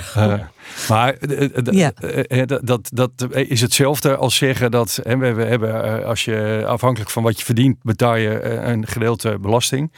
Maar 0.88 1.16
ja. 1.70 1.92
dat, 2.62 2.90
dat 2.92 3.10
is 3.32 3.60
hetzelfde 3.60 4.16
als 4.16 4.36
zeggen 4.36 4.70
dat 4.70 5.00
we 5.02 5.26
hebben, 5.26 6.04
als 6.04 6.24
je 6.24 6.64
afhankelijk 6.66 7.10
van 7.10 7.22
wat 7.22 7.38
je 7.38 7.44
verdient, 7.44 7.76
betaal 7.82 8.16
je 8.16 8.42
een 8.42 8.86
gedeelte 8.86 9.38
belasting. 9.40 9.90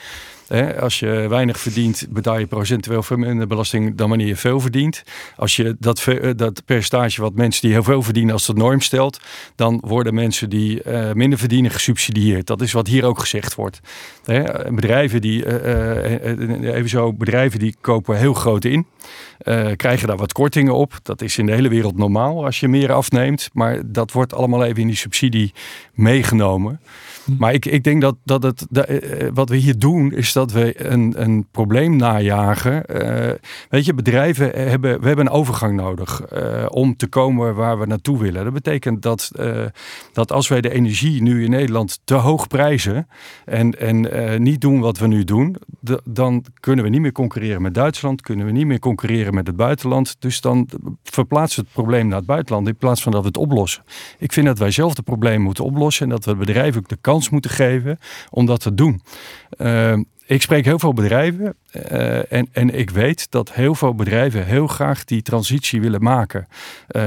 Als 0.80 0.98
je 0.98 1.26
weinig 1.28 1.60
verdient, 1.60 2.06
betaal 2.10 2.38
je 2.38 2.46
procentueel 2.46 3.02
veel 3.02 3.16
minder 3.16 3.46
belasting 3.46 3.96
dan 3.96 4.08
wanneer 4.08 4.26
je 4.26 4.36
veel 4.36 4.60
verdient. 4.60 5.02
Als 5.36 5.56
je 5.56 5.76
dat, 5.78 6.06
dat 6.36 6.64
percentage 6.64 7.20
wat 7.20 7.34
mensen 7.34 7.62
die 7.62 7.72
heel 7.72 7.82
veel 7.82 8.02
verdienen 8.02 8.32
als 8.32 8.46
de 8.46 8.54
norm 8.54 8.80
stelt, 8.80 9.20
dan 9.54 9.82
worden 9.86 10.14
mensen 10.14 10.50
die 10.50 10.82
minder 11.14 11.38
verdienen 11.38 11.70
gesubsidieerd. 11.70 12.46
Dat 12.46 12.60
is 12.60 12.72
wat 12.72 12.86
hier 12.86 13.04
ook 13.04 13.18
gezegd 13.18 13.54
wordt. 13.54 13.80
Bedrijven 14.70 15.20
die, 15.20 15.44
zo, 16.86 17.12
bedrijven 17.12 17.58
die 17.58 17.74
kopen 17.80 18.16
heel 18.16 18.34
groot 18.34 18.64
in. 18.64 18.86
Uh, 19.44 19.70
krijgen 19.76 20.08
daar 20.08 20.16
wat 20.16 20.32
kortingen 20.32 20.74
op. 20.74 20.98
Dat 21.02 21.22
is 21.22 21.38
in 21.38 21.46
de 21.46 21.52
hele 21.52 21.68
wereld 21.68 21.96
normaal 21.96 22.44
als 22.44 22.60
je 22.60 22.68
meer 22.68 22.92
afneemt. 22.92 23.50
Maar 23.52 23.80
dat 23.84 24.12
wordt 24.12 24.34
allemaal 24.34 24.64
even 24.64 24.80
in 24.80 24.86
die 24.86 24.96
subsidie 24.96 25.52
meegenomen. 25.94 26.80
Maar 27.38 27.54
ik, 27.54 27.66
ik 27.66 27.84
denk 27.84 28.00
dat, 28.00 28.16
dat 28.24 28.42
het, 28.42 28.66
eh, 28.70 29.28
wat 29.34 29.48
we 29.48 29.56
hier 29.56 29.78
doen, 29.78 30.12
is 30.12 30.32
dat 30.32 30.52
we 30.52 30.90
een, 30.90 31.14
een 31.16 31.46
probleem 31.50 31.96
najagen. 31.96 32.84
Uh, 32.88 33.30
weet 33.68 33.84
je, 33.84 33.94
bedrijven 33.94 34.68
hebben, 34.68 35.00
we 35.00 35.06
hebben 35.06 35.26
een 35.26 35.32
overgang 35.32 35.76
nodig 35.76 36.22
om 36.68 36.96
te 36.96 37.06
komen 37.06 37.54
waar 37.54 37.78
we 37.78 37.86
naartoe 37.86 38.18
willen. 38.18 38.44
Dat 38.44 38.52
betekent 38.52 39.02
dat, 39.02 39.30
dat 40.12 40.32
als 40.32 40.48
wij 40.48 40.60
de 40.60 40.70
energie 40.70 41.22
nu 41.22 41.44
in 41.44 41.50
Nederland 41.50 42.00
te 42.04 42.14
hoog 42.14 42.46
prijzen 42.46 43.08
en, 43.44 43.78
en 43.78 44.42
niet 44.42 44.60
doen 44.60 44.80
wat 44.80 44.98
we 44.98 45.06
nu 45.06 45.24
doen, 45.24 45.56
dan 46.04 46.44
kunnen 46.60 46.84
we 46.84 46.90
niet 46.90 47.00
meer 47.00 47.12
concurreren 47.12 47.62
met 47.62 47.74
Duitsland, 47.74 48.20
kunnen 48.20 48.46
we 48.46 48.52
niet 48.52 48.66
meer 48.66 48.78
concurreren 48.78 49.34
met 49.34 49.46
het 49.46 49.56
buitenland. 49.56 50.16
Dus 50.18 50.40
dan 50.40 50.68
verplaatst 51.02 51.56
het 51.56 51.72
probleem 51.72 52.08
naar 52.08 52.18
het 52.18 52.26
buitenland 52.26 52.68
in 52.68 52.76
plaats 52.76 53.02
van 53.02 53.12
dat 53.12 53.20
we 53.20 53.26
het 53.26 53.36
oplossen. 53.36 53.82
Ik 54.18 54.32
vind 54.32 54.46
dat 54.46 54.58
wij 54.58 54.70
zelf 54.70 54.96
het 54.96 55.04
probleem 55.04 55.40
moeten 55.40 55.64
oplossen 55.64 56.04
en 56.04 56.10
dat 56.10 56.24
we 56.24 56.34
bedrijven 56.34 56.80
ook 56.80 56.88
de 56.88 56.96
kans 57.10 57.28
moeten 57.28 57.50
geven 57.50 57.98
om 58.30 58.46
dat 58.46 58.60
te 58.60 58.74
doen. 58.74 59.02
Uh, 59.58 59.96
ik 60.26 60.42
spreek 60.42 60.64
heel 60.64 60.78
veel 60.78 60.92
bedrijven 60.92 61.54
uh, 61.72 62.32
en, 62.32 62.48
en 62.52 62.78
ik 62.78 62.90
weet 62.90 63.30
dat 63.30 63.52
heel 63.52 63.74
veel 63.74 63.94
bedrijven 63.94 64.46
heel 64.46 64.66
graag 64.66 65.04
die 65.04 65.22
transitie 65.22 65.80
willen 65.80 66.02
maken. 66.02 66.46
Uh, 66.88 67.02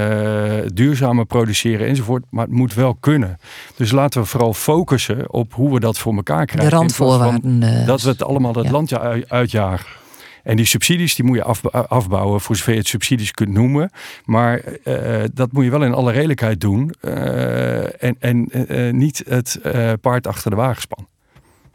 duurzamer 0.74 1.26
produceren 1.26 1.88
enzovoort, 1.88 2.24
maar 2.30 2.46
het 2.46 2.54
moet 2.54 2.74
wel 2.74 2.94
kunnen. 2.94 3.38
Dus 3.76 3.92
laten 3.92 4.22
we 4.22 4.28
vooral 4.28 4.54
focussen 4.54 5.34
op 5.34 5.54
hoe 5.54 5.74
we 5.74 5.80
dat 5.80 5.98
voor 5.98 6.16
elkaar 6.16 6.46
krijgen. 6.46 6.70
De 6.70 6.76
randvoorwaarden. 6.76 7.86
Dat 7.86 8.02
we 8.02 8.10
het 8.10 8.24
allemaal 8.24 8.54
het 8.54 8.70
land 8.70 9.00
uitjagen. 9.28 10.03
En 10.44 10.56
die 10.56 10.66
subsidies 10.66 11.16
die 11.16 11.26
moet 11.26 11.38
je 11.38 11.44
afbouwen, 11.88 12.42
voor 12.42 12.56
zover 12.56 12.74
je 12.74 12.80
het 12.80 12.88
subsidies 12.88 13.32
kunt 13.32 13.52
noemen. 13.54 13.92
Maar 14.26 14.62
uh, 14.84 15.24
dat 15.34 15.52
moet 15.52 15.64
je 15.64 15.70
wel 15.70 15.84
in 15.84 15.94
alle 15.94 16.12
redelijkheid 16.12 16.62
doen. 16.62 16.94
Uh, 17.02 18.04
en 18.04 18.16
en 18.20 18.50
uh, 18.52 18.94
niet 18.94 19.24
het 19.28 19.60
paard 20.02 20.28
achter 20.28 20.50
de 20.50 20.58
wagen 20.58 20.82
spannen. 20.82 21.12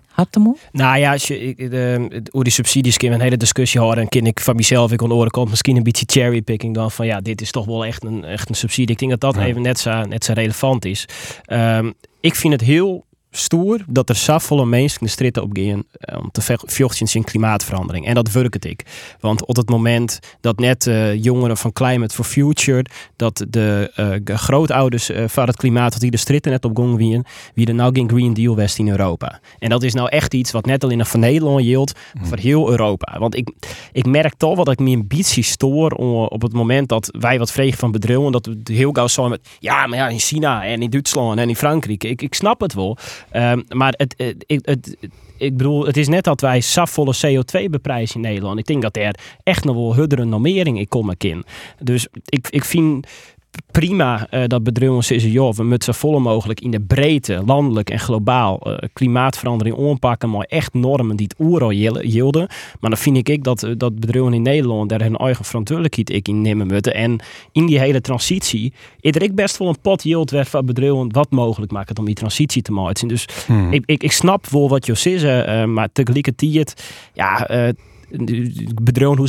Hartemoe? 0.09 0.57
Nou 0.73 0.99
ja, 0.99 1.13
als 1.13 1.27
je, 1.27 1.55
de, 1.57 2.23
hoe 2.31 2.45
die 2.45 2.53
subsidies 2.53 2.97
kunnen 2.97 3.19
een 3.19 3.25
hele 3.25 3.37
discussie 3.37 3.81
houden. 3.81 4.03
En 4.03 4.09
ken 4.09 4.27
ik 4.27 4.41
van 4.41 4.57
mezelf, 4.57 4.93
ik 4.93 5.03
aan 5.03 5.29
komt 5.29 5.51
misschien 5.51 5.77
een 5.77 5.83
beetje 5.83 6.05
cherrypicking 6.07 6.75
dan 6.75 6.91
van 6.91 7.07
ja, 7.07 7.21
dit 7.21 7.41
is 7.41 7.51
toch 7.51 7.67
wel 7.67 7.85
echt 7.85 8.05
een, 8.05 8.25
echt 8.25 8.49
een 8.49 8.55
subsidie. 8.55 8.91
Ik 8.91 8.99
denk 8.99 9.11
dat 9.11 9.21
dat 9.21 9.35
ja. 9.35 9.49
even 9.49 9.63
net 9.63 9.79
zo, 9.79 10.03
net 10.03 10.25
zo 10.25 10.33
relevant 10.33 10.85
is. 10.85 11.09
Um, 11.53 11.95
ik 12.21 12.35
vind 12.35 12.53
het 12.53 12.63
heel 12.63 13.07
stoer 13.31 13.85
dat 13.89 14.09
er 14.09 14.15
zoveel 14.15 14.67
mensen 14.67 15.01
de 15.01 15.09
stritten 15.09 15.43
op 15.43 15.51
gaan 15.53 15.83
eh, 15.93 16.19
om 16.19 16.31
te 16.31 16.41
vechten 16.41 17.07
in 17.13 17.25
klimaatverandering. 17.25 18.07
En 18.07 18.15
dat 18.15 18.31
werkt 18.31 18.65
ik. 18.65 18.83
Want 19.21 19.47
op 19.47 19.57
het 19.57 19.69
moment 19.69 20.19
dat 20.41 20.59
net 20.59 20.87
uh, 20.87 21.23
jongeren 21.23 21.57
van 21.57 21.73
Climate 21.73 22.15
for 22.15 22.25
Future, 22.25 22.85
dat 23.17 23.47
de 23.49 23.93
uh, 24.25 24.37
grootouders 24.37 25.11
uh, 25.11 25.25
van 25.27 25.47
het 25.47 25.57
klimaat, 25.57 25.93
dat 25.93 26.01
die 26.01 26.11
de 26.11 26.17
stritten 26.17 26.53
net 26.53 26.65
op 26.65 26.77
gang 26.77 26.97
wien, 26.97 27.25
wie 27.55 27.67
er 27.67 27.75
nou 27.75 27.95
geen 27.95 28.09
Green 28.09 28.35
Deal 28.35 28.57
west 28.57 28.79
in 28.79 28.89
Europa. 28.89 29.41
En 29.59 29.69
dat 29.69 29.83
is 29.83 29.95
nou 29.95 30.09
echt 30.09 30.35
iets 30.35 30.51
wat 30.51 30.67
net 30.67 30.85
alleen 30.85 31.07
van 31.07 31.21
Nederland 31.21 31.65
yield, 31.65 31.93
mm. 32.15 32.27
voor 32.27 32.39
heel 32.39 32.71
Europa. 32.71 33.19
Want 33.19 33.37
ik, 33.37 33.51
ik 33.93 34.07
merk 34.07 34.35
toch 34.35 34.57
wat 34.57 34.71
ik 34.71 34.81
een 34.81 35.09
beetje 35.09 35.43
stoor 35.43 35.91
op 35.91 36.43
het 36.43 36.53
moment 36.53 36.89
dat 36.89 37.09
wij 37.19 37.39
wat 37.39 37.53
vregen 37.53 37.79
van 37.79 37.91
bedrijven, 37.91 38.33
dat 38.33 38.47
we 38.47 38.61
heel 38.65 38.93
gauw 38.93 39.07
zo 39.07 39.29
met, 39.29 39.49
ja, 39.59 39.87
maar 39.87 39.99
ja, 39.99 40.09
in 40.09 40.19
China 40.19 40.65
en 40.65 40.83
in 40.83 40.91
Duitsland 40.91 41.39
en 41.39 41.49
in 41.49 41.57
Frankrijk, 41.57 42.05
ik, 42.05 42.23
ik 42.23 42.35
snap 42.35 42.61
het 42.61 42.75
wel. 42.75 42.99
Um, 43.33 43.65
maar 43.69 43.95
het, 43.97 44.15
het, 44.17 44.45
het, 44.47 44.97
ik 45.37 45.57
bedoel, 45.57 45.87
het 45.87 45.97
is 45.97 46.09
net 46.09 46.25
dat 46.25 46.41
wij 46.41 46.61
safvolle 46.61 47.15
CO2 47.27 47.65
beprijzen 47.71 48.15
in 48.15 48.29
Nederland. 48.29 48.59
Ik 48.59 48.67
denk 48.67 48.83
dat 48.83 48.97
er 48.97 49.19
echt 49.43 49.65
nog 49.65 49.77
wel 49.77 49.95
huddere 49.95 50.25
normering 50.25 50.79
in 50.79 50.89
komen 50.89 51.15
in. 51.19 51.45
Dus 51.79 52.07
ik, 52.25 52.49
ik 52.51 52.65
vind 52.65 53.07
prima 53.71 54.27
uh, 54.31 54.45
dat 54.47 54.63
bedrijven 54.63 55.05
zeggen, 55.05 55.31
joh, 55.31 55.55
we 55.55 55.63
moeten 55.63 55.95
zo 55.95 56.01
volle 56.01 56.21
mogelijk 56.21 56.61
in 56.61 56.71
de 56.71 56.81
breedte, 56.81 57.43
landelijk 57.47 57.91
en 57.91 57.99
globaal, 57.99 58.61
uh, 58.69 58.77
klimaatverandering 58.93 59.79
aanpakken, 59.79 60.31
maar 60.31 60.47
echt 60.49 60.75
normen 60.75 61.17
die 61.17 61.27
het 61.27 61.47
oero 61.47 61.69
hielden. 62.01 62.47
Maar 62.81 62.91
dan 62.91 62.99
vind 62.99 63.29
ik 63.29 63.45
dat, 63.45 63.63
uh, 63.63 63.73
dat 63.77 64.01
bedrijven 64.01 64.33
in 64.33 64.43
Nederland 64.43 64.89
daar 64.89 65.01
hun 65.01 65.17
eigen 65.17 65.45
verantwoordelijkheid 65.45 66.11
ik 66.11 66.29
in 66.29 66.43
nemen 66.43 66.67
moeten. 66.67 66.95
En 66.95 67.21
in 67.53 67.67
die 67.67 67.79
hele 67.79 68.01
transitie, 68.01 68.73
is 69.01 69.15
er 69.15 69.23
ik 69.23 69.35
best 69.35 69.57
wel 69.57 69.69
een 69.69 69.81
pot 69.81 70.03
yield 70.03 70.31
werd 70.31 70.49
van 70.49 70.67
bedrijven 70.67 71.13
wat 71.13 71.31
mogelijk 71.31 71.73
maken 71.73 71.99
om 71.99 72.05
die 72.05 72.15
transitie 72.15 72.63
te 72.63 72.73
maken. 72.73 73.09
Dus 73.09 73.27
hmm. 73.47 73.73
ik, 73.73 73.83
ik, 73.87 74.03
ik 74.03 74.13
snap 74.13 74.47
wel 74.47 74.69
wat 74.69 74.87
je 74.87 74.95
zegt, 74.95 75.67
maar 75.67 75.89
tegelijkertijd, 75.93 76.93
ja, 77.15 77.47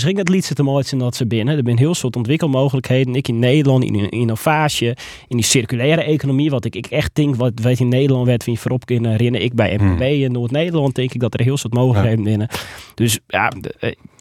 ging 0.04 0.18
het 0.18 0.30
liedje 0.30 0.54
te 0.54 0.64
maken 0.64 0.98
dat 0.98 1.16
ze 1.16 1.28
binnen. 1.28 1.58
Er 1.58 1.64
zijn 1.66 1.78
heel 1.78 1.96
soort 1.96 2.16
ontwikkelmogelijkheden. 2.16 3.16
Ik 3.16 3.28
in 3.28 3.40
Nederland, 3.40 3.84
in 3.84 4.10
innovatie, 4.10 4.88
in 5.28 5.38
die 5.38 5.46
circulaire 5.46 6.04
economie, 6.04 6.50
wat 6.50 6.66
ik, 6.66 6.76
ik 6.76 6.86
echt 6.86 7.16
denk, 7.16 7.36
wat 7.36 7.52
weet 7.56 7.80
in 7.80 7.88
Nederland 7.88 8.26
werd 8.26 8.44
van 8.44 8.58
voorop 8.58 8.86
kunnen 8.86 9.12
herinneren. 9.12 9.46
Ik 9.46 9.54
bij 9.54 9.74
MPB 9.74 10.00
hmm. 10.00 10.02
in 10.02 10.32
Noord-Nederland 10.32 10.96
denk 10.96 11.14
ik 11.14 11.20
dat 11.20 11.34
er 11.34 11.44
heel 11.44 11.58
soort 11.58 11.74
mogelijkheden 11.74 12.24
ja. 12.24 12.30
binnen. 12.30 12.48
Dus 12.96 13.20
ja, 13.28 13.52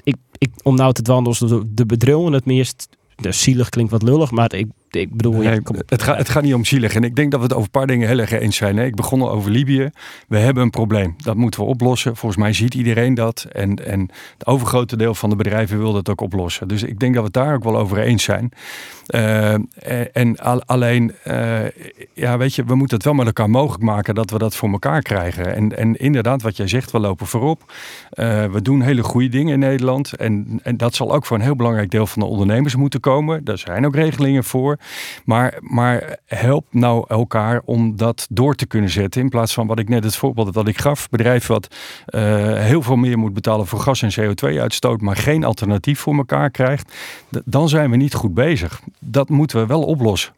ik, 0.02 0.16
ik, 0.38 0.50
om 0.62 0.74
nou 0.74 0.92
te 0.92 1.02
wandelen, 1.12 1.64
de, 1.74 1.84
de 1.84 2.30
het 2.30 2.44
meest, 2.44 2.88
de 3.16 3.32
zielig 3.32 3.68
klinkt 3.68 3.90
wat 3.90 4.02
lullig, 4.02 4.30
maar 4.30 4.54
ik 4.54 4.66
ik 4.90 5.16
bedoel... 5.16 5.32
Nee, 5.32 5.60
het, 5.86 6.02
gaat, 6.02 6.16
het 6.16 6.28
gaat 6.28 6.42
niet 6.42 6.54
om 6.54 6.64
zielig. 6.64 6.94
En 6.94 7.04
ik 7.04 7.16
denk 7.16 7.30
dat 7.30 7.40
we 7.40 7.46
het 7.46 7.54
over 7.54 7.64
een 7.64 7.80
paar 7.80 7.86
dingen 7.86 8.08
heel 8.08 8.18
erg 8.18 8.30
eens 8.30 8.56
zijn. 8.56 8.78
Ik 8.78 8.94
begon 8.94 9.22
al 9.22 9.30
over 9.30 9.50
Libië. 9.50 9.90
We 10.28 10.38
hebben 10.38 10.62
een 10.62 10.70
probleem. 10.70 11.14
Dat 11.16 11.36
moeten 11.36 11.60
we 11.60 11.66
oplossen. 11.66 12.16
Volgens 12.16 12.42
mij 12.42 12.52
ziet 12.52 12.74
iedereen 12.74 13.14
dat. 13.14 13.46
En, 13.52 13.86
en 13.86 14.10
het 14.32 14.46
overgrote 14.46 14.96
deel 14.96 15.14
van 15.14 15.30
de 15.30 15.36
bedrijven 15.36 15.78
wil 15.78 15.92
dat 15.92 16.08
ook 16.08 16.20
oplossen. 16.20 16.68
Dus 16.68 16.82
ik 16.82 16.98
denk 16.98 17.14
dat 17.14 17.22
we 17.32 17.38
het 17.38 17.46
daar 17.46 17.54
ook 17.54 17.64
wel 17.64 17.78
over 17.78 17.98
eens 17.98 18.22
zijn. 18.22 18.52
Uh, 19.14 19.54
en 20.12 20.38
alleen, 20.66 21.14
uh, 21.26 21.58
ja, 22.14 22.38
weet 22.38 22.54
je, 22.54 22.64
we 22.64 22.74
moeten 22.74 22.96
het 22.96 23.06
wel 23.06 23.14
met 23.14 23.26
elkaar 23.26 23.50
mogelijk 23.50 23.82
maken 23.82 24.14
dat 24.14 24.30
we 24.30 24.38
dat 24.38 24.56
voor 24.56 24.70
elkaar 24.70 25.02
krijgen. 25.02 25.54
En, 25.54 25.76
en 25.76 25.96
inderdaad, 25.96 26.42
wat 26.42 26.56
jij 26.56 26.68
zegt, 26.68 26.90
we 26.90 26.98
lopen 26.98 27.26
voorop. 27.26 27.72
Uh, 28.14 28.44
we 28.44 28.62
doen 28.62 28.80
hele 28.80 29.02
goede 29.02 29.28
dingen 29.28 29.52
in 29.52 29.58
Nederland. 29.58 30.12
En, 30.12 30.60
en 30.62 30.76
dat 30.76 30.94
zal 30.94 31.14
ook 31.14 31.26
voor 31.26 31.36
een 31.36 31.42
heel 31.42 31.56
belangrijk 31.56 31.90
deel 31.90 32.06
van 32.06 32.22
de 32.22 32.28
ondernemers 32.28 32.76
moeten 32.76 33.00
komen. 33.00 33.44
Daar 33.44 33.58
zijn 33.58 33.86
ook 33.86 33.94
regelingen 33.94 34.44
voor. 34.44 34.77
Maar, 35.24 35.58
maar 35.60 36.18
help 36.26 36.66
nou 36.70 37.04
elkaar 37.08 37.62
om 37.64 37.96
dat 37.96 38.26
door 38.30 38.54
te 38.54 38.66
kunnen 38.66 38.90
zetten. 38.90 39.20
In 39.20 39.28
plaats 39.28 39.54
van 39.54 39.66
wat 39.66 39.78
ik 39.78 39.88
net 39.88 40.04
het 40.04 40.16
voorbeeld 40.16 40.54
dat 40.54 40.68
ik 40.68 40.78
gaf. 40.78 41.08
Bedrijf 41.08 41.46
wat 41.46 41.74
heel 42.56 42.82
veel 42.82 42.96
meer 42.96 43.18
moet 43.18 43.32
betalen 43.32 43.66
voor 43.66 43.80
gas- 43.80 44.02
en 44.02 44.12
CO2-uitstoot, 44.20 45.00
maar 45.00 45.16
geen 45.16 45.44
alternatief 45.44 46.00
voor 46.00 46.16
elkaar 46.16 46.50
krijgt. 46.50 46.94
Dan 47.44 47.68
zijn 47.68 47.90
we 47.90 47.96
niet 47.96 48.14
goed 48.14 48.34
bezig 48.34 48.80
dat 49.00 49.28
moeten 49.28 49.60
we 49.60 49.66
wel 49.66 49.82
oplossen. 49.82 50.32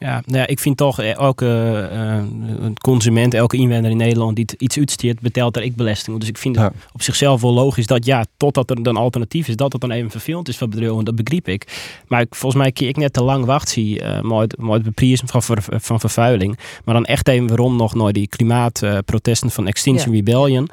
Ja, 0.00 0.22
nou 0.26 0.38
ja, 0.38 0.46
ik 0.46 0.58
vind 0.60 0.76
toch 0.76 1.00
eh, 1.00 1.14
elke 1.14 1.88
uh, 1.92 2.70
consument, 2.80 3.34
elke 3.34 3.56
inwoner 3.56 3.90
in 3.90 3.96
Nederland 3.96 4.36
die 4.36 4.46
iets 4.58 4.78
uitsteert, 4.78 5.20
betaalt 5.20 5.56
er 5.56 5.62
ik 5.62 5.76
belasting. 5.76 6.18
Dus 6.18 6.28
ik 6.28 6.38
vind 6.38 6.56
het 6.56 6.72
op 6.92 7.02
zichzelf 7.02 7.40
wel 7.40 7.52
logisch 7.52 7.86
dat 7.86 8.04
ja, 8.04 8.24
totdat 8.36 8.70
er 8.70 8.82
dan 8.82 8.96
alternatief 8.96 9.48
is, 9.48 9.56
dat 9.56 9.72
het 9.72 9.80
dan 9.80 9.90
even 9.90 10.10
vervelend 10.10 10.48
is 10.48 10.58
voor 10.58 10.68
bedrijven. 10.68 11.04
Dat 11.04 11.14
begrijp 11.14 11.48
ik. 11.48 11.90
Maar 12.08 12.20
ik, 12.20 12.34
volgens 12.34 12.62
mij 12.62 12.72
keer 12.72 12.88
ik 12.88 12.96
net 12.96 13.12
te 13.12 13.22
lang 13.22 13.44
wacht 13.44 13.68
zie, 13.68 14.02
uh, 14.02 14.20
mooi, 14.20 14.80
bepriezen 14.82 15.28
van, 15.28 15.42
van 15.80 16.00
vervuiling. 16.00 16.58
Maar 16.84 16.94
dan 16.94 17.04
echt 17.04 17.28
even 17.28 17.46
waarom 17.46 17.76
nog 17.76 17.94
naar 17.94 18.12
die 18.12 18.28
klimaatprotesten 18.28 19.50
van 19.50 19.66
Extinction 19.66 20.14
Rebellion. 20.14 20.68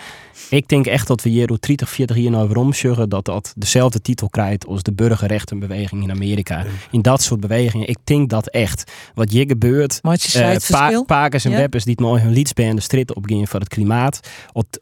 Ik 0.49 0.67
denk 0.69 0.85
echt 0.85 1.07
dat 1.07 1.21
we 1.21 1.29
hier 1.29 1.47
door 1.47 1.57
30, 1.59 1.89
40 1.89 2.17
jaar 2.17 2.31
nou 2.31 2.43
over 2.43 2.57
omsjuggen 2.57 3.09
dat 3.09 3.25
dat 3.25 3.53
dezelfde 3.57 4.01
titel 4.01 4.29
krijgt 4.29 4.67
als 4.67 4.83
de 4.83 4.93
burgerrechtenbeweging 4.93 6.03
in 6.03 6.11
Amerika. 6.11 6.65
In 6.91 7.01
dat 7.01 7.21
soort 7.21 7.39
bewegingen. 7.39 7.87
Ik 7.87 7.97
denk 8.03 8.29
dat 8.29 8.47
echt. 8.47 8.91
Wat 9.17 9.29
hier 9.29 9.45
gebeurt. 9.47 9.99
Maar 10.01 10.19
uh, 10.35 10.55
pa 10.69 11.03
pakers 11.05 11.45
en 11.45 11.51
ja. 11.51 11.57
weppers 11.57 11.83
die 11.83 11.93
het 11.97 12.01
mooi 12.01 12.21
hun 12.21 12.33
liedsbanden 12.33 12.83
strijd 12.83 13.13
opgaan 13.13 13.47
voor 13.47 13.59
het 13.59 13.69
klimaat. 13.69 14.19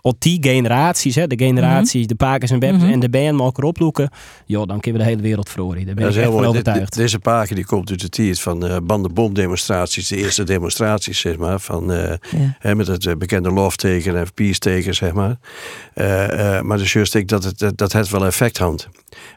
Op 0.02 0.16
die 0.22 0.38
generaties, 0.42 1.16
hè, 1.16 1.28
de 1.28 1.38
generaties, 1.38 2.00
mhm. 2.00 2.08
de 2.08 2.16
pakers 2.16 2.52
en 2.52 2.60
weppers 2.60 2.84
mm 2.84 2.94
en 2.96 3.00
de 3.00 3.10
band 3.10 3.38
mogen 3.38 3.64
oploeken. 3.64 4.10
Ja, 4.46 4.66
dan 4.66 4.80
kunnen 4.80 5.02
we 5.02 5.08
de 5.08 5.14
hele 5.14 5.28
wereld 5.28 5.50
verloren. 5.50 5.86
Daar 5.86 5.96
ben 5.96 6.10
ik 6.10 6.16
echt 6.16 6.32
van 6.32 6.46
overtuigd. 6.46 6.96
deze 6.96 7.20
paken 7.20 7.56
die 7.56 7.66
komt 7.66 7.90
uit 7.90 8.02
de 8.02 8.10
tijd 8.10 8.40
van 8.40 8.66
uh, 8.66 8.78
bandenbomdemonstraties. 8.84 10.08
De 10.08 10.18
eerste 10.18 10.44
demonstraties, 10.44 11.20
zeg 11.20 11.38
maar. 11.38 11.60
Van, 11.60 11.92
uh, 11.92 11.98
ja. 12.08 12.18
hè, 12.60 12.76
met 12.76 12.88
het 12.88 13.18
bekende 13.18 13.52
love 13.52 13.78
teken 13.78 14.18
en 14.18 14.34
peace 14.34 14.60
teken, 14.60 14.96
zeg 14.96 15.14
maar. 15.14 15.38
Uh, 15.96 16.28
uh, 16.28 16.62
maar 16.62 16.78
de 16.78 16.84
juist 16.88 17.16
ik 17.16 17.28
dat 17.28 17.44
het, 17.44 17.72
dat 17.78 17.92
het 17.92 18.10
wel 18.10 18.26
effect 18.26 18.58
had. 18.58 18.90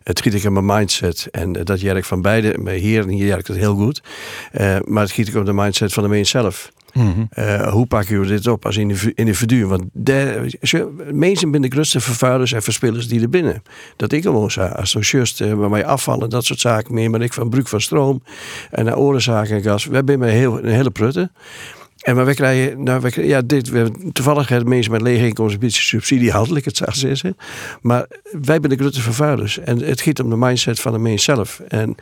Het 0.03 0.21
giet 0.21 0.35
ik 0.35 0.43
in 0.43 0.53
mijn 0.53 0.67
mindset. 0.67 1.29
En 1.31 1.57
uh, 1.57 1.65
dat 1.65 1.81
jerk 1.81 2.05
van 2.05 2.23
beide, 2.23 2.71
hier 2.71 3.03
en 3.03 3.09
hier 3.09 3.27
jerkt 3.27 3.49
het 3.49 3.57
heel 3.57 3.75
goed. 3.75 4.03
Maar 4.89 5.03
het 5.03 5.13
giet 5.13 5.29
ik 5.29 5.35
op 5.35 5.47
de 5.47 5.53
mindset 5.53 5.93
van 5.93 6.03
de 6.03 6.09
mens 6.09 6.31
zelf. 6.31 6.71
Mm 6.93 7.29
-hmm. 7.35 7.69
hoe 7.69 7.87
pak 7.87 8.05
je 8.05 8.21
dit 8.21 8.47
op 8.47 8.67
als 8.67 8.77
individu? 9.15 9.67
Want 9.67 9.85
de, 9.93 10.51
mensen 11.13 11.51
zijn 11.51 11.63
de 11.63 11.69
grootste 11.69 12.01
vervuilers 12.01 12.53
en 12.53 12.63
verspillers 12.63 13.09
die 13.09 13.21
er 13.21 13.29
binnen. 13.29 13.63
Dat 13.97 14.13
ik 14.13 14.23
gewoon 14.23 14.51
zei, 14.51 14.73
als 14.73 14.91
zo 14.91 15.01
juist 15.03 15.41
uh, 15.41 15.59
bij 15.59 15.69
mij 15.69 15.87
afvallen, 15.87 16.31
dat 16.31 16.45
soort 16.45 16.61
zaken 16.61 16.95
meer, 16.95 17.11
maar 17.11 17.21
ik 17.21 17.33
van 17.33 17.49
broek 17.49 17.69
van 17.69 17.81
stroom 17.81 18.23
en 18.71 18.85
naar 18.85 18.99
orenzaken 18.99 19.57
en 19.57 19.63
gas. 19.63 19.85
We 19.85 19.95
hebben 19.95 20.23
heel, 20.23 20.59
een 20.59 20.73
hele 20.73 20.91
prutte. 20.91 21.31
En 22.09 22.15
maar 22.15 22.25
we 22.25 22.35
krijgen, 22.35 22.83
nou, 22.83 23.01
we, 23.01 23.27
ja, 23.27 23.41
dit, 23.43 23.69
we, 23.69 23.91
toevallig 24.13 24.49
hebben 24.49 24.69
mensen 24.69 24.93
met 24.93 25.03
lege 25.03 25.27
inkomsten 25.27 25.61
een 25.61 25.67
beetje 25.67 25.83
subsidie 25.83 26.31
handelijk, 26.31 26.65
het 26.65 26.77
zou 26.77 26.93
zeggen. 26.93 27.37
Maar 27.81 28.07
wij 28.33 28.59
zijn 28.61 28.63
de 28.63 28.77
grote 28.77 29.01
vervuilers. 29.01 29.59
En 29.59 29.83
het 29.83 30.01
gaat 30.01 30.21
om 30.21 30.31
de 30.31 30.37
mindset 30.37 30.81
van 30.81 30.93
de 30.93 30.99
mens 30.99 31.25
zelf. 31.25 31.61
En 31.69 31.95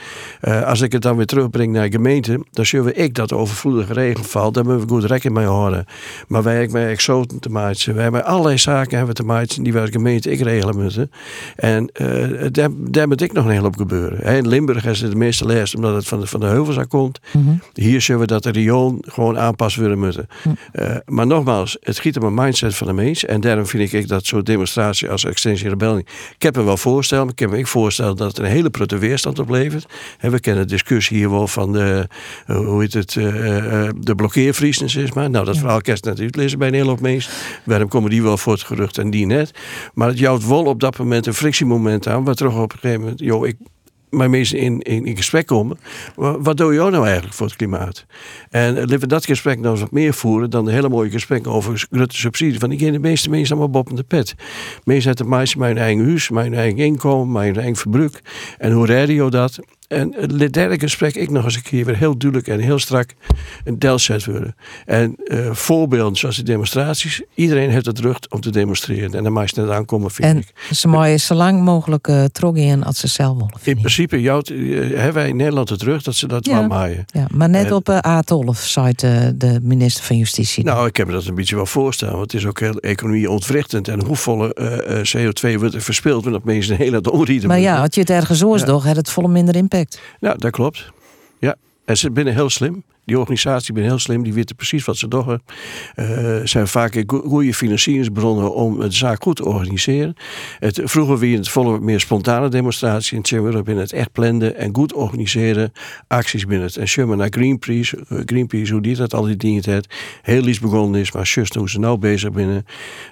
uh, 0.42 0.62
als 0.62 0.81
ik 0.81 0.92
het 0.92 1.03
dan 1.03 1.16
weer 1.16 1.27
terugbreng 1.27 1.73
naar 1.73 1.85
de 1.85 1.90
gemeente, 1.90 2.45
dan 2.51 2.66
zullen 2.66 2.99
ik 2.99 3.14
dat 3.14 3.33
overvloedige 3.33 3.92
regenval, 3.92 4.53
daar 4.53 4.64
moeten 4.64 4.87
we 4.87 4.92
goed 4.92 5.05
rekening 5.05 5.37
mee 5.37 5.47
houden. 5.47 5.87
Maar 6.29 6.42
wij 6.42 6.57
hebben 6.57 6.81
met 6.81 6.90
exoten 6.90 7.38
te 7.38 7.49
maken. 7.49 7.95
We 7.95 8.01
hebben 8.01 8.25
allerlei 8.25 8.59
zaken 8.59 8.97
hebben 8.97 9.14
te 9.14 9.25
maken 9.25 9.62
die 9.62 9.73
wij 9.73 9.83
als 9.83 9.90
gemeente 9.90 10.31
ik 10.31 10.40
regelen 10.40 10.83
moeten. 10.83 11.11
En 11.57 11.90
uh, 12.01 12.47
daar, 12.53 12.69
daar 12.77 13.09
moet 13.09 13.23
ik 13.23 13.33
nog 13.33 13.45
een 13.45 13.51
hele 13.51 13.66
op 13.66 13.77
gebeuren. 13.77 14.37
In 14.37 14.49
Limburg 14.49 14.85
is 14.85 15.01
het 15.01 15.11
de 15.11 15.16
meeste 15.16 15.47
les 15.47 15.75
omdat 15.75 15.95
het 15.95 16.09
van 16.09 16.21
de, 16.21 16.27
van 16.27 16.40
de 16.40 16.47
heuvels 16.47 16.87
komt. 16.88 17.21
Mm 17.33 17.45
-hmm. 17.45 17.62
Hier 17.73 18.01
zullen 18.01 18.21
we 18.21 18.27
dat 18.27 18.42
de 18.42 18.51
riool 18.51 18.99
gewoon 19.01 19.38
aanpassen 19.38 19.83
willen 19.83 19.96
moeten. 19.97 20.27
Hm. 20.43 20.49
Uh, 20.73 20.97
maar 21.05 21.27
nogmaals, 21.27 21.77
het 21.81 21.99
giet 21.99 22.17
om 22.17 22.23
een 22.23 22.35
mindset 22.35 22.75
van 22.75 22.87
de 22.87 22.93
mens. 22.93 23.25
En 23.25 23.41
daarom 23.41 23.67
vind 23.67 23.93
ik 23.93 24.09
dat 24.09 24.27
zo'n 24.27 24.43
demonstratie 24.43 25.11
als 25.11 25.25
Extensie 25.25 25.69
Rebelling. 25.69 26.09
Ik 26.35 26.43
heb 26.43 26.57
me 26.57 26.63
wel 26.63 26.77
voorstellen, 26.77 27.29
ik 27.29 27.39
heb 27.39 27.51
me 27.51 27.67
voorstellen 27.67 28.17
dat 28.17 28.29
het 28.29 28.39
een 28.39 28.45
hele 28.45 28.71
prutte 28.71 28.99
weerstand 28.99 29.39
oplevert. 29.39 29.87
En 30.19 30.31
we 30.31 30.41
kennen 30.41 30.67
de 30.67 30.73
discussie 30.73 31.17
hier 31.17 31.31
wel 31.31 31.49
van 31.49 31.73
de, 31.73 32.09
uh, 32.47 32.57
hoe 32.57 32.81
heet 32.81 32.93
het, 32.93 33.15
uh, 33.15 33.25
de 33.99 34.15
blokkeervriesnis 34.15 34.97
is 34.97 35.13
maar. 35.13 35.31
Nou, 35.31 35.45
dat 35.45 35.55
ja. 35.55 35.61
verhaal 35.61 35.81
kerst 35.81 36.05
net 36.05 36.21
uitlezen 36.21 36.59
bij 36.59 36.69
een 36.69 36.75
hele 36.75 36.89
hoop 36.89 37.01
mensen. 37.01 37.33
Waarom 37.65 37.89
komen 37.89 38.11
die 38.11 38.23
wel 38.23 38.39
voor 38.39 38.53
het 38.53 38.63
gerucht 38.63 38.99
en 38.99 39.11
die 39.11 39.27
net. 39.27 39.51
Maar 39.95 40.09
het 40.09 40.19
jouwt 40.19 40.47
wel 40.47 40.65
op 40.65 40.81
dat 40.81 40.99
moment 40.99 41.27
een 41.27 41.35
frictiemoment 41.35 42.09
aan. 42.09 42.25
Wat 42.25 42.37
terug 42.37 42.57
op 42.57 42.73
een 42.73 42.79
gegeven 42.79 43.01
moment, 43.01 43.21
joh, 43.21 43.47
ik 43.47 43.57
maar 44.11 44.31
mensen 44.31 44.59
in, 44.59 44.81
in, 44.81 45.16
gesprek 45.16 45.47
komen. 45.47 45.79
Wat 46.14 46.57
doe 46.57 46.73
je 46.73 46.79
nou 46.79 47.05
eigenlijk 47.05 47.35
voor 47.35 47.47
het 47.47 47.57
klimaat? 47.57 48.07
En 48.51 48.75
laten 48.75 49.01
we 49.01 49.07
dat 49.07 49.25
gesprek 49.25 49.59
nou 49.59 49.71
eens 49.71 49.81
wat 49.81 49.90
meer 49.90 50.14
voeren 50.14 50.51
dan 50.51 50.64
de 50.64 50.73
hele 50.73 50.88
mooie 50.88 51.11
gesprekken 51.11 51.53
over 51.53 51.87
grote 51.90 52.16
subsidie. 52.16 52.59
Van 52.59 52.73
ik 52.73 52.79
ken 52.79 52.92
de 52.92 52.99
meeste 52.99 53.31
mensen 53.31 53.57
allemaal 53.57 53.81
op 53.81 53.97
de 53.97 54.03
pet. 54.03 54.35
Mensen 54.85 55.09
hebben 55.09 55.29
meisje 55.29 55.59
mijn 55.59 55.79
eigen 55.79 56.05
huis, 56.05 56.31
mijn 56.31 56.55
eigen 56.55 56.79
inkomen, 56.79 57.33
mijn 57.33 57.57
eigen 57.57 57.77
verbruik. 57.77 58.23
En 58.59 58.73
hoe 58.73 58.87
je 58.87 59.31
dat? 59.31 59.59
En 59.88 60.14
het 60.16 60.53
derde 60.53 60.79
gesprek, 60.79 61.14
ik 61.14 61.31
nog 61.31 61.44
eens 61.44 61.57
een 61.57 61.62
keer 61.62 61.85
weer 61.85 61.96
heel 61.96 62.18
duidelijk 62.18 62.49
en 62.49 62.61
heel 62.61 62.79
strak 62.79 63.14
een 63.64 63.79
delzet 63.79 64.25
worden. 64.25 64.55
En 64.85 65.16
uh, 65.25 65.53
voorbeelden 65.53 66.16
zoals 66.16 66.37
de 66.37 66.42
demonstraties. 66.42 67.22
Iedereen 67.35 67.70
heeft 67.70 67.87
het 67.87 67.99
recht 67.99 68.31
om 68.31 68.40
te 68.40 68.51
demonstreren. 68.51 69.14
En 69.14 69.22
dan 69.22 69.33
mag 69.33 69.51
je 69.51 69.61
net 69.61 69.70
aankomen, 69.70 70.11
vind 70.11 70.29
en 70.29 70.37
ik. 70.37 70.77
ze 70.77 70.88
mogen 70.88 71.20
zo 71.20 71.35
lang 71.35 71.62
mogelijk 71.62 72.09
uh, 72.09 72.25
in 72.55 72.85
als 72.85 72.99
ze 72.99 73.07
zelf 73.07 73.37
willen. 73.37 73.53
In 73.62 73.77
principe 73.77 74.20
jou, 74.20 74.53
uh, 74.53 74.81
hebben 74.81 75.14
wij 75.14 75.29
in 75.29 75.37
Nederland 75.37 75.68
het 75.68 75.83
recht 75.83 76.05
dat 76.05 76.14
ze 76.14 76.29
dat 76.29 76.46
ja. 76.46 76.66
maaien. 76.66 77.05
Ja, 77.07 77.27
maar 77.31 77.49
net 77.49 77.66
en, 77.66 77.72
op 77.72 77.88
uh, 77.88 77.99
A12 77.99 78.61
site 78.61 79.35
de 79.37 79.61
minister 79.62 80.05
van 80.05 80.16
Justitie. 80.16 80.64
Nou, 80.64 80.87
ik 80.87 80.96
heb 80.96 81.07
me 81.07 81.12
dat 81.12 81.27
een 81.27 81.35
beetje 81.35 81.57
wel 81.57 81.66
voorstellen. 81.66 82.16
Want 82.16 82.33
het 82.33 82.40
is 82.40 82.46
ook 82.46 82.61
heel 82.61 82.79
economie 82.79 83.31
ontwrichtend. 83.31 83.88
En 83.88 84.05
hoeveel 84.05 84.53
CO2 85.16 85.59
wordt 85.59 85.75
er 85.75 85.81
verspild 85.81 86.22
wanneer 86.25 86.40
mensen 86.44 86.72
een 86.72 86.79
hele 86.79 87.11
onrieden. 87.11 87.49
Maar 87.49 87.61
ja, 87.61 87.77
had 87.79 87.94
je 87.94 88.01
het 88.01 88.11
ergens 88.11 88.44
oors 88.44 88.61
ja. 88.61 88.66
toch, 88.66 88.85
had 88.85 88.96
het 88.96 89.11
volle 89.11 89.29
minder 89.29 89.57
impact. 89.57 89.76
Ja, 90.21 90.35
dat 90.35 90.51
klopt. 90.51 90.91
Ja, 91.39 91.57
en 91.85 91.97
ze 91.97 92.11
binnen 92.11 92.35
heel 92.35 92.51
slim. 92.51 92.85
Die 93.07 93.19
organisatie 93.19 93.75
ben 93.75 93.83
heel 93.83 93.99
slim, 93.99 94.23
die 94.23 94.33
weten 94.33 94.57
precies 94.57 94.85
wat 94.85 94.97
ze 94.97 95.09
doen. 95.09 95.40
Uh, 95.97 96.37
zijn 96.45 96.69
vaak 96.69 97.03
goede 97.07 97.55
financieringsbronnen 97.55 98.55
om 98.55 98.81
de 98.81 98.90
zaak 98.90 99.23
goed 99.23 99.37
te 99.37 99.45
organiseren. 99.45 100.14
Het, 100.59 100.81
vroeger 100.85 101.19
wie 101.19 101.37
het 101.37 101.49
volle 101.49 101.81
meer 101.81 102.01
spontane 102.01 102.49
demonstratie. 102.49 103.21
En 103.23 103.45
we 103.45 103.62
binnen 103.62 103.85
het 103.85 103.92
echt 103.92 104.12
plannen 104.12 104.57
en 104.57 104.75
goed 104.75 104.92
organiseren 104.92 105.73
acties 106.09 106.47
binnen 106.47 106.66
het. 106.66 106.97
En 106.97 107.16
naar 107.16 107.29
Greenpeace, 107.31 108.05
uh, 108.09 108.21
Greenpeace, 108.25 108.73
hoe 108.73 108.83
die 108.83 108.97
dat 108.97 109.14
al 109.14 109.23
die 109.23 109.37
dingen 109.37 109.62
heeft. 109.64 109.95
Heel 110.23 110.47
iets 110.47 110.61
begonnen 110.61 111.01
is, 111.01 111.12
maar 111.12 111.31
just 111.35 111.55
hoe 111.55 111.71
ze 111.71 111.79
nou 111.79 111.99
bezig 111.99 112.33
binnen. 112.33 112.64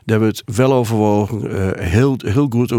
Daar 0.05 0.19
wordt 0.19 0.43
wel 0.45 0.73
overwogen. 0.73 1.51
Uh, 1.51 1.69
heel, 1.75 2.17
heel 2.27 2.47
goed 2.49 2.71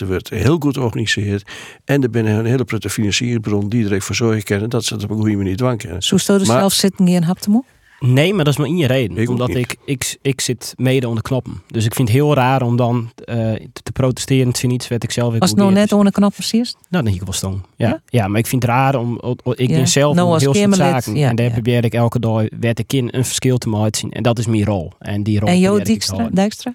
Er 0.00 0.06
wordt 0.06 0.28
heel 0.28 0.56
goed 0.58 0.76
georganiseerd. 0.76 1.50
En 1.84 2.02
er 2.02 2.10
binnen 2.10 2.38
een 2.38 2.46
hele 2.46 2.64
prettige 2.64 2.94
financieringsbron 2.94 3.68
die 3.68 3.88
er 3.88 4.02
voor 4.02 4.14
zorgen 4.14 4.42
kunnen 4.42 4.70
dat 4.70 4.84
ze 4.84 4.94
het 4.94 5.02
op 5.02 5.10
een 5.10 5.16
goede 5.16 5.36
manier 5.36 5.56
dwang. 5.56 5.82
Zo 5.98 6.16
maar, 6.48 6.58
zelf 6.58 6.72
zitten 6.72 7.06
hier 7.06 7.16
in 7.16 7.22
Haptemo? 7.22 7.64
Nee, 8.00 8.34
maar 8.34 8.44
dat 8.44 8.52
is 8.52 8.58
maar 8.58 8.68
in 8.68 8.76
je 8.76 8.86
reden. 8.86 9.16
Ik 9.16 9.28
omdat 9.28 9.54
ik, 9.54 9.76
ik, 9.84 10.16
ik 10.22 10.40
zit 10.40 10.74
mede 10.76 11.08
onder 11.08 11.22
knoppen. 11.22 11.62
Dus 11.66 11.84
ik 11.84 11.94
vind 11.94 12.08
het 12.08 12.16
heel 12.16 12.34
raar 12.34 12.62
om 12.62 12.76
dan 12.76 13.10
uh, 13.24 13.36
te 13.82 13.92
protesteren. 13.92 14.46
Het 14.46 14.56
is 14.56 14.62
iets 14.62 14.88
wat 14.88 15.02
ik 15.02 15.10
zelf... 15.10 15.38
Was 15.38 15.50
het 15.50 15.58
nou 15.58 15.72
net 15.72 15.92
onder 15.92 16.12
knoppen 16.12 16.38
precies? 16.38 16.74
Nou, 16.88 17.04
dan 17.04 17.14
ik 17.14 17.22
wel 17.22 17.32
stong. 17.32 17.60
Ja. 17.76 17.88
ja. 17.88 18.00
Ja? 18.06 18.28
maar 18.28 18.38
ik 18.38 18.46
vind 18.46 18.62
het 18.62 18.70
raar 18.70 18.94
om... 18.94 19.20
Ik 19.54 19.68
ben 19.68 19.88
zelf 19.88 20.16
nou, 20.16 20.38
heel 20.38 20.54
veel 20.54 20.74
zaken. 20.74 21.16
Ja, 21.16 21.28
en 21.28 21.36
daar 21.36 21.50
probeer 21.50 21.84
ik 21.84 21.94
elke 21.94 22.20
dag 22.20 22.42
werd 22.60 22.78
ik 22.78 22.92
in 22.92 23.08
een 23.10 23.24
verschil 23.24 23.58
te 23.58 23.68
maken 23.68 23.98
zien. 23.98 24.10
En 24.10 24.22
dat 24.22 24.38
is 24.38 24.46
mijn 24.46 24.64
rol. 24.64 24.92
En 24.98 25.22
die 25.22 25.38
rol 25.38 25.48
En 25.48 25.58
Jo 25.58 25.78
Dijkstra? 25.78 26.28
Dijkstra? 26.32 26.74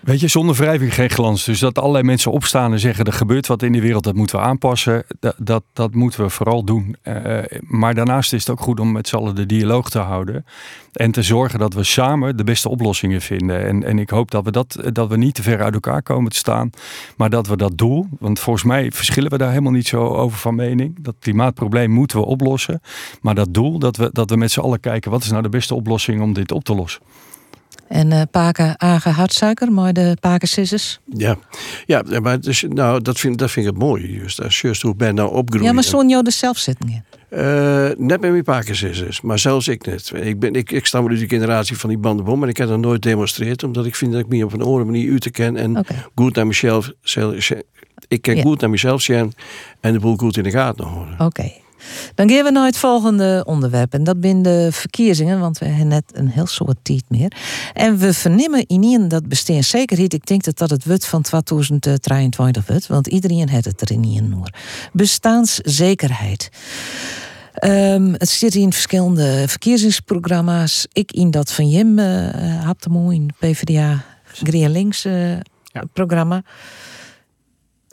Weet 0.00 0.20
je, 0.20 0.28
zonder 0.28 0.54
wrijving 0.54 0.94
geen 0.94 1.10
glans. 1.10 1.44
Dus 1.44 1.58
dat 1.58 1.78
allerlei 1.78 2.04
mensen 2.04 2.32
opstaan 2.32 2.72
en 2.72 2.78
zeggen 2.78 3.04
er 3.04 3.12
gebeurt 3.12 3.46
wat 3.46 3.62
in 3.62 3.72
de 3.72 3.80
wereld, 3.80 4.04
dat 4.04 4.14
moeten 4.14 4.38
we 4.38 4.44
aanpassen. 4.44 5.04
Dat, 5.20 5.34
dat, 5.38 5.62
dat 5.72 5.94
moeten 5.94 6.22
we 6.22 6.30
vooral 6.30 6.64
doen. 6.64 6.96
Uh, 7.04 7.38
maar 7.60 7.94
daarnaast 7.94 8.32
is 8.32 8.40
het 8.40 8.50
ook 8.50 8.60
goed 8.60 8.80
om 8.80 8.92
met 8.92 9.08
z'n 9.08 9.16
allen 9.16 9.34
de 9.34 9.46
dialoog 9.46 9.90
te 9.90 9.98
houden. 9.98 10.44
En 10.92 11.10
te 11.10 11.22
zorgen 11.22 11.58
dat 11.58 11.74
we 11.74 11.84
samen 11.84 12.36
de 12.36 12.44
beste 12.44 12.68
oplossingen 12.68 13.20
vinden. 13.20 13.66
En, 13.66 13.84
en 13.84 13.98
ik 13.98 14.10
hoop 14.10 14.30
dat 14.30 14.44
we, 14.44 14.50
dat, 14.50 14.76
dat 14.92 15.08
we 15.08 15.16
niet 15.16 15.34
te 15.34 15.42
ver 15.42 15.62
uit 15.62 15.74
elkaar 15.74 16.02
komen 16.02 16.30
te 16.30 16.36
staan. 16.36 16.70
Maar 17.16 17.30
dat 17.30 17.46
we 17.46 17.56
dat 17.56 17.78
doel, 17.78 18.06
want 18.18 18.40
volgens 18.40 18.64
mij 18.64 18.90
verschillen 18.92 19.30
we 19.30 19.38
daar 19.38 19.50
helemaal 19.50 19.72
niet 19.72 19.88
zo 19.88 20.04
over 20.04 20.38
van 20.38 20.54
mening. 20.54 20.96
Dat 21.00 21.14
klimaatprobleem 21.18 21.90
moeten 21.90 22.18
we 22.18 22.24
oplossen. 22.24 22.80
Maar 23.20 23.34
dat 23.34 23.54
doel, 23.54 23.78
dat 23.78 23.96
we, 23.96 24.10
dat 24.12 24.30
we 24.30 24.36
met 24.36 24.50
z'n 24.50 24.60
allen 24.60 24.80
kijken, 24.80 25.10
wat 25.10 25.22
is 25.22 25.30
nou 25.30 25.42
de 25.42 25.48
beste 25.48 25.74
oplossing 25.74 26.22
om 26.22 26.32
dit 26.32 26.52
op 26.52 26.64
te 26.64 26.74
lossen. 26.74 27.02
En 27.88 28.10
uh, 28.10 28.22
paken 28.30 28.80
agen 28.80 29.12
hartsuiker, 29.12 29.72
maar 29.72 29.92
de 29.92 30.16
paken 30.20 30.48
scissors. 30.48 30.98
Ja, 31.04 31.36
ja 31.86 32.02
maar 32.20 32.40
dus, 32.40 32.64
nou, 32.68 33.02
dat, 33.02 33.18
vind, 33.18 33.38
dat 33.38 33.50
vind 33.50 33.66
ik 33.66 33.72
het 33.72 33.82
mooi. 33.82 34.16
Juist, 34.18 34.42
als 34.42 34.60
juist 34.60 34.82
hoe 34.82 34.94
ben 34.94 35.14
nou 35.14 35.34
opgroeien. 35.34 35.66
Ja, 35.66 35.72
maar 35.72 35.84
zo'n 35.84 36.08
jou 36.08 36.22
de 36.22 36.30
zelfzittingen. 36.30 37.04
Uh, 37.30 37.40
net 37.96 38.20
met 38.20 38.20
mijn 38.20 38.42
paken 38.42 38.76
scissors, 38.76 39.20
maar 39.20 39.38
zelfs 39.38 39.68
ik 39.68 39.86
net. 39.86 40.12
Ik, 40.14 40.38
ben, 40.38 40.52
ik, 40.52 40.72
ik 40.72 40.86
stam 40.86 41.08
uit 41.08 41.18
de 41.18 41.28
generatie 41.28 41.78
van 41.78 41.88
die 41.88 41.98
bandenbom, 41.98 42.38
maar 42.38 42.48
ik 42.48 42.56
heb 42.56 42.68
dat 42.68 42.78
nooit 42.78 43.02
demonstreerd, 43.02 43.62
omdat 43.62 43.86
ik 43.86 43.94
vind 43.94 44.12
dat 44.12 44.20
ik 44.20 44.28
me 44.28 44.44
op 44.44 44.52
een 44.52 44.62
andere 44.62 44.84
manier 44.84 45.04
u 45.04 45.20
te 45.20 45.30
ken 45.30 45.56
en 45.56 45.84
goed 46.14 46.34
naar 46.34 46.46
mezelf. 46.46 46.92
Ik 48.08 48.22
ken 48.22 48.42
goed 48.42 48.60
naar 48.60 48.70
mezelf 48.70 49.02
zijn 49.02 49.32
en 49.80 49.92
de 49.92 49.98
boel 49.98 50.16
goed 50.16 50.36
in 50.36 50.42
de 50.42 50.50
gaten 50.50 50.84
houden. 50.84 51.14
Oké. 51.18 51.52
Dan 52.14 52.30
gaan 52.30 52.44
we 52.44 52.50
naar 52.50 52.66
het 52.66 52.76
volgende 52.76 53.44
onderwerp. 53.46 53.92
En 53.92 54.04
dat 54.04 54.20
zijn 54.20 54.42
de 54.42 54.68
verkiezingen, 54.72 55.40
want 55.40 55.58
we 55.58 55.66
hebben 55.66 55.88
net 55.88 56.04
een 56.12 56.28
heel 56.28 56.46
soort 56.46 56.76
tijd 56.82 57.04
meer. 57.08 57.32
En 57.72 57.98
we 57.98 58.14
vernemen 58.14 58.66
in 58.66 58.82
ieder 58.82 59.08
dat 59.08 59.28
bestaanszekerheid. 59.28 60.12
Ik 60.12 60.26
denk 60.26 60.44
dat 60.44 60.58
dat 60.58 60.70
het 60.70 60.84
wordt 60.84 61.06
van 61.06 61.22
2023 61.22 62.66
wordt. 62.66 62.86
Want 62.86 63.06
iedereen 63.06 63.48
heeft 63.48 63.64
het 63.64 63.80
er 63.80 63.90
in 63.90 64.04
ieder 64.04 64.50
Bestaanszekerheid. 64.92 66.50
Um, 67.64 68.12
het 68.12 68.28
zit 68.28 68.54
in 68.54 68.72
verschillende 68.72 69.44
verkiezingsprogramma's. 69.48 70.86
Ik 70.92 71.12
in 71.12 71.30
dat 71.30 71.52
van 71.52 71.68
Jim 71.68 71.98
uh, 71.98 72.70
de 72.78 72.90
mooi 72.90 73.16
in 73.16 73.30
PvdA 73.38 74.04
GroenLinks 74.32 75.04
uh, 75.04 75.32
ja. 75.64 75.82
programma. 75.92 76.42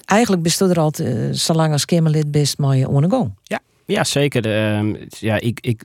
Eigenlijk 0.05 0.43
bestond 0.43 0.71
er 0.71 0.79
altijd, 0.79 1.17
uh, 1.17 1.27
zolang 1.31 1.71
als 1.71 1.85
Kamerlid 1.85 2.31
best 2.31 2.57
maar 2.57 2.75
je 2.75 2.87
ondergang. 2.87 3.31
Ja, 3.43 3.59
ja, 3.85 4.03
zeker. 4.03 4.45
Uh, 4.45 4.95
ja, 5.09 5.39
ik, 5.39 5.59
ik, 5.59 5.83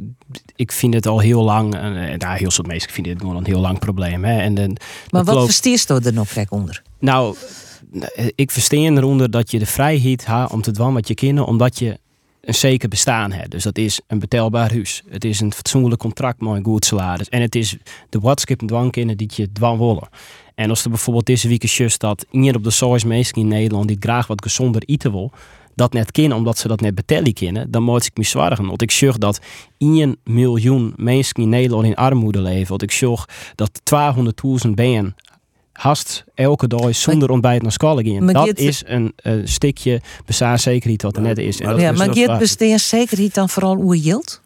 ik 0.57 0.73
vind 0.73 0.95
het 0.95 1.07
al 1.07 1.19
heel 1.19 1.43
lang, 1.43 1.75
uh, 1.75 1.83
nou, 2.17 2.39
heel 2.39 2.51
soort 2.51 2.67
mensen 2.67 2.91
vinden 2.91 3.13
het 3.13 3.21
gewoon 3.21 3.37
een 3.37 3.47
heel 3.47 3.61
lang 3.61 3.79
probleem. 3.79 4.25
Hè. 4.25 4.41
En, 4.41 4.55
de, 4.55 4.77
maar 5.11 5.25
wat 5.25 5.35
loopt... 5.35 5.65
je 5.65 6.01
er 6.05 6.13
nog 6.13 6.33
gek 6.33 6.53
onder? 6.53 6.83
Nou, 6.99 7.37
ik 8.35 8.51
versteer 8.51 8.93
eronder 8.97 9.31
dat 9.31 9.51
je 9.51 9.59
de 9.59 9.67
vrijheid 9.67 10.27
hebt 10.27 10.53
om 10.53 10.63
te 10.63 10.71
doen 10.71 10.95
wat 10.95 11.09
je 11.09 11.15
kinderen, 11.15 11.49
omdat 11.49 11.79
je 11.79 11.99
een 12.41 12.55
zeker 12.55 12.89
bestaan 12.89 13.33
hebt. 13.33 13.51
Dus 13.51 13.63
dat 13.63 13.79
is 13.79 14.01
een 14.07 14.19
betelbaar 14.19 14.73
huis. 14.73 15.03
Het 15.09 15.25
is 15.25 15.41
een 15.41 15.53
fatsoenlijk 15.53 16.01
contract 16.01 16.41
met 16.41 16.55
een 16.55 16.65
goed 16.65 16.85
salaris. 16.85 17.29
En 17.29 17.41
het 17.41 17.55
is 17.55 17.77
de 18.09 18.37
en 18.47 18.67
dwangkinderen 18.67 19.17
die 19.17 19.31
je 19.35 19.53
dwang 19.53 19.79
willen. 19.79 20.09
En 20.55 20.71
als 20.71 20.85
er 20.85 20.91
bijvoorbeeld 20.91 21.27
deze 21.27 21.49
week 21.49 21.63
is 21.63 21.99
dat 21.99 22.27
iemand 22.31 22.57
op 22.57 22.65
de 22.65 22.71
source 22.71 23.07
mensen 23.07 23.35
in 23.35 23.49
Nederland 23.49 23.89
die 23.89 23.97
graag 24.01 24.27
wat 24.27 24.43
gezonder 24.43 24.83
eten 24.87 25.13
wil, 25.13 25.33
dat 25.75 25.93
net 25.93 26.11
kennen 26.11 26.37
omdat 26.37 26.59
ze 26.59 26.69
dat 26.69 26.81
net 26.81 26.95
betellen 26.95 27.33
kennen, 27.33 27.71
dan 27.71 27.83
moet 27.83 28.07
ik 28.07 28.17
me 28.17 28.25
zwaar 28.25 28.67
Want 28.67 28.83
ik 28.83 28.91
zorg 28.91 29.19
dat 29.19 29.41
1 29.79 30.17
miljoen 30.25 30.93
mensen 30.97 31.43
in 31.43 31.49
Nederland 31.49 31.85
in 31.85 31.95
armoede 31.95 32.41
leven. 32.41 32.69
Want 32.69 32.83
ik 32.83 32.91
zorg 32.91 33.29
dat 33.55 33.81
200.000 34.65 34.71
ben 34.71 35.15
hast 35.73 36.25
elke 36.35 36.67
dag 36.67 36.95
zonder 36.95 37.31
ontbijt 37.31 37.63
naar 37.63 37.73
school 37.73 38.03
gaan. 38.03 38.27
Dat 38.27 38.59
is 38.59 38.83
een 38.87 39.13
uh, 39.23 39.41
stukje 39.45 40.01
bestaanszekerheid 40.25 41.03
wat 41.03 41.17
er 41.17 41.23
net 41.23 41.39
is. 41.39 41.61
En 41.61 41.69
dat 41.69 41.81
ja, 41.81 41.91
is 41.91 41.99
maar 41.99 42.15
gaat 42.15 42.39
bestaanszekerheid 42.39 43.35
dan 43.35 43.49
vooral 43.49 43.77
hoe 43.77 44.01
yield? 44.01 44.41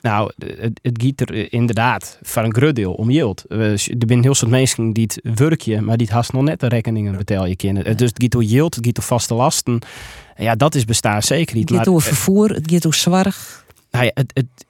Nou, 0.00 0.32
het, 0.38 0.80
het 0.82 1.02
gaat 1.04 1.20
er 1.20 1.52
inderdaad 1.52 2.18
voor 2.22 2.42
een 2.42 2.54
groot 2.54 2.74
deel 2.74 2.92
om 2.92 3.10
yield. 3.10 3.44
Er 3.48 3.78
zijn 3.78 4.22
heel 4.22 4.34
veel 4.34 4.48
mensen 4.48 4.92
die 4.92 5.02
het 5.02 5.38
werkje, 5.38 5.80
maar 5.80 5.96
die 5.96 6.06
het 6.06 6.14
haast 6.14 6.32
nog 6.32 6.42
net 6.42 6.60
de 6.60 6.68
rekeningen 6.68 7.16
betalen 7.16 7.48
je 7.48 7.56
kinderen. 7.56 7.96
Dus 7.96 8.08
het 8.08 8.22
gaat 8.22 8.34
om 8.34 8.42
yield, 8.42 8.74
het 8.74 8.86
gaat 8.86 9.04
vaste 9.04 9.34
lasten. 9.34 9.78
Ja, 10.36 10.54
dat 10.54 10.74
is 10.74 10.84
bestaanszekerheid. 10.84 11.68
Het 11.68 11.78
gaat 11.78 11.88
over 11.88 12.08
vervoer, 12.08 12.48
het 12.48 12.70
gaat 12.70 12.86
over 12.86 12.98
zorg. 12.98 13.64
Nou 13.90 14.04
ja, 14.04 14.10
het, 14.14 14.32
het, 14.34 14.66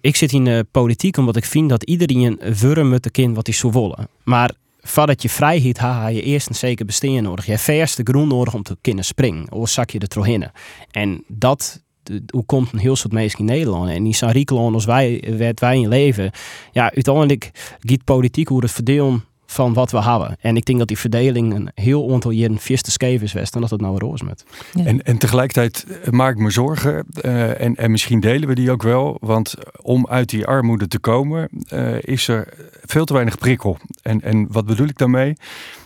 ik 0.00 0.16
zit 0.16 0.32
in 0.32 0.44
de 0.44 0.66
politiek 0.70 1.16
omdat 1.16 1.36
ik 1.36 1.44
vind 1.44 1.68
dat 1.68 1.82
iedereen 1.82 2.40
wurm 2.60 2.88
met 2.88 3.02
de 3.02 3.10
kind 3.10 3.36
wat 3.36 3.46
hij 3.46 3.54
zou 3.54 3.72
willen. 3.72 4.08
Maar 4.22 4.50
voordat 4.80 5.22
je 5.22 5.28
vrijheid 5.28 5.78
heb 5.78 6.12
je 6.12 6.22
eerst 6.22 6.48
een 6.48 6.54
zeker 6.54 6.86
bestaan 6.86 7.22
nodig. 7.22 7.44
Je 7.44 7.50
hebt 7.50 7.68
eerst 7.68 7.96
de 7.96 8.02
groen 8.04 8.28
nodig 8.28 8.54
om 8.54 8.62
te 8.62 8.76
kunnen 8.80 9.04
springen. 9.04 9.52
Of 9.52 9.68
zak 9.68 9.90
je 9.90 9.98
er 9.98 10.08
in. 10.26 10.50
En 10.90 11.24
dat 11.28 11.82
hoe 12.30 12.44
komt 12.44 12.72
een 12.72 12.78
heel 12.78 12.96
soort 12.96 13.12
mensen 13.12 13.38
in 13.38 13.44
Nederland. 13.44 13.90
En 13.90 14.04
die 14.04 14.14
zijn 14.14 14.32
als 14.74 14.84
wij, 14.84 15.24
werd 15.36 15.60
wij 15.60 15.80
in 15.80 15.88
leven. 15.88 16.30
Ja, 16.72 16.92
uiteindelijk 16.94 17.50
gaat 17.80 18.04
politiek 18.04 18.48
hoe 18.48 18.62
het 18.62 18.72
verdelen 18.72 19.24
van 19.50 19.72
wat 19.72 19.90
we 19.90 20.02
hebben. 20.02 20.36
En 20.40 20.56
ik 20.56 20.64
denk 20.64 20.78
dat 20.78 20.88
die 20.88 20.98
verdeling 20.98 21.54
een 21.54 21.70
heel 21.74 22.12
aantal 22.12 22.30
jaren 22.30 22.58
vierste 22.58 22.90
scheef 22.90 23.22
is 23.22 23.34
en 23.34 23.60
dat 23.60 23.70
het 23.70 23.80
nou 23.80 23.98
roos 23.98 24.22
met. 24.22 24.44
En, 24.84 25.02
en 25.02 25.18
tegelijkertijd 25.18 25.86
maak 26.10 26.32
ik 26.32 26.38
me 26.38 26.50
zorgen, 26.50 27.06
uh, 27.22 27.60
en, 27.60 27.76
en 27.76 27.90
misschien 27.90 28.20
delen 28.20 28.48
we 28.48 28.54
die 28.54 28.70
ook 28.70 28.82
wel, 28.82 29.16
want 29.20 29.54
om 29.82 30.06
uit 30.06 30.28
die 30.28 30.46
armoede 30.46 30.88
te 30.88 30.98
komen 30.98 31.48
uh, 31.72 32.02
is 32.02 32.28
er 32.28 32.48
veel 32.84 33.04
te 33.04 33.12
weinig 33.12 33.38
prikkel. 33.38 33.78
En, 34.02 34.20
en 34.22 34.46
wat 34.50 34.66
bedoel 34.66 34.88
ik 34.88 34.98
daarmee? 34.98 35.36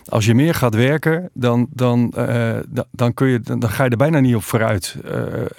Als 0.05 0.25
je 0.25 0.35
meer 0.35 0.53
gaat 0.53 0.75
werken, 0.75 1.29
dan, 1.33 1.67
dan, 1.69 2.13
uh, 2.17 2.57
dan, 2.91 3.13
kun 3.13 3.27
je, 3.27 3.39
dan, 3.39 3.69
ga 3.69 3.83
je 3.83 3.89
er 3.89 3.97
bijna 3.97 4.19
niet 4.19 4.35
op 4.35 4.43
vooruit. 4.43 4.95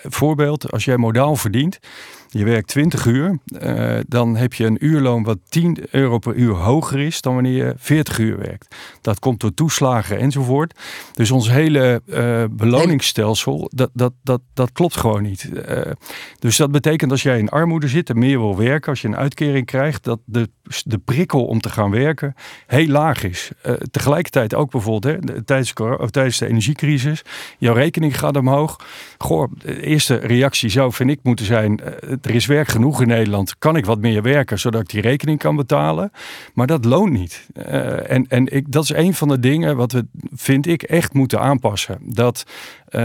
voorbeeld, 0.02 0.72
als 0.72 0.84
jij 0.84 0.96
modaal 0.96 1.36
verdient, 1.36 1.78
je 2.28 2.44
werkt 2.44 2.68
20 2.68 3.06
uur, 3.06 3.38
uh, 3.62 3.98
dan 4.08 4.36
heb 4.36 4.54
je 4.54 4.64
een 4.64 4.84
uurloon 4.84 5.22
wat 5.22 5.38
10 5.48 5.78
euro 5.90 6.18
per 6.18 6.34
uur 6.34 6.54
hoger 6.54 7.00
is 7.00 7.20
dan 7.20 7.34
wanneer 7.34 7.66
je 7.66 7.74
40 7.76 8.18
uur 8.18 8.38
werkt. 8.38 8.74
Dat 9.00 9.18
komt 9.18 9.40
door 9.40 9.54
toeslagen 9.54 10.18
enzovoort. 10.18 10.78
Dus 11.12 11.30
ons 11.30 11.50
hele 11.50 12.02
uh, 12.06 12.44
beloningsstelsel, 12.50 13.70
dat, 13.74 13.90
dat, 13.92 14.12
dat, 14.22 14.40
dat 14.54 14.72
klopt 14.72 14.96
gewoon 14.96 15.22
niet. 15.22 15.50
Uh, 15.68 15.80
dus 16.38 16.56
dat 16.56 16.70
betekent 16.70 17.10
als 17.10 17.22
jij 17.22 17.38
in 17.38 17.48
armoede 17.48 17.88
zit 17.88 18.10
en 18.10 18.18
meer 18.18 18.38
wil 18.38 18.56
werken, 18.56 18.90
als 18.90 19.00
je 19.00 19.08
een 19.08 19.16
uitkering 19.16 19.66
krijgt, 19.66 20.04
dat 20.04 20.20
de, 20.24 20.48
de 20.84 20.98
prikkel 20.98 21.44
om 21.44 21.60
te 21.60 21.70
gaan 21.70 21.90
werken 21.90 22.34
heel 22.66 22.86
laag 22.86 23.22
is. 23.22 23.50
tegelijkertijd 23.90 24.54
ook 24.54 24.70
bijvoorbeeld 24.70 25.24
hè, 25.24 25.42
tijdens, 25.42 25.72
tijdens 26.10 26.38
de 26.38 26.46
energiecrisis, 26.46 27.22
jouw 27.58 27.74
rekening 27.74 28.18
gaat 28.18 28.36
omhoog. 28.36 28.86
Goh, 29.18 29.52
de 29.58 29.82
eerste 29.82 30.14
reactie 30.14 30.68
zou, 30.68 30.92
vind 30.92 31.10
ik, 31.10 31.18
moeten 31.22 31.46
zijn 31.46 31.80
er 32.22 32.34
is 32.34 32.46
werk 32.46 32.68
genoeg 32.68 33.00
in 33.00 33.08
Nederland. 33.08 33.58
Kan 33.58 33.76
ik 33.76 33.84
wat 33.84 34.00
meer 34.00 34.22
werken 34.22 34.58
zodat 34.58 34.80
ik 34.80 34.88
die 34.88 35.00
rekening 35.00 35.38
kan 35.38 35.56
betalen? 35.56 36.12
Maar 36.54 36.66
dat 36.66 36.84
loont 36.84 37.12
niet. 37.12 37.46
Uh, 37.56 38.10
en 38.10 38.26
en 38.28 38.52
ik, 38.52 38.72
dat 38.72 38.82
is 38.82 38.90
een 38.90 39.14
van 39.14 39.28
de 39.28 39.40
dingen 39.40 39.76
wat 39.76 39.92
we, 39.92 40.06
vind 40.34 40.66
ik, 40.66 40.82
echt 40.82 41.12
moeten 41.12 41.40
aanpassen. 41.40 41.98
Dat 42.00 42.44
uh, 42.90 43.02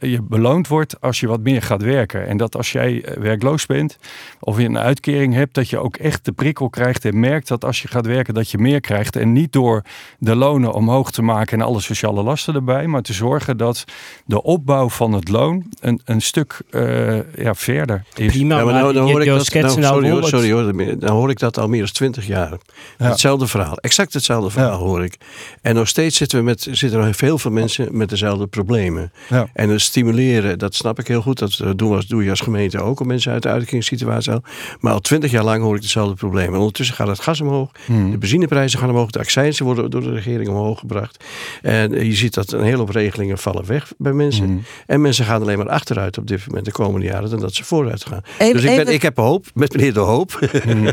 je 0.00 0.22
beloond 0.22 0.68
wordt 0.68 1.00
als 1.00 1.20
je 1.20 1.26
wat 1.26 1.40
meer 1.40 1.62
gaat 1.62 1.82
werken. 1.82 2.26
En 2.26 2.36
dat 2.36 2.56
als 2.56 2.72
jij 2.72 3.04
werkloos 3.18 3.66
bent 3.66 3.98
of 4.40 4.58
je 4.58 4.64
een 4.64 4.78
uitkering 4.78 5.34
hebt, 5.34 5.54
dat 5.54 5.68
je 5.68 5.78
ook 5.78 5.96
echt 5.96 6.24
de 6.24 6.32
prikkel 6.32 6.68
krijgt 6.68 7.04
en 7.04 7.20
merkt 7.20 7.48
dat 7.48 7.64
als 7.64 7.82
je 7.82 7.88
gaat 7.88 8.06
werken 8.06 8.34
dat 8.34 8.50
je 8.50 8.58
meer 8.58 8.80
krijgt. 8.80 9.16
En 9.16 9.32
niet 9.32 9.52
door 9.52 9.82
de 10.18 10.34
lonen 10.34 10.72
omhoog 10.72 11.10
te 11.10 11.22
maken 11.22 11.60
en 11.60 11.66
alle 11.66 11.80
sociale 11.80 12.22
lasten 12.22 12.54
erbij, 12.54 12.86
maar 12.86 13.02
te 13.02 13.12
zorgen 13.12 13.56
dat 13.56 13.84
de 14.24 14.42
opbouw 14.42 14.88
van 14.88 15.12
het 15.12 15.28
loon 15.28 15.66
een, 15.80 16.00
een 16.04 16.20
stuk 16.20 16.60
uh, 16.70 17.34
ja, 17.36 17.54
verder 17.54 18.04
is. 18.14 18.32
Prima, 18.32 18.58
ja, 18.58 18.64
maar 18.64 18.74
nou, 18.74 18.92
dan 18.92 19.10
hoor 19.10 19.22
ik 19.22 19.28
dat, 19.28 19.52
nou, 19.52 19.82
sorry, 19.82 20.10
hoor, 20.10 20.24
sorry 20.24 20.52
hoor, 20.52 20.98
dan 20.98 21.10
hoor 21.10 21.30
ik 21.30 21.38
dat 21.38 21.58
al 21.58 21.68
meer 21.68 21.80
dan 21.80 21.92
twintig 21.92 22.26
jaar. 22.26 22.56
Ja. 22.98 23.08
Hetzelfde 23.08 23.46
verhaal, 23.46 23.76
exact 23.76 24.12
hetzelfde 24.12 24.50
verhaal 24.50 24.78
hoor 24.78 25.04
ik. 25.04 25.16
En 25.62 25.74
nog 25.74 25.88
steeds 25.88 26.16
zitten, 26.16 26.38
we 26.38 26.44
met, 26.44 26.66
zitten 26.70 27.00
er 27.00 27.14
heel 27.18 27.38
veel 27.38 27.50
mensen 27.50 27.96
met 27.96 28.08
dezelfde 28.08 28.46
problemen. 28.46 29.07
Ja. 29.28 29.48
En 29.52 29.68
het 29.68 29.80
stimuleren, 29.80 30.58
dat 30.58 30.74
snap 30.74 30.98
ik 30.98 31.06
heel 31.06 31.22
goed. 31.22 31.38
Dat 31.38 31.62
doen 31.76 31.96
we, 31.96 32.04
doe 32.06 32.24
je 32.24 32.30
als 32.30 32.40
gemeente 32.40 32.80
ook 32.80 33.00
om 33.00 33.06
mensen 33.06 33.32
uit 33.32 33.42
de 33.42 33.48
uitkeringssituatie 33.48 34.32
te 34.32 34.40
Maar 34.80 34.92
al 34.92 35.00
twintig 35.00 35.30
jaar 35.30 35.44
lang 35.44 35.62
hoor 35.62 35.76
ik 35.76 35.82
hetzelfde 35.82 36.14
probleem. 36.14 36.52
En 36.52 36.58
ondertussen 36.58 36.96
gaat 36.96 37.08
het 37.08 37.20
gas 37.20 37.40
omhoog. 37.40 37.70
Hmm. 37.86 38.10
De 38.10 38.18
benzineprijzen 38.18 38.78
gaan 38.78 38.90
omhoog. 38.90 39.10
De 39.10 39.18
accijnsen 39.18 39.64
worden 39.64 39.90
door 39.90 40.02
de 40.02 40.12
regering 40.12 40.48
omhoog 40.48 40.78
gebracht. 40.78 41.24
En 41.62 42.04
je 42.04 42.14
ziet 42.14 42.34
dat 42.34 42.52
een 42.52 42.62
hele 42.62 42.76
hoop 42.76 42.90
regelingen 42.90 43.38
vallen 43.38 43.66
weg 43.66 43.92
bij 43.98 44.12
mensen. 44.12 44.44
Hmm. 44.44 44.62
En 44.86 45.00
mensen 45.00 45.24
gaan 45.24 45.42
alleen 45.42 45.58
maar 45.58 45.68
achteruit 45.68 46.18
op 46.18 46.26
dit 46.26 46.46
moment 46.46 46.64
de 46.64 46.72
komende 46.72 47.06
jaren 47.06 47.30
dan 47.30 47.40
dat 47.40 47.54
ze 47.54 47.64
vooruit 47.64 48.04
gaan. 48.04 48.22
dus 48.38 48.62
ik, 48.62 48.84
ben, 48.84 48.94
ik 48.94 49.02
heb 49.02 49.16
hoop, 49.16 49.46
met 49.54 49.72
meneer 49.72 49.92
De 49.92 50.00
Hoop. 50.00 50.38
Mm. 50.68 50.90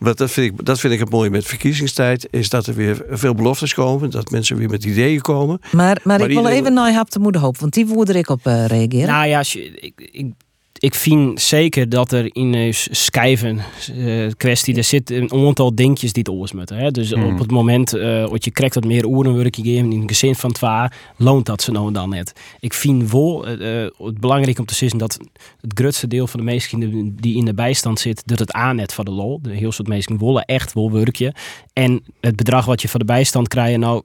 dat, 0.00 0.30
vind 0.30 0.52
ik, 0.52 0.64
dat 0.64 0.80
vind 0.80 0.92
ik 0.92 0.98
het 0.98 1.10
mooie 1.10 1.30
met 1.30 1.44
verkiezingstijd. 1.44 2.28
Is 2.30 2.48
dat 2.48 2.66
er 2.66 2.74
weer 2.74 3.04
veel 3.10 3.34
beloftes 3.34 3.74
komen. 3.74 4.10
Dat 4.10 4.30
mensen 4.30 4.56
weer 4.56 4.68
met 4.68 4.84
ideeën 4.84 5.20
komen. 5.20 5.60
Maar, 5.72 6.00
maar, 6.04 6.20
ik 6.20 6.38
wil 6.38 6.46
even 6.46 6.72
naar 6.72 6.92
Hap 6.92 7.10
de 7.10 7.18
Moeder 7.18 7.40
Hoop. 7.40 7.57
Want 7.60 7.72
die 7.72 7.86
woede 7.86 8.18
ik 8.18 8.28
op 8.28 8.46
uh, 8.46 8.66
reageren. 8.66 9.06
Nou 9.06 9.26
ja, 9.26 9.42
ik, 9.74 9.92
ik, 10.10 10.32
ik 10.78 10.94
vind 10.94 11.40
zeker 11.40 11.88
dat 11.88 12.12
er 12.12 12.34
in 12.34 12.54
een 12.54 12.74
schijven 12.74 13.60
uh, 13.94 14.30
kwestie, 14.36 14.76
er 14.76 14.84
zit 14.84 15.10
een 15.10 15.32
aantal 15.32 15.74
dingetjes 15.74 16.12
die 16.12 16.22
het 16.26 16.32
oors 16.32 16.52
moeten. 16.52 16.92
Dus 16.92 17.12
op 17.12 17.20
hmm. 17.20 17.38
het 17.38 17.50
moment 17.50 17.94
uh, 17.94 18.28
dat 18.30 18.44
je 18.44 18.50
krijgt 18.50 18.74
wat 18.74 18.84
meer 18.84 19.04
oerenwerk 19.04 19.56
in 19.56 19.92
een 19.92 20.08
gezin 20.08 20.34
van 20.34 20.52
twa, 20.52 20.92
loont 21.16 21.46
dat 21.46 21.62
ze 21.62 21.70
nou 21.70 21.92
dan 21.92 22.08
net. 22.08 22.32
Ik 22.60 22.74
vind 22.74 23.10
wel 23.10 23.48
uh, 23.48 23.86
het 23.98 24.20
belangrijk 24.20 24.58
om 24.58 24.66
te 24.66 24.74
zeggen 24.74 24.98
dat 24.98 25.18
het 25.60 25.72
grootste 25.74 26.06
deel 26.06 26.26
van 26.26 26.40
de 26.40 26.46
mensen 26.46 27.16
die 27.20 27.36
in 27.36 27.44
de 27.44 27.54
bijstand 27.54 28.00
zit, 28.00 28.22
dat 28.24 28.38
het 28.38 28.52
aannet 28.52 28.92
van 28.92 29.04
de 29.04 29.10
lol. 29.10 29.38
De 29.42 29.50
heel 29.50 29.72
soort 29.72 29.88
mensen 29.88 30.18
willen 30.18 30.44
echt 30.44 30.72
wel 30.72 30.92
werkje. 30.92 31.34
En 31.72 32.02
het 32.20 32.36
bedrag 32.36 32.64
wat 32.64 32.82
je 32.82 32.88
van 32.88 33.00
de 33.00 33.06
bijstand 33.06 33.48
krijgt, 33.48 33.78
nou 33.78 34.02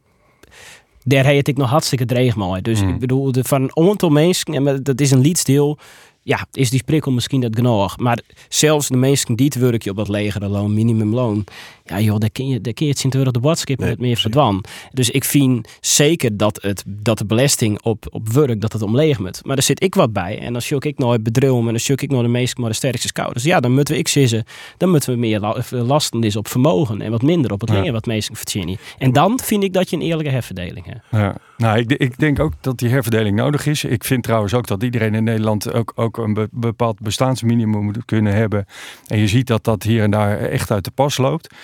daar 1.04 1.26
heet 1.26 1.48
ik 1.48 1.58
nog 1.58 1.70
hartstikke 1.70 2.06
dreig 2.06 2.36
mooi. 2.36 2.62
Dus 2.62 2.82
ik 2.82 3.00
bedoel, 3.00 3.32
de, 3.32 3.44
van 3.44 3.62
een 3.62 3.88
aantal 3.90 4.10
mensen, 4.10 4.84
dat 4.84 5.02
is 5.02 5.12
een 5.12 5.22
lietsdeel 5.22 5.78
ja, 6.24 6.46
is 6.52 6.70
die 6.70 6.84
prikkel 6.84 7.12
misschien 7.12 7.42
dat 7.42 7.56
genoeg. 7.56 7.98
Maar 7.98 8.20
zelfs 8.50 8.88
de 8.88 8.98
mensen 8.98 9.36
die 9.36 9.46
het 9.46 9.56
werkje 9.56 9.90
op 9.90 9.96
dat 9.96 10.08
legere 10.08 10.48
loon, 10.48 10.74
minimumloon, 10.74 11.44
ja 11.86 12.00
joh, 12.00 12.20
daar 12.20 12.30
kun 12.30 12.48
je, 12.48 12.62
daar 12.62 12.74
kun 12.74 12.86
je 12.86 12.92
het 12.92 13.00
sint 13.00 13.14
de 13.14 13.40
watskip 13.42 13.80
nee, 13.80 13.96
meer 13.98 14.18
verdwan. 14.18 14.64
Dus 14.92 15.10
ik 15.10 15.24
vind 15.24 15.68
zeker 15.82 16.38
dat, 16.38 16.62
het, 16.62 16.84
dat 16.88 17.18
de 17.18 17.26
belasting 17.26 17.82
op, 17.82 18.06
op 18.10 18.30
werk, 18.30 18.62
dat 18.62 18.74
het 18.74 18.82
omleeg 18.82 19.20
moet. 19.20 19.46
Maar 19.46 19.56
daar 19.56 19.66
zit 19.66 19.84
ik 19.84 19.96
wat 19.96 20.14
bij. 20.14 20.40
En 20.40 20.56
als 20.56 20.72
ik 20.72 20.98
nooit 20.98 21.24
bedrijf 21.24 21.42
en 21.44 21.66
dan 21.66 21.80
zoek 21.80 22.02
ik 22.02 22.12
nog 22.12 22.22
de 22.22 22.28
meest 22.28 22.58
maar 22.58 22.70
de 22.70 22.76
sterkste 22.76 23.08
schouders. 23.08 23.44
Ja, 23.44 23.60
dan 23.60 23.74
moeten 23.74 23.94
we 23.94 24.00
ik 24.00 24.08
zeggen, 24.08 24.44
dan 24.78 24.90
moeten 24.90 25.14
we 25.14 25.20
meer 25.20 25.64
lasten 25.70 26.24
is 26.24 26.36
op 26.36 26.48
vermogen 26.48 27.02
en 27.02 27.12
wat 27.12 27.22
minder 27.22 27.52
op 27.52 27.62
het 27.62 27.70
ja. 27.70 27.92
wat 27.92 28.06
meesten 28.06 28.36
verdienen. 28.36 28.78
En 28.98 29.12
dan 29.12 29.40
vind 29.44 29.64
ik 29.64 29.74
dat 29.74 29.90
je 29.90 29.96
een 29.96 30.02
eerlijke 30.02 30.32
herverdeling 30.32 30.86
hebt. 30.86 31.00
Ja. 31.12 31.36
Nou, 31.58 31.80
ik, 31.80 31.92
ik, 31.92 32.20
denk 32.20 32.40
ook 32.40 32.54
dat 32.62 32.78
die 32.78 32.90
herverdeling 32.90 33.36
nodig 33.36 33.66
is. 33.66 33.84
Ik 33.84 34.04
vind 34.04 34.24
trouwens 34.24 34.54
ook 34.54 34.68
dat 34.68 34.84
iedereen 34.84 35.14
in 35.14 35.24
Nederland 35.24 35.74
ook, 35.74 35.92
ook 35.96 36.13
een 36.18 36.48
bepaald 36.52 37.00
bestaansminimum 37.00 37.84
moet 37.84 38.06
kunnen 38.06 38.34
hebben. 38.34 38.66
En 39.08 39.18
je 39.18 39.28
ziet 39.28 39.48
dat 39.48 39.64
dat 39.64 39.84
hier 39.84 40.04
en 40.04 40.12
daar 40.12 40.40
echt 40.40 40.72
uit 40.72 40.84
de 40.84 40.92
pas 40.92 41.18
loopt. 41.18 41.56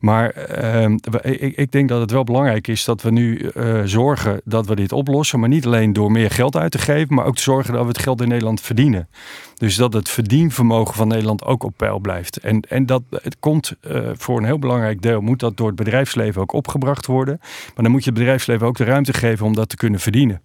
Maar 0.00 0.30
ehm, 0.30 0.98
ik, 1.22 1.56
ik, 1.56 1.72
denk 1.72 1.88
dat 1.88 2.00
het 2.00 2.10
wel 2.10 2.24
belangrijk 2.24 2.68
is 2.68 2.84
dat 2.84 3.02
we 3.02 3.10
nu 3.10 3.50
uh, 3.56 3.80
zorgen 3.84 4.40
dat 4.44 4.66
we 4.66 4.74
dit 4.74 4.92
oplossen. 4.92 5.40
Maar 5.40 5.48
niet 5.48 5.66
alleen 5.66 5.92
door 5.92 6.10
meer 6.10 6.30
geld 6.30 6.56
uit 6.56 6.70
te 6.70 6.78
geven, 6.78 7.14
maar 7.14 7.24
ook 7.24 7.36
te 7.36 7.42
zorgen 7.42 7.72
dat 7.72 7.82
we 7.82 7.88
het 7.88 7.98
geld 7.98 8.20
in 8.20 8.28
Nederland 8.28 8.60
verdienen. 8.60 9.08
Dus 9.56 9.76
dat 9.76 9.92
het 9.92 10.08
verdienvermogen 10.08 10.94
van 10.94 11.08
Nederland 11.08 11.44
ook 11.44 11.62
op 11.62 11.72
peil 11.76 11.98
blijft. 11.98 12.36
En, 12.36 12.60
en 12.60 12.86
dat 12.86 13.02
het 13.10 13.36
komt 13.40 13.72
uh, 13.90 14.08
voor 14.12 14.38
een 14.38 14.44
heel 14.44 14.58
belangrijk 14.58 15.02
deel, 15.02 15.20
moet 15.20 15.40
dat 15.40 15.56
door 15.56 15.66
het 15.66 15.76
bedrijfsleven 15.76 16.42
ook 16.42 16.52
opgebracht 16.52 17.06
worden. 17.06 17.36
Maar 17.40 17.82
dan 17.84 17.90
moet 17.90 18.04
je 18.04 18.10
het 18.10 18.18
bedrijfsleven 18.18 18.66
ook 18.66 18.76
de 18.76 18.84
ruimte 18.84 19.12
geven 19.12 19.46
om 19.46 19.54
dat 19.54 19.68
te 19.68 19.76
kunnen 19.76 20.00
verdienen. 20.00 20.40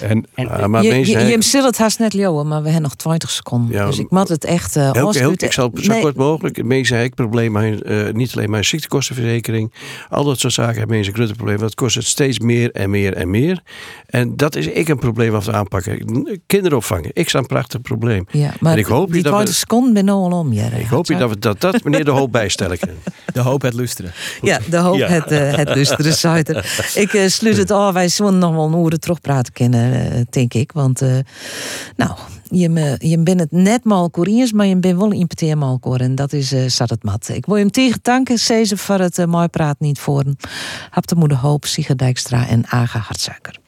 En, 0.00 0.26
en 0.34 0.70
maar 0.70 0.82
je, 0.82 0.94
je, 0.94 1.18
je, 1.18 1.38
je 1.50 1.62
het 1.62 1.78
haast 1.78 1.98
net 1.98 2.12
Johan, 2.12 2.48
maar 2.48 2.62
we 2.62 2.70
hebben 2.70 2.87
nog 2.88 2.96
20 2.96 3.30
seconden. 3.30 3.76
Ja, 3.76 3.86
dus 3.86 3.98
ik 3.98 4.10
moet 4.10 4.28
het 4.28 4.44
echt 4.44 4.76
uh, 4.76 4.92
heel, 4.92 5.12
heel, 5.12 5.32
Ik 5.36 5.52
zal 5.52 5.70
zo 5.74 5.92
nee. 5.92 6.00
kort 6.00 6.16
mogelijk. 6.16 6.64
Mensen 6.64 6.96
hebben 6.96 7.14
problemen, 7.14 7.92
uh, 7.92 8.12
niet 8.12 8.32
alleen 8.36 8.50
mijn 8.50 8.64
ziektekostenverzekering. 8.64 9.72
Al 10.08 10.24
dat 10.24 10.38
soort 10.38 10.52
zaken 10.52 10.78
hebben 10.78 10.96
mensen 10.96 11.14
grote 11.14 11.34
problemen. 11.34 11.60
Dat 11.60 11.74
kost 11.74 11.94
het 11.94 12.04
steeds 12.04 12.38
meer 12.38 12.72
en 12.72 12.90
meer 12.90 13.14
en 13.14 13.30
meer. 13.30 13.62
En 14.06 14.36
dat 14.36 14.56
is 14.56 14.66
ik 14.66 14.88
een 14.88 14.98
probleem 14.98 15.34
af 15.34 15.44
te 15.44 15.52
aanpakken. 15.52 16.40
Kinderopvang, 16.46 17.10
ik 17.12 17.28
sta 17.28 17.38
een 17.38 17.46
prachtig 17.46 17.80
probleem. 17.80 18.26
Ja, 18.30 18.52
maar 18.60 18.72
en 18.72 18.78
ik 18.78 18.86
hoop 18.86 19.12
die 19.12 19.22
20 19.22 19.54
seconden 19.54 19.94
ben 19.94 20.08
al 20.08 20.30
om. 20.30 20.52
Ja, 20.52 20.70
ik 20.70 20.86
hoop 20.86 21.06
je 21.06 21.16
dat, 21.16 21.30
we, 21.30 21.38
dat 21.38 21.60
dat 21.60 21.84
meneer 21.84 22.04
de 22.04 22.10
hoop 22.10 22.32
bijstellen 22.32 22.78
kan. 22.78 22.88
De 23.32 23.40
hoop 23.40 23.62
het 23.62 23.74
lusteren. 23.74 24.12
Ja, 24.42 24.58
de 24.70 24.76
hoop 24.76 24.98
het, 24.98 25.32
uh, 25.32 25.54
het 25.54 25.74
lusteren. 25.74 26.64
Ik 26.94 27.12
uh, 27.12 27.26
sluit 27.26 27.56
het 27.56 27.70
af. 27.70 27.92
Wij 27.92 28.08
zullen 28.08 28.38
nog 28.38 28.54
wel 28.54 28.64
een 28.66 28.84
uren 28.84 29.00
terugpraten 29.00 29.52
kennen, 29.52 30.12
uh, 30.16 30.20
denk 30.30 30.54
ik. 30.54 30.72
Want, 30.72 31.02
nou, 31.96 32.10
je, 32.50 32.96
je 32.98 33.18
bent 33.18 33.40
het 33.40 33.52
net 33.52 33.84
mal 33.84 34.10
maar 34.52 34.66
je 34.66 34.76
bent 34.76 34.98
wel 34.98 35.12
een 35.12 35.78
koor 35.80 35.98
En 35.98 36.14
dat 36.14 36.32
is 36.32 36.52
uh, 36.52 36.68
zat 36.68 36.90
het 36.90 37.04
mat. 37.04 37.28
Ik 37.28 37.46
wil 37.46 37.56
hem 37.56 37.70
tegen 37.70 37.98
danken, 38.02 38.38
Ceze, 38.38 38.76
voor 38.76 38.98
het 38.98 39.18
uh, 39.18 39.26
mooi 39.26 39.48
praat 39.48 39.80
niet 39.80 39.98
voor. 39.98 40.24
Hap 40.90 41.06
de 41.06 41.14
moeder 41.14 41.38
Hoop, 41.38 41.64
Sigrid 41.64 41.98
Dijkstra 41.98 42.46
en 42.48 42.66
Aga 42.66 42.98
Hartsuiker. 42.98 43.58